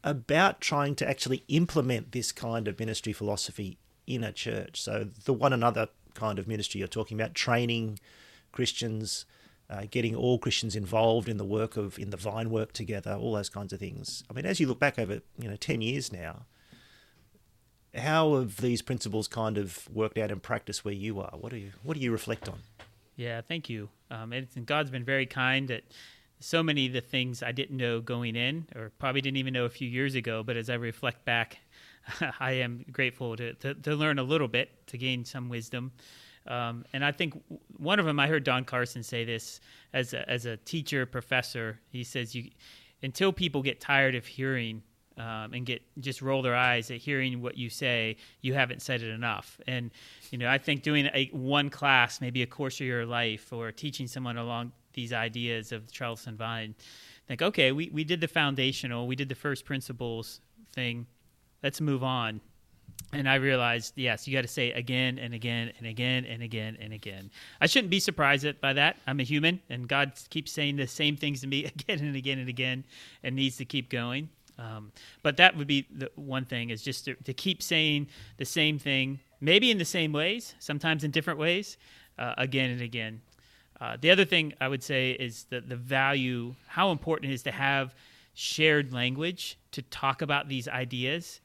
about 0.05 0.61
trying 0.61 0.95
to 0.97 1.09
actually 1.09 1.45
implement 1.49 2.13
this 2.13 2.33
kind 2.33 2.67
of 2.67 2.79
ministry 2.81 3.13
philosophy 3.13 3.79
in 4.07 4.25
a 4.25 4.33
church. 4.33 4.81
So, 4.81 5.09
the 5.25 5.33
one 5.33 5.53
another 5.53 5.89
kind 6.15 6.39
of 6.39 6.47
ministry 6.47 6.79
you're 6.79 6.89
talking 6.89 7.21
about, 7.21 7.35
training 7.35 7.99
Christians, 8.53 9.25
uh, 9.71 9.85
getting 9.91 10.15
all 10.15 10.39
Christians 10.39 10.77
involved 10.77 11.29
in 11.29 11.37
the 11.37 11.45
work 11.45 11.77
of 11.77 11.99
in 11.99 12.11
the 12.11 12.17
vine 12.17 12.51
work 12.51 12.73
together, 12.73 13.15
all 13.15 13.35
those 13.35 13.49
kinds 13.49 13.73
of 13.73 13.81
things. 13.81 14.23
I 14.31 14.35
mean, 14.35 14.47
as 14.47 14.61
you 14.61 14.67
look 14.67 14.79
back 14.79 14.99
over 14.99 15.21
you 15.39 15.49
know 15.49 15.57
ten 15.57 15.81
years 15.81 16.13
now, 16.13 16.47
how 17.95 18.37
have 18.37 18.59
these 18.59 18.83
principles 18.83 19.29
kind 19.29 19.59
of 19.59 19.89
worked 19.93 20.19
out 20.19 20.31
in 20.31 20.41
practice 20.41 20.85
where 20.85 20.95
you 20.95 21.21
are? 21.21 21.33
What 21.39 21.51
do 21.51 21.57
you 21.57 21.73
what 21.83 21.97
do 21.97 22.01
you 22.01 22.13
reflect 22.13 22.49
on? 22.49 22.61
Yeah, 23.17 23.41
thank 23.41 23.69
you. 23.69 23.89
Um, 24.11 24.33
and 24.33 24.49
God's 24.67 24.91
been 24.91 25.05
very 25.05 25.27
kind 25.27 25.71
at 25.71 25.85
so 26.41 26.63
many 26.63 26.87
of 26.87 26.93
the 26.93 27.01
things 27.01 27.43
I 27.43 27.53
didn't 27.53 27.77
know 27.77 28.01
going 28.01 28.37
in, 28.37 28.67
or 28.75 28.91
probably 28.99 29.21
didn't 29.21 29.37
even 29.37 29.53
know 29.53 29.65
a 29.65 29.71
few 29.71 29.89
years 29.89 30.15
ago. 30.15 30.43
But 30.43 30.57
as 30.57 30.69
I 30.69 30.75
reflect 30.75 31.25
back, 31.25 31.59
I 32.41 32.53
am 32.53 32.85
grateful 32.91 33.37
to, 33.37 33.55
to, 33.55 33.75
to, 33.75 33.95
learn 33.95 34.19
a 34.19 34.23
little 34.23 34.49
bit, 34.49 34.87
to 34.89 34.99
gain 34.99 35.25
some 35.25 35.49
wisdom. 35.49 35.93
Um, 36.47 36.85
and 36.93 37.05
I 37.05 37.13
think 37.13 37.41
one 37.77 38.01
of 38.01 38.07
them, 38.07 38.19
I 38.19 38.27
heard 38.27 38.45
Don 38.45 38.65
Carson 38.65 39.03
say 39.03 39.25
this 39.25 39.61
as 39.93 40.13
a, 40.13 40.29
as 40.29 40.47
a 40.47 40.57
teacher, 40.57 41.07
professor. 41.07 41.79
He 41.91 42.03
says, 42.03 42.35
"You 42.35 42.51
until 43.03 43.33
people 43.33 43.63
get 43.63 43.81
tired 43.81 44.15
of 44.15 44.27
hearing 44.27 44.83
um, 45.19 45.53
and 45.53 45.67
get 45.67 45.83
just 46.01 46.23
roll 46.23 46.43
their 46.43 46.57
eyes 46.57 46.91
at 46.91 46.99
hearing 46.99 47.43
what 47.43 47.57
you 47.57 47.69
say, 47.69 48.17
you 48.41 48.55
haven't 48.55 48.83
said 48.83 49.03
it 49.03 49.11
enough. 49.11 49.61
And 49.67 49.91
you 50.31 50.39
know, 50.39 50.49
I 50.49 50.59
think 50.59 50.83
doing 50.83 51.09
a 51.15 51.27
one 51.33 51.71
class, 51.71 52.21
maybe 52.21 52.43
a 52.43 52.47
course 52.47 52.81
of 52.81 52.87
your 52.87 53.05
life, 53.07 53.53
or 53.53 53.71
teaching 53.73 54.07
someone 54.07 54.37
along 54.37 54.73
these 54.95 55.13
ideas 55.13 55.73
of 55.73 55.91
trellis 55.91 56.27
and 56.27 56.39
vine. 56.39 56.75
Think, 57.29 57.43
okay, 57.43 57.73
we, 57.73 57.89
we 57.91 58.05
did 58.05 58.21
the 58.21 58.29
foundational, 58.29 59.07
we 59.07 59.17
did 59.17 59.29
the 59.29 59.35
first 59.35 59.65
principles 59.65 60.41
thing. 60.73 61.07
Let's 61.63 61.81
move 61.81 62.03
on. 62.03 62.41
And 63.15 63.29
I 63.29 63.35
realized, 63.35 63.93
yes, 63.97 64.27
you 64.27 64.35
got 64.35 64.43
to 64.43 64.49
say 64.49 64.73
again 64.73 65.19
and 65.19 65.35
again 65.35 65.73
and 65.79 65.87
again 65.87 66.25
and 66.25 66.43
again 66.43 66.79
and 66.81 66.93
again. 66.93 67.31
I 67.61 67.67
shouldn't 67.67 67.91
be 67.91 68.01
surprised 68.01 68.61
by 68.61 68.73
that. 68.73 68.97
I'm 69.07 69.21
a 69.21 69.23
human, 69.23 69.61
and 69.69 69.87
God 69.87 70.13
keeps 70.31 70.51
saying 70.51 70.77
the 70.77 70.87
same 70.87 71.17
things 71.17 71.43
to 71.43 71.47
me 71.47 71.65
again 71.77 71.99
and 71.99 72.17
again 72.17 72.39
and 72.39 72.49
again, 72.49 72.85
and 73.23 73.37
needs 73.37 73.59
to 73.59 73.65
keep 73.65 73.91
going. 73.91 74.31
Um, 74.59 74.93
but 75.23 75.37
that 75.39 75.57
would 75.57 75.67
be 75.67 75.87
the 75.91 76.11
one 76.15 76.45
thing 76.45 76.71
is 76.71 76.83
just 76.83 77.05
to, 77.07 77.15
to, 77.15 77.33
keep 77.33 77.63
saying 77.63 78.09
the 78.37 78.45
same 78.45 78.79
thing, 78.79 79.19
maybe 79.41 79.71
in 79.71 79.79
the 79.79 79.85
same 79.85 80.13
ways, 80.13 80.55
sometimes 80.59 81.05
in 81.05 81.11
different 81.11 81.39
ways, 81.39 81.79
uh, 82.19 82.35
again 82.39 82.71
and 82.71 82.81
again. 82.81 83.23
Uh, 83.81 83.97
the 84.01 84.11
other 84.11 84.25
thing 84.25 84.53
I 84.61 84.69
would 84.69 84.83
say 84.83 85.13
is 85.13 85.45
that 85.51 85.69
the 85.69 85.77
value, 85.77 86.55
how 86.69 86.93
important 86.93 87.33
it 87.33 87.35
is 87.35 87.43
to 87.45 87.51
have 87.51 87.95
shared 88.35 88.93
language 88.93 89.59
to 89.73 89.83
talk 89.83 90.23
about 90.23 90.49
these 90.49 90.69
ideas. 90.69 91.41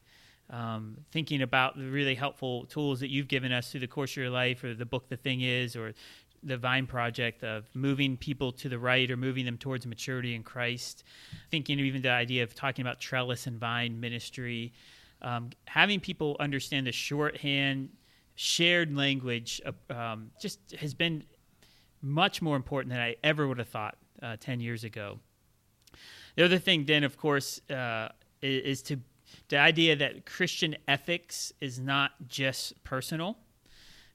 Um, 0.50 0.98
thinking 1.12 1.42
about 1.42 1.78
the 1.78 1.90
really 1.90 2.16
helpful 2.16 2.66
tools 2.66 3.02
that 3.02 3.10
you've 3.10 3.28
given 3.28 3.52
us 3.52 3.70
through 3.70 3.82
the 3.82 3.88
course 3.88 4.12
of 4.12 4.18
your 4.18 4.30
life, 4.30 4.64
or 4.64 4.74
the 4.74 4.86
book 4.86 5.10
"The 5.10 5.18
Thing 5.18 5.42
Is," 5.42 5.76
or 5.76 5.94
the 6.44 6.58
Vine 6.58 6.88
Project 6.88 7.44
of 7.44 7.70
moving 7.74 8.18
people 8.18 8.52
to 8.54 8.70
the 8.70 8.80
right 8.80 9.10
or 9.10 9.18
moving 9.18 9.46
them 9.46 9.58
towards 9.58 9.86
maturity 9.86 10.36
in 10.36 10.44
Christ. 10.44 11.04
Thinking 11.52 11.80
even 11.80 12.02
the 12.02 12.12
idea 12.12 12.44
of 12.44 12.56
talking 12.56 12.84
about 12.84 13.00
trellis 13.00 13.48
and 13.48 13.60
vine 13.60 14.00
ministry, 14.00 14.74
um, 15.22 15.50
having 15.66 16.00
people 16.00 16.38
understand 16.40 16.88
the 16.88 16.92
shorthand, 16.92 17.90
shared 18.36 18.96
language, 18.96 19.62
um, 19.90 20.32
just 20.42 20.60
has 20.80 20.94
been 20.94 21.24
much 22.02 22.42
more 22.42 22.56
important 22.56 22.92
than 22.92 23.02
I 23.02 23.16
ever 23.24 23.48
would 23.48 23.58
have 23.58 23.70
thought 23.70 23.98
uh, 24.22 24.38
10 24.40 24.60
years 24.60 24.84
ago. 24.84 25.20
The 26.36 26.46
other 26.46 26.60
thing, 26.60 26.86
then, 26.86 27.04
of 27.04 27.18
course, 27.18 27.60
uh, 27.70 28.10
is, 28.42 28.64
is 28.64 28.82
to 28.84 29.00
the 29.50 29.58
idea 29.58 29.96
that 29.96 30.26
Christian 30.26 30.76
ethics 30.88 31.54
is 31.62 31.80
not 31.80 32.12
just 32.28 32.84
personal, 32.84 33.38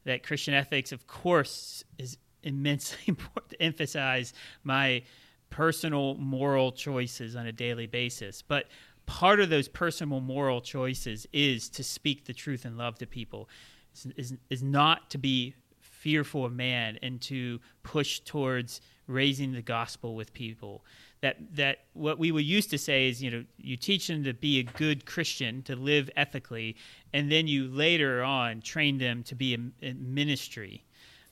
that 0.04 0.22
Christian 0.22 0.54
ethics, 0.54 0.92
of 0.92 1.06
course, 1.06 1.84
is 1.98 2.16
immensely 2.42 2.98
important 3.06 3.50
to 3.50 3.62
emphasize 3.62 4.32
my 4.64 5.02
personal 5.50 6.14
moral 6.14 6.72
choices 6.72 7.36
on 7.36 7.46
a 7.46 7.52
daily 7.52 7.86
basis. 7.86 8.42
But 8.42 8.66
part 9.06 9.40
of 9.40 9.50
those 9.50 9.68
personal 9.68 10.20
moral 10.20 10.60
choices 10.60 11.26
is 11.32 11.68
to 11.70 11.84
speak 11.84 12.24
the 12.24 12.32
truth 12.32 12.64
and 12.64 12.78
love 12.78 12.98
to 12.98 13.06
people, 13.06 13.48
is, 13.94 14.06
is, 14.16 14.34
is 14.50 14.62
not 14.62 15.10
to 15.10 15.18
be 15.18 15.54
fearful 15.80 16.44
of 16.44 16.52
man 16.52 16.98
and 17.02 17.20
to 17.20 17.60
push 17.82 18.20
towards 18.20 18.80
raising 19.06 19.52
the 19.52 19.62
gospel 19.62 20.16
with 20.16 20.32
people. 20.32 20.84
That 21.22 21.36
that 21.54 21.78
what 21.94 22.18
we 22.18 22.30
would 22.30 22.44
used 22.44 22.70
to 22.70 22.78
say 22.78 23.08
is, 23.08 23.22
you 23.22 23.30
know, 23.30 23.44
you 23.56 23.76
teach 23.76 24.08
them 24.08 24.24
to 24.24 24.34
be 24.34 24.58
a 24.58 24.64
good 24.64 25.06
Christian, 25.06 25.62
to 25.62 25.76
live 25.76 26.10
ethically, 26.16 26.76
and 27.12 27.30
then 27.30 27.46
you 27.46 27.68
later 27.68 28.22
on 28.22 28.60
train 28.60 28.98
them 28.98 29.22
to 29.24 29.34
be 29.34 29.54
a, 29.54 29.86
a 29.86 29.94
ministry. 29.94 30.84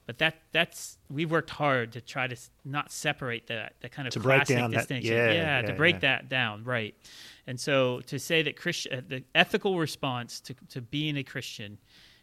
But 0.07 0.19
that 0.19 0.37
that's 0.53 0.99
we've 1.09 1.31
worked 1.31 1.51
hard 1.51 1.93
to 1.93 2.01
try 2.01 2.27
to 2.27 2.37
not 2.65 2.91
separate 2.91 3.47
that 3.49 3.75
that 3.81 3.93
kind 3.93 4.09
of 4.09 4.15
to 4.15 4.21
break 4.21 4.45
down 4.47 4.71
distinction. 4.71 5.15
That, 5.15 5.35
yeah, 5.35 5.61
yeah, 5.61 5.63
to 5.63 5.73
break 5.75 5.97
yeah. 5.97 6.01
that 6.01 6.29
down, 6.29 6.65
right? 6.65 6.95
And 7.47 7.59
so 7.59 8.01
to 8.07 8.19
say 8.19 8.43
that 8.43 8.57
Christian, 8.57 8.93
uh, 8.93 9.03
the 9.07 9.25
ethical 9.35 9.79
response 9.79 10.41
to 10.41 10.55
to 10.71 10.81
being 10.81 11.17
a 11.17 11.23
Christian 11.23 11.79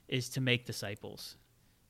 is 0.07 0.29
to 0.29 0.41
make 0.41 0.65
disciples 0.65 1.35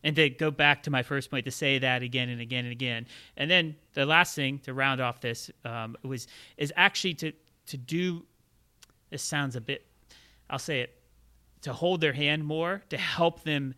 and 0.03 0.15
to 0.15 0.29
go 0.29 0.51
back 0.51 0.83
to 0.83 0.91
my 0.91 1.03
first 1.03 1.31
point 1.31 1.45
to 1.45 1.51
say 1.51 1.79
that 1.79 2.01
again 2.03 2.29
and 2.29 2.39
again 2.39 2.65
and 2.65 2.71
again. 2.71 3.07
And 3.35 3.49
then 3.49 3.75
the 3.93 4.05
last 4.05 4.35
thing 4.35 4.59
to 4.59 4.73
round 4.73 5.01
off 5.01 5.21
this 5.21 5.51
um, 5.65 5.97
was 6.03 6.27
is 6.57 6.71
actually 6.75 7.15
to 7.15 7.31
to 7.67 7.77
do 7.77 8.25
this 9.09 9.21
sounds 9.21 9.55
a 9.55 9.61
bit 9.61 9.85
i'll 10.49 10.59
say 10.59 10.81
it 10.81 11.01
to 11.61 11.73
hold 11.73 12.01
their 12.01 12.13
hand 12.13 12.43
more 12.43 12.81
to 12.89 12.97
help 12.97 13.43
them 13.43 13.75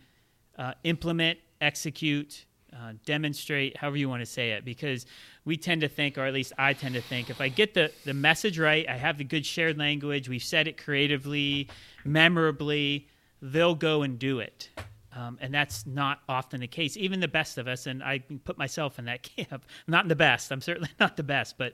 uh, 0.58 0.74
implement 0.84 1.38
execute 1.62 2.46
uh, 2.74 2.94
demonstrate 3.06 3.76
however 3.78 3.98
you 3.98 4.08
want 4.08 4.22
to 4.22 4.26
say 4.26 4.52
it 4.52 4.64
because 4.64 5.06
we 5.44 5.58
tend 5.58 5.82
to 5.82 5.88
think 5.88 6.18
or 6.18 6.26
at 6.26 6.34
least 6.34 6.54
i 6.58 6.74
tend 6.74 6.96
to 6.96 7.02
think 7.02 7.30
if 7.30 7.42
i 7.42 7.48
get 7.48 7.74
the, 7.74 7.92
the 8.06 8.14
message 8.14 8.60
right 8.60 8.88
i 8.88 8.96
have 8.96 9.18
the 9.18 9.24
good 9.24 9.46
shared 9.46 9.78
language 9.78 10.30
we've 10.30 10.44
said 10.44 10.68
it 10.68 10.78
creatively 10.78 11.68
memorably 12.06 13.08
they'll 13.42 13.76
go 13.76 14.04
and 14.04 14.20
do 14.20 14.40
it 14.40 14.70
um, 15.16 15.38
and 15.42 15.54
that's 15.54 15.86
not 15.88 16.20
often 16.30 16.60
the 16.60 16.68
case. 16.68 16.96
Even 16.96 17.20
the 17.20 17.28
best 17.28 17.58
of 17.58 17.68
us, 17.68 17.88
and 17.88 18.04
I 18.04 18.20
put 18.20 18.58
myself 18.58 19.00
in 19.00 19.06
that 19.06 19.24
camp. 19.36 19.66
Not 19.88 20.06
in 20.06 20.10
the 20.10 20.16
best. 20.16 20.52
I'm 20.52 20.62
certainly 20.62 20.90
not 21.00 21.18
the 21.18 21.24
best, 21.24 21.58
but 21.58 21.74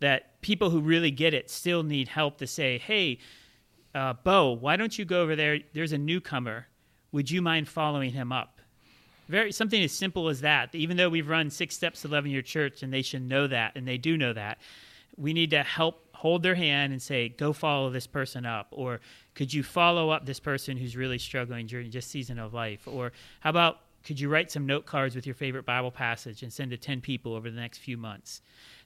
that 0.00 0.40
people 0.40 0.70
who 0.70 0.80
really 0.80 1.10
get 1.10 1.34
it 1.34 1.50
still 1.50 1.82
need 1.82 2.08
help 2.08 2.38
to 2.38 2.46
say, 2.46 2.78
"Hey, 2.78 3.18
uh, 3.94 4.14
Bo, 4.14 4.52
why 4.52 4.76
don't 4.76 4.96
you 4.96 5.04
go 5.04 5.22
over 5.22 5.34
there? 5.34 5.58
There's 5.72 5.92
a 5.92 5.98
newcomer. 5.98 6.68
Would 7.12 7.30
you 7.30 7.42
mind 7.42 7.68
following 7.68 8.12
him 8.12 8.30
up?" 8.30 8.60
Very 9.28 9.50
something 9.50 9.82
as 9.82 9.90
simple 9.90 10.28
as 10.28 10.42
that. 10.42 10.72
Even 10.74 10.96
though 10.96 11.08
we've 11.08 11.28
run 11.28 11.50
six 11.50 11.74
steps 11.74 12.02
to 12.02 12.08
loving 12.08 12.30
your 12.30 12.42
church, 12.42 12.84
and 12.84 12.92
they 12.92 13.02
should 13.02 13.22
know 13.22 13.48
that, 13.48 13.72
and 13.74 13.86
they 13.86 13.98
do 13.98 14.16
know 14.16 14.32
that, 14.32 14.58
we 15.16 15.32
need 15.32 15.50
to 15.50 15.64
help 15.64 16.06
hold 16.14 16.44
their 16.44 16.54
hand 16.54 16.92
and 16.92 17.02
say, 17.02 17.30
"Go 17.30 17.52
follow 17.52 17.90
this 17.90 18.06
person 18.06 18.46
up," 18.46 18.68
or 18.70 19.00
could 19.36 19.52
you 19.52 19.62
follow 19.62 20.10
up 20.10 20.24
this 20.24 20.40
person 20.40 20.78
who's 20.78 20.96
really 20.96 21.18
struggling 21.18 21.66
during 21.66 21.90
just 21.90 22.10
season 22.10 22.38
of 22.38 22.54
life? 22.54 22.88
Or 22.88 23.12
how 23.40 23.50
about 23.50 23.80
could 24.02 24.18
you 24.18 24.28
write 24.28 24.50
some 24.50 24.66
note 24.66 24.86
cards 24.86 25.14
with 25.14 25.26
your 25.26 25.34
favorite 25.34 25.66
Bible 25.66 25.90
passage 25.90 26.42
and 26.42 26.52
send 26.52 26.70
to 26.70 26.78
10 26.78 27.02
people 27.02 27.34
over 27.34 27.50
the 27.50 27.60
next 27.60 27.78
few 27.78 27.98
months? 27.98 28.40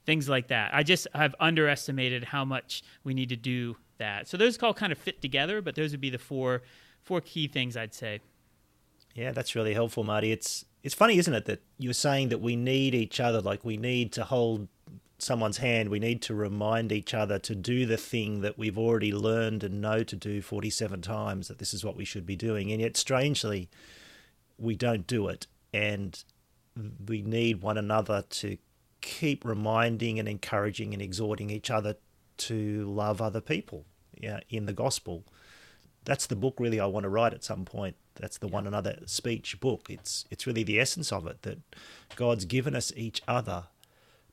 Things 0.04 0.28
like 0.28 0.48
that. 0.48 0.74
I 0.74 0.82
just 0.82 1.06
have 1.14 1.36
underestimated 1.38 2.24
how 2.24 2.44
much 2.44 2.82
we 3.04 3.14
need 3.14 3.28
to 3.28 3.36
do 3.36 3.76
that. 3.98 4.26
So 4.26 4.36
those 4.36 4.60
all 4.60 4.74
kind 4.74 4.90
of 4.90 4.98
fit 4.98 5.22
together, 5.22 5.62
but 5.62 5.76
those 5.76 5.92
would 5.92 6.00
be 6.00 6.10
the 6.10 6.18
four 6.18 6.62
four 7.00 7.20
key 7.20 7.46
things 7.46 7.76
I'd 7.76 7.94
say. 7.94 8.20
Yeah, 9.14 9.30
that's 9.32 9.54
really 9.54 9.74
helpful, 9.74 10.02
Marty. 10.02 10.32
It's 10.32 10.64
it's 10.82 10.94
funny, 10.94 11.18
isn't 11.18 11.32
it, 11.32 11.44
that 11.44 11.62
you're 11.78 11.92
saying 11.92 12.30
that 12.30 12.40
we 12.40 12.56
need 12.56 12.94
each 12.94 13.20
other, 13.20 13.40
like 13.40 13.64
we 13.64 13.76
need 13.76 14.12
to 14.12 14.24
hold 14.24 14.66
someone's 15.22 15.58
hand, 15.58 15.88
we 15.88 15.98
need 15.98 16.22
to 16.22 16.34
remind 16.34 16.92
each 16.92 17.14
other 17.14 17.38
to 17.38 17.54
do 17.54 17.86
the 17.86 17.96
thing 17.96 18.40
that 18.40 18.58
we've 18.58 18.78
already 18.78 19.12
learned 19.12 19.64
and 19.64 19.80
know 19.80 20.02
to 20.02 20.16
do 20.16 20.42
47 20.42 21.02
times, 21.02 21.48
that 21.48 21.58
this 21.58 21.74
is 21.74 21.84
what 21.84 21.96
we 21.96 22.04
should 22.04 22.26
be 22.26 22.36
doing. 22.36 22.70
And 22.72 22.80
yet, 22.80 22.96
strangely, 22.96 23.68
we 24.58 24.76
don't 24.76 25.06
do 25.06 25.28
it. 25.28 25.46
And 25.72 26.22
we 27.06 27.22
need 27.22 27.62
one 27.62 27.78
another 27.78 28.24
to 28.28 28.58
keep 29.00 29.44
reminding 29.44 30.18
and 30.18 30.28
encouraging 30.28 30.92
and 30.92 31.02
exhorting 31.02 31.50
each 31.50 31.70
other 31.70 31.96
to 32.36 32.84
love 32.84 33.20
other 33.20 33.40
people 33.40 33.84
yeah, 34.18 34.40
in 34.48 34.66
the 34.66 34.72
gospel. 34.72 35.24
That's 36.04 36.26
the 36.26 36.36
book 36.36 36.54
really 36.58 36.80
I 36.80 36.86
want 36.86 37.04
to 37.04 37.10
write 37.10 37.34
at 37.34 37.44
some 37.44 37.64
point. 37.64 37.96
That's 38.14 38.38
the 38.38 38.48
yeah. 38.48 38.54
one 38.54 38.66
another 38.66 38.98
speech 39.06 39.60
book. 39.60 39.86
It's 39.88 40.24
it's 40.30 40.46
really 40.46 40.62
the 40.62 40.80
essence 40.80 41.12
of 41.12 41.26
it 41.26 41.42
that 41.42 41.58
God's 42.16 42.44
given 42.44 42.74
us 42.74 42.92
each 42.96 43.22
other 43.28 43.64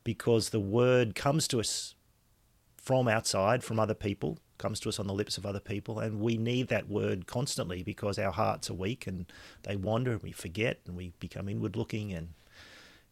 because 0.04 0.50
the 0.50 0.60
word 0.60 1.14
comes 1.14 1.48
to 1.48 1.60
us 1.60 1.94
from 2.76 3.08
outside, 3.08 3.62
from 3.62 3.78
other 3.78 3.94
people, 3.94 4.38
comes 4.56 4.80
to 4.80 4.88
us 4.88 4.98
on 4.98 5.06
the 5.06 5.14
lips 5.14 5.38
of 5.38 5.46
other 5.46 5.60
people, 5.60 5.98
and 6.00 6.20
we 6.20 6.36
need 6.36 6.68
that 6.68 6.88
word 6.88 7.26
constantly 7.26 7.82
because 7.82 8.18
our 8.18 8.32
hearts 8.32 8.70
are 8.70 8.74
weak 8.74 9.06
and 9.06 9.26
they 9.62 9.76
wander 9.76 10.12
and 10.12 10.22
we 10.22 10.32
forget 10.32 10.80
and 10.86 10.96
we 10.96 11.12
become 11.20 11.48
inward 11.48 11.76
looking. 11.76 12.12
And 12.12 12.30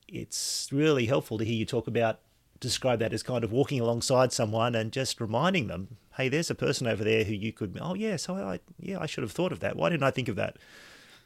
it's 0.08 0.68
really 0.72 1.06
helpful 1.06 1.38
to 1.38 1.44
hear 1.44 1.54
you 1.54 1.64
talk 1.64 1.86
about, 1.86 2.20
describe 2.58 2.98
that 2.98 3.12
as 3.12 3.22
kind 3.22 3.44
of 3.44 3.52
walking 3.52 3.80
alongside 3.80 4.32
someone 4.32 4.74
and 4.74 4.92
just 4.92 5.20
reminding 5.20 5.68
them, 5.68 5.96
hey, 6.16 6.28
there's 6.28 6.50
a 6.50 6.54
person 6.54 6.86
over 6.86 7.04
there 7.04 7.24
who 7.24 7.34
you 7.34 7.52
could, 7.52 7.78
oh, 7.80 7.94
yeah, 7.94 8.16
so 8.16 8.34
I, 8.34 8.60
yeah, 8.80 8.98
I 8.98 9.06
should 9.06 9.22
have 9.22 9.32
thought 9.32 9.52
of 9.52 9.60
that. 9.60 9.76
Why 9.76 9.90
didn't 9.90 10.04
I 10.04 10.10
think 10.10 10.28
of 10.28 10.36
that? 10.36 10.56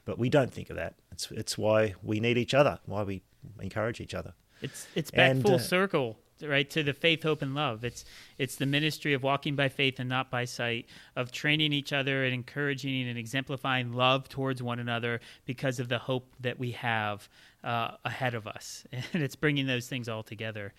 But 0.05 0.19
we 0.19 0.29
don't 0.29 0.53
think 0.53 0.71
of 0.71 0.77
that. 0.77 0.95
It's, 1.13 1.31
it's 1.31 1.57
why 1.57 1.95
we 2.03 2.21
need 2.21 2.37
each 2.37 2.55
other, 2.55 2.81
why 2.85 3.05
we 3.05 3.23
encourage 3.61 4.01
each 4.01 4.15
other. 4.15 4.35
It's 4.63 4.87
it's 4.95 5.11
back 5.11 5.31
and, 5.33 5.43
full 5.43 5.55
uh, 5.55 5.59
circle, 5.59 6.19
right 6.43 6.69
to 6.71 6.83
the 6.83 6.93
faith, 6.93 7.23
hope, 7.23 7.43
and 7.43 7.55
love. 7.55 7.85
It's 7.85 8.05
it's 8.39 8.57
the 8.57 8.67
ministry 8.67 9.15
of 9.15 9.23
walking 9.23 9.57
by 9.57 9.69
faith 9.69 9.99
and 9.99 10.09
not 10.09 10.31
by 10.31 10.45
sight, 10.45 10.87
of 11.17 11.33
training 11.33 11.73
each 11.73 11.93
other 11.93 12.25
and 12.25 12.35
encouraging 12.35 13.09
and 13.09 13.19
exemplifying 13.19 13.93
love 13.93 14.29
towards 14.29 14.63
one 14.63 14.79
another 14.79 15.21
because 15.47 15.81
of 15.81 15.89
the 15.89 15.99
hope 15.99 16.35
that 16.41 16.59
we 16.59 16.73
have 16.73 17.29
uh, 17.65 17.93
ahead 18.05 18.35
of 18.35 18.47
us, 18.47 18.85
and 18.93 19.23
it's 19.23 19.37
bringing 19.37 19.67
those 19.67 19.89
things 19.89 20.09
all 20.09 20.23
together. 20.23 20.73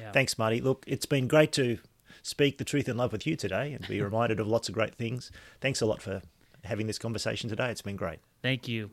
Yeah. 0.00 0.12
Thanks, 0.12 0.38
Marty. 0.38 0.60
Look, 0.60 0.84
it's 0.86 1.06
been 1.06 1.26
great 1.26 1.52
to 1.52 1.78
speak 2.22 2.58
the 2.58 2.64
truth 2.64 2.88
in 2.88 2.96
love 2.96 3.12
with 3.12 3.26
you 3.26 3.36
today 3.36 3.72
and 3.72 3.86
be 3.86 4.00
reminded 4.00 4.40
of 4.40 4.46
lots 4.46 4.68
of 4.68 4.74
great 4.74 4.94
things. 4.94 5.30
Thanks 5.60 5.80
a 5.80 5.86
lot 5.86 6.00
for 6.00 6.22
having 6.62 6.86
this 6.86 6.98
conversation 6.98 7.50
today. 7.50 7.70
It's 7.70 7.82
been 7.82 7.96
great. 7.96 8.20
Thank 8.42 8.68
you. 8.68 8.90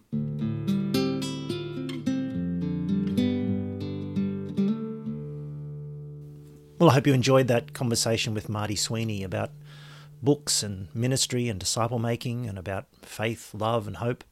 Well, 6.81 6.89
I 6.89 6.93
hope 6.95 7.05
you 7.05 7.13
enjoyed 7.13 7.47
that 7.47 7.73
conversation 7.73 8.33
with 8.33 8.49
Marty 8.49 8.75
Sweeney 8.75 9.21
about 9.21 9.51
books 10.23 10.63
and 10.63 10.87
ministry 10.95 11.47
and 11.47 11.59
disciple 11.59 11.99
making 11.99 12.47
and 12.47 12.57
about 12.57 12.87
faith, 13.03 13.53
love, 13.53 13.85
and 13.85 13.97
hope. 13.97 14.23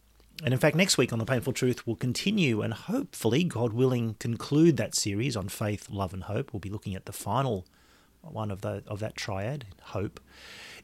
And 0.44 0.52
in 0.52 0.60
fact, 0.60 0.76
next 0.76 0.98
week 0.98 1.14
on 1.14 1.20
The 1.20 1.26
Payneful 1.26 1.54
Truth, 1.54 1.86
we'll 1.86 1.96
continue 1.96 2.64
and 2.64 2.74
hopefully, 2.74 3.44
God 3.44 3.74
willing, 3.74 4.16
conclude 4.16 4.78
that 4.78 4.96
series 4.96 5.38
on 5.38 5.48
faith, 5.48 5.92
love, 5.92 6.12
and 6.12 6.24
hope. 6.24 6.52
We'll 6.52 6.60
be 6.60 6.72
looking 6.72 6.96
at 6.96 7.06
the 7.06 7.14
final 7.14 7.68
one 8.24 8.50
of, 8.50 8.62
the, 8.62 8.82
of 8.88 9.00
that 9.00 9.16
triad, 9.16 9.66
hope. 9.84 10.20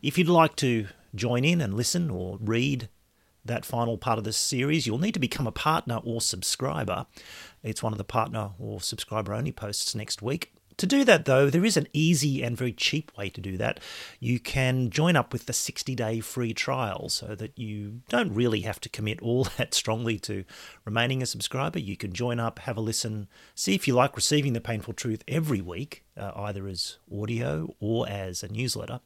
If 0.03 0.19
you'd 0.19 0.29
like 0.29 0.55
to 0.57 0.89
join 1.15 1.43
in 1.43 1.61
and 1.61 1.73
listen 1.73 2.11
or 2.11 2.37
read 2.39 2.89
that 3.43 3.65
final 3.65 3.97
part 3.97 4.19
of 4.19 4.23
this 4.23 4.37
series, 4.37 4.85
you'll 4.85 4.99
need 4.99 5.15
to 5.15 5.19
become 5.19 5.47
a 5.47 5.51
partner 5.51 5.99
or 6.03 6.21
subscriber. 6.21 7.07
It's 7.63 7.81
one 7.81 7.91
of 7.91 7.97
the 7.97 8.03
partner 8.03 8.51
or 8.59 8.81
subscriber 8.81 9.33
only 9.33 9.51
posts 9.51 9.95
next 9.95 10.21
week. 10.21 10.54
To 10.77 10.85
do 10.85 11.05
that, 11.05 11.25
though, 11.25 11.49
there 11.49 11.63
is 11.63 11.77
an 11.77 11.87
easy 11.93 12.43
and 12.43 12.57
very 12.57 12.73
cheap 12.73 13.15
way 13.17 13.29
to 13.29 13.39
do 13.39 13.57
that. 13.57 13.79
You 14.19 14.39
can 14.39 14.89
join 14.89 15.15
up 15.15 15.31
with 15.31 15.45
the 15.45 15.53
60 15.53 15.95
day 15.95 16.19
free 16.19 16.53
trial 16.53 17.07
so 17.07 17.33
that 17.35 17.57
you 17.57 18.01
don't 18.09 18.33
really 18.33 18.61
have 18.61 18.81
to 18.81 18.89
commit 18.89 19.21
all 19.21 19.43
that 19.57 19.73
strongly 19.73 20.19
to 20.19 20.43
remaining 20.83 21.21
a 21.21 21.25
subscriber. 21.25 21.79
You 21.79 21.95
can 21.95 22.13
join 22.13 22.39
up, 22.39 22.59
have 22.59 22.77
a 22.77 22.81
listen, 22.81 23.27
see 23.53 23.73
if 23.73 23.87
you 23.87 23.93
like 23.93 24.15
receiving 24.15 24.53
the 24.53 24.61
Payneful 24.61 24.93
Truth 24.93 25.23
every 25.27 25.61
week, 25.61 26.03
uh, 26.17 26.31
either 26.35 26.67
as 26.67 26.97
audio 27.11 27.73
or 27.79 28.09
as 28.09 28.43
a 28.43 28.51
newsletter. 28.51 28.99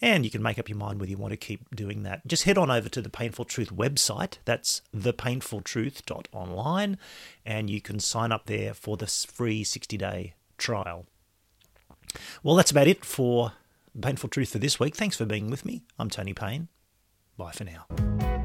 And 0.00 0.24
you 0.24 0.30
can 0.30 0.42
make 0.42 0.58
up 0.58 0.68
your 0.68 0.76
mind 0.76 1.00
whether 1.00 1.10
you 1.10 1.16
want 1.16 1.32
to 1.32 1.38
keep 1.38 1.74
doing 1.74 2.02
that. 2.02 2.26
Just 2.26 2.44
head 2.44 2.58
on 2.58 2.70
over 2.70 2.90
to 2.90 3.00
the 3.00 3.08
Payneful 3.08 3.46
Truth 3.46 3.74
website. 3.74 4.36
That's 4.44 4.82
thepaynefultruth.online. 4.94 6.98
And 7.46 7.70
you 7.70 7.80
can 7.80 7.98
sign 7.98 8.30
up 8.30 8.44
there 8.46 8.74
for 8.74 8.98
this 8.98 9.24
free 9.24 9.64
60 9.64 9.96
day 9.96 10.34
trial. 10.56 11.06
Well, 12.42 12.56
that's 12.56 12.70
about 12.70 12.86
it 12.86 13.04
for 13.04 13.52
Payneful 14.00 14.28
Truth 14.28 14.50
for 14.50 14.58
this 14.58 14.78
week. 14.78 14.96
Thanks 14.96 15.16
for 15.16 15.24
being 15.24 15.50
with 15.50 15.64
me. 15.64 15.82
I'm 15.98 16.10
Tony 16.10 16.34
Payne. 16.34 16.68
Bye 17.36 17.52
for 17.52 17.64
now. 17.64 18.35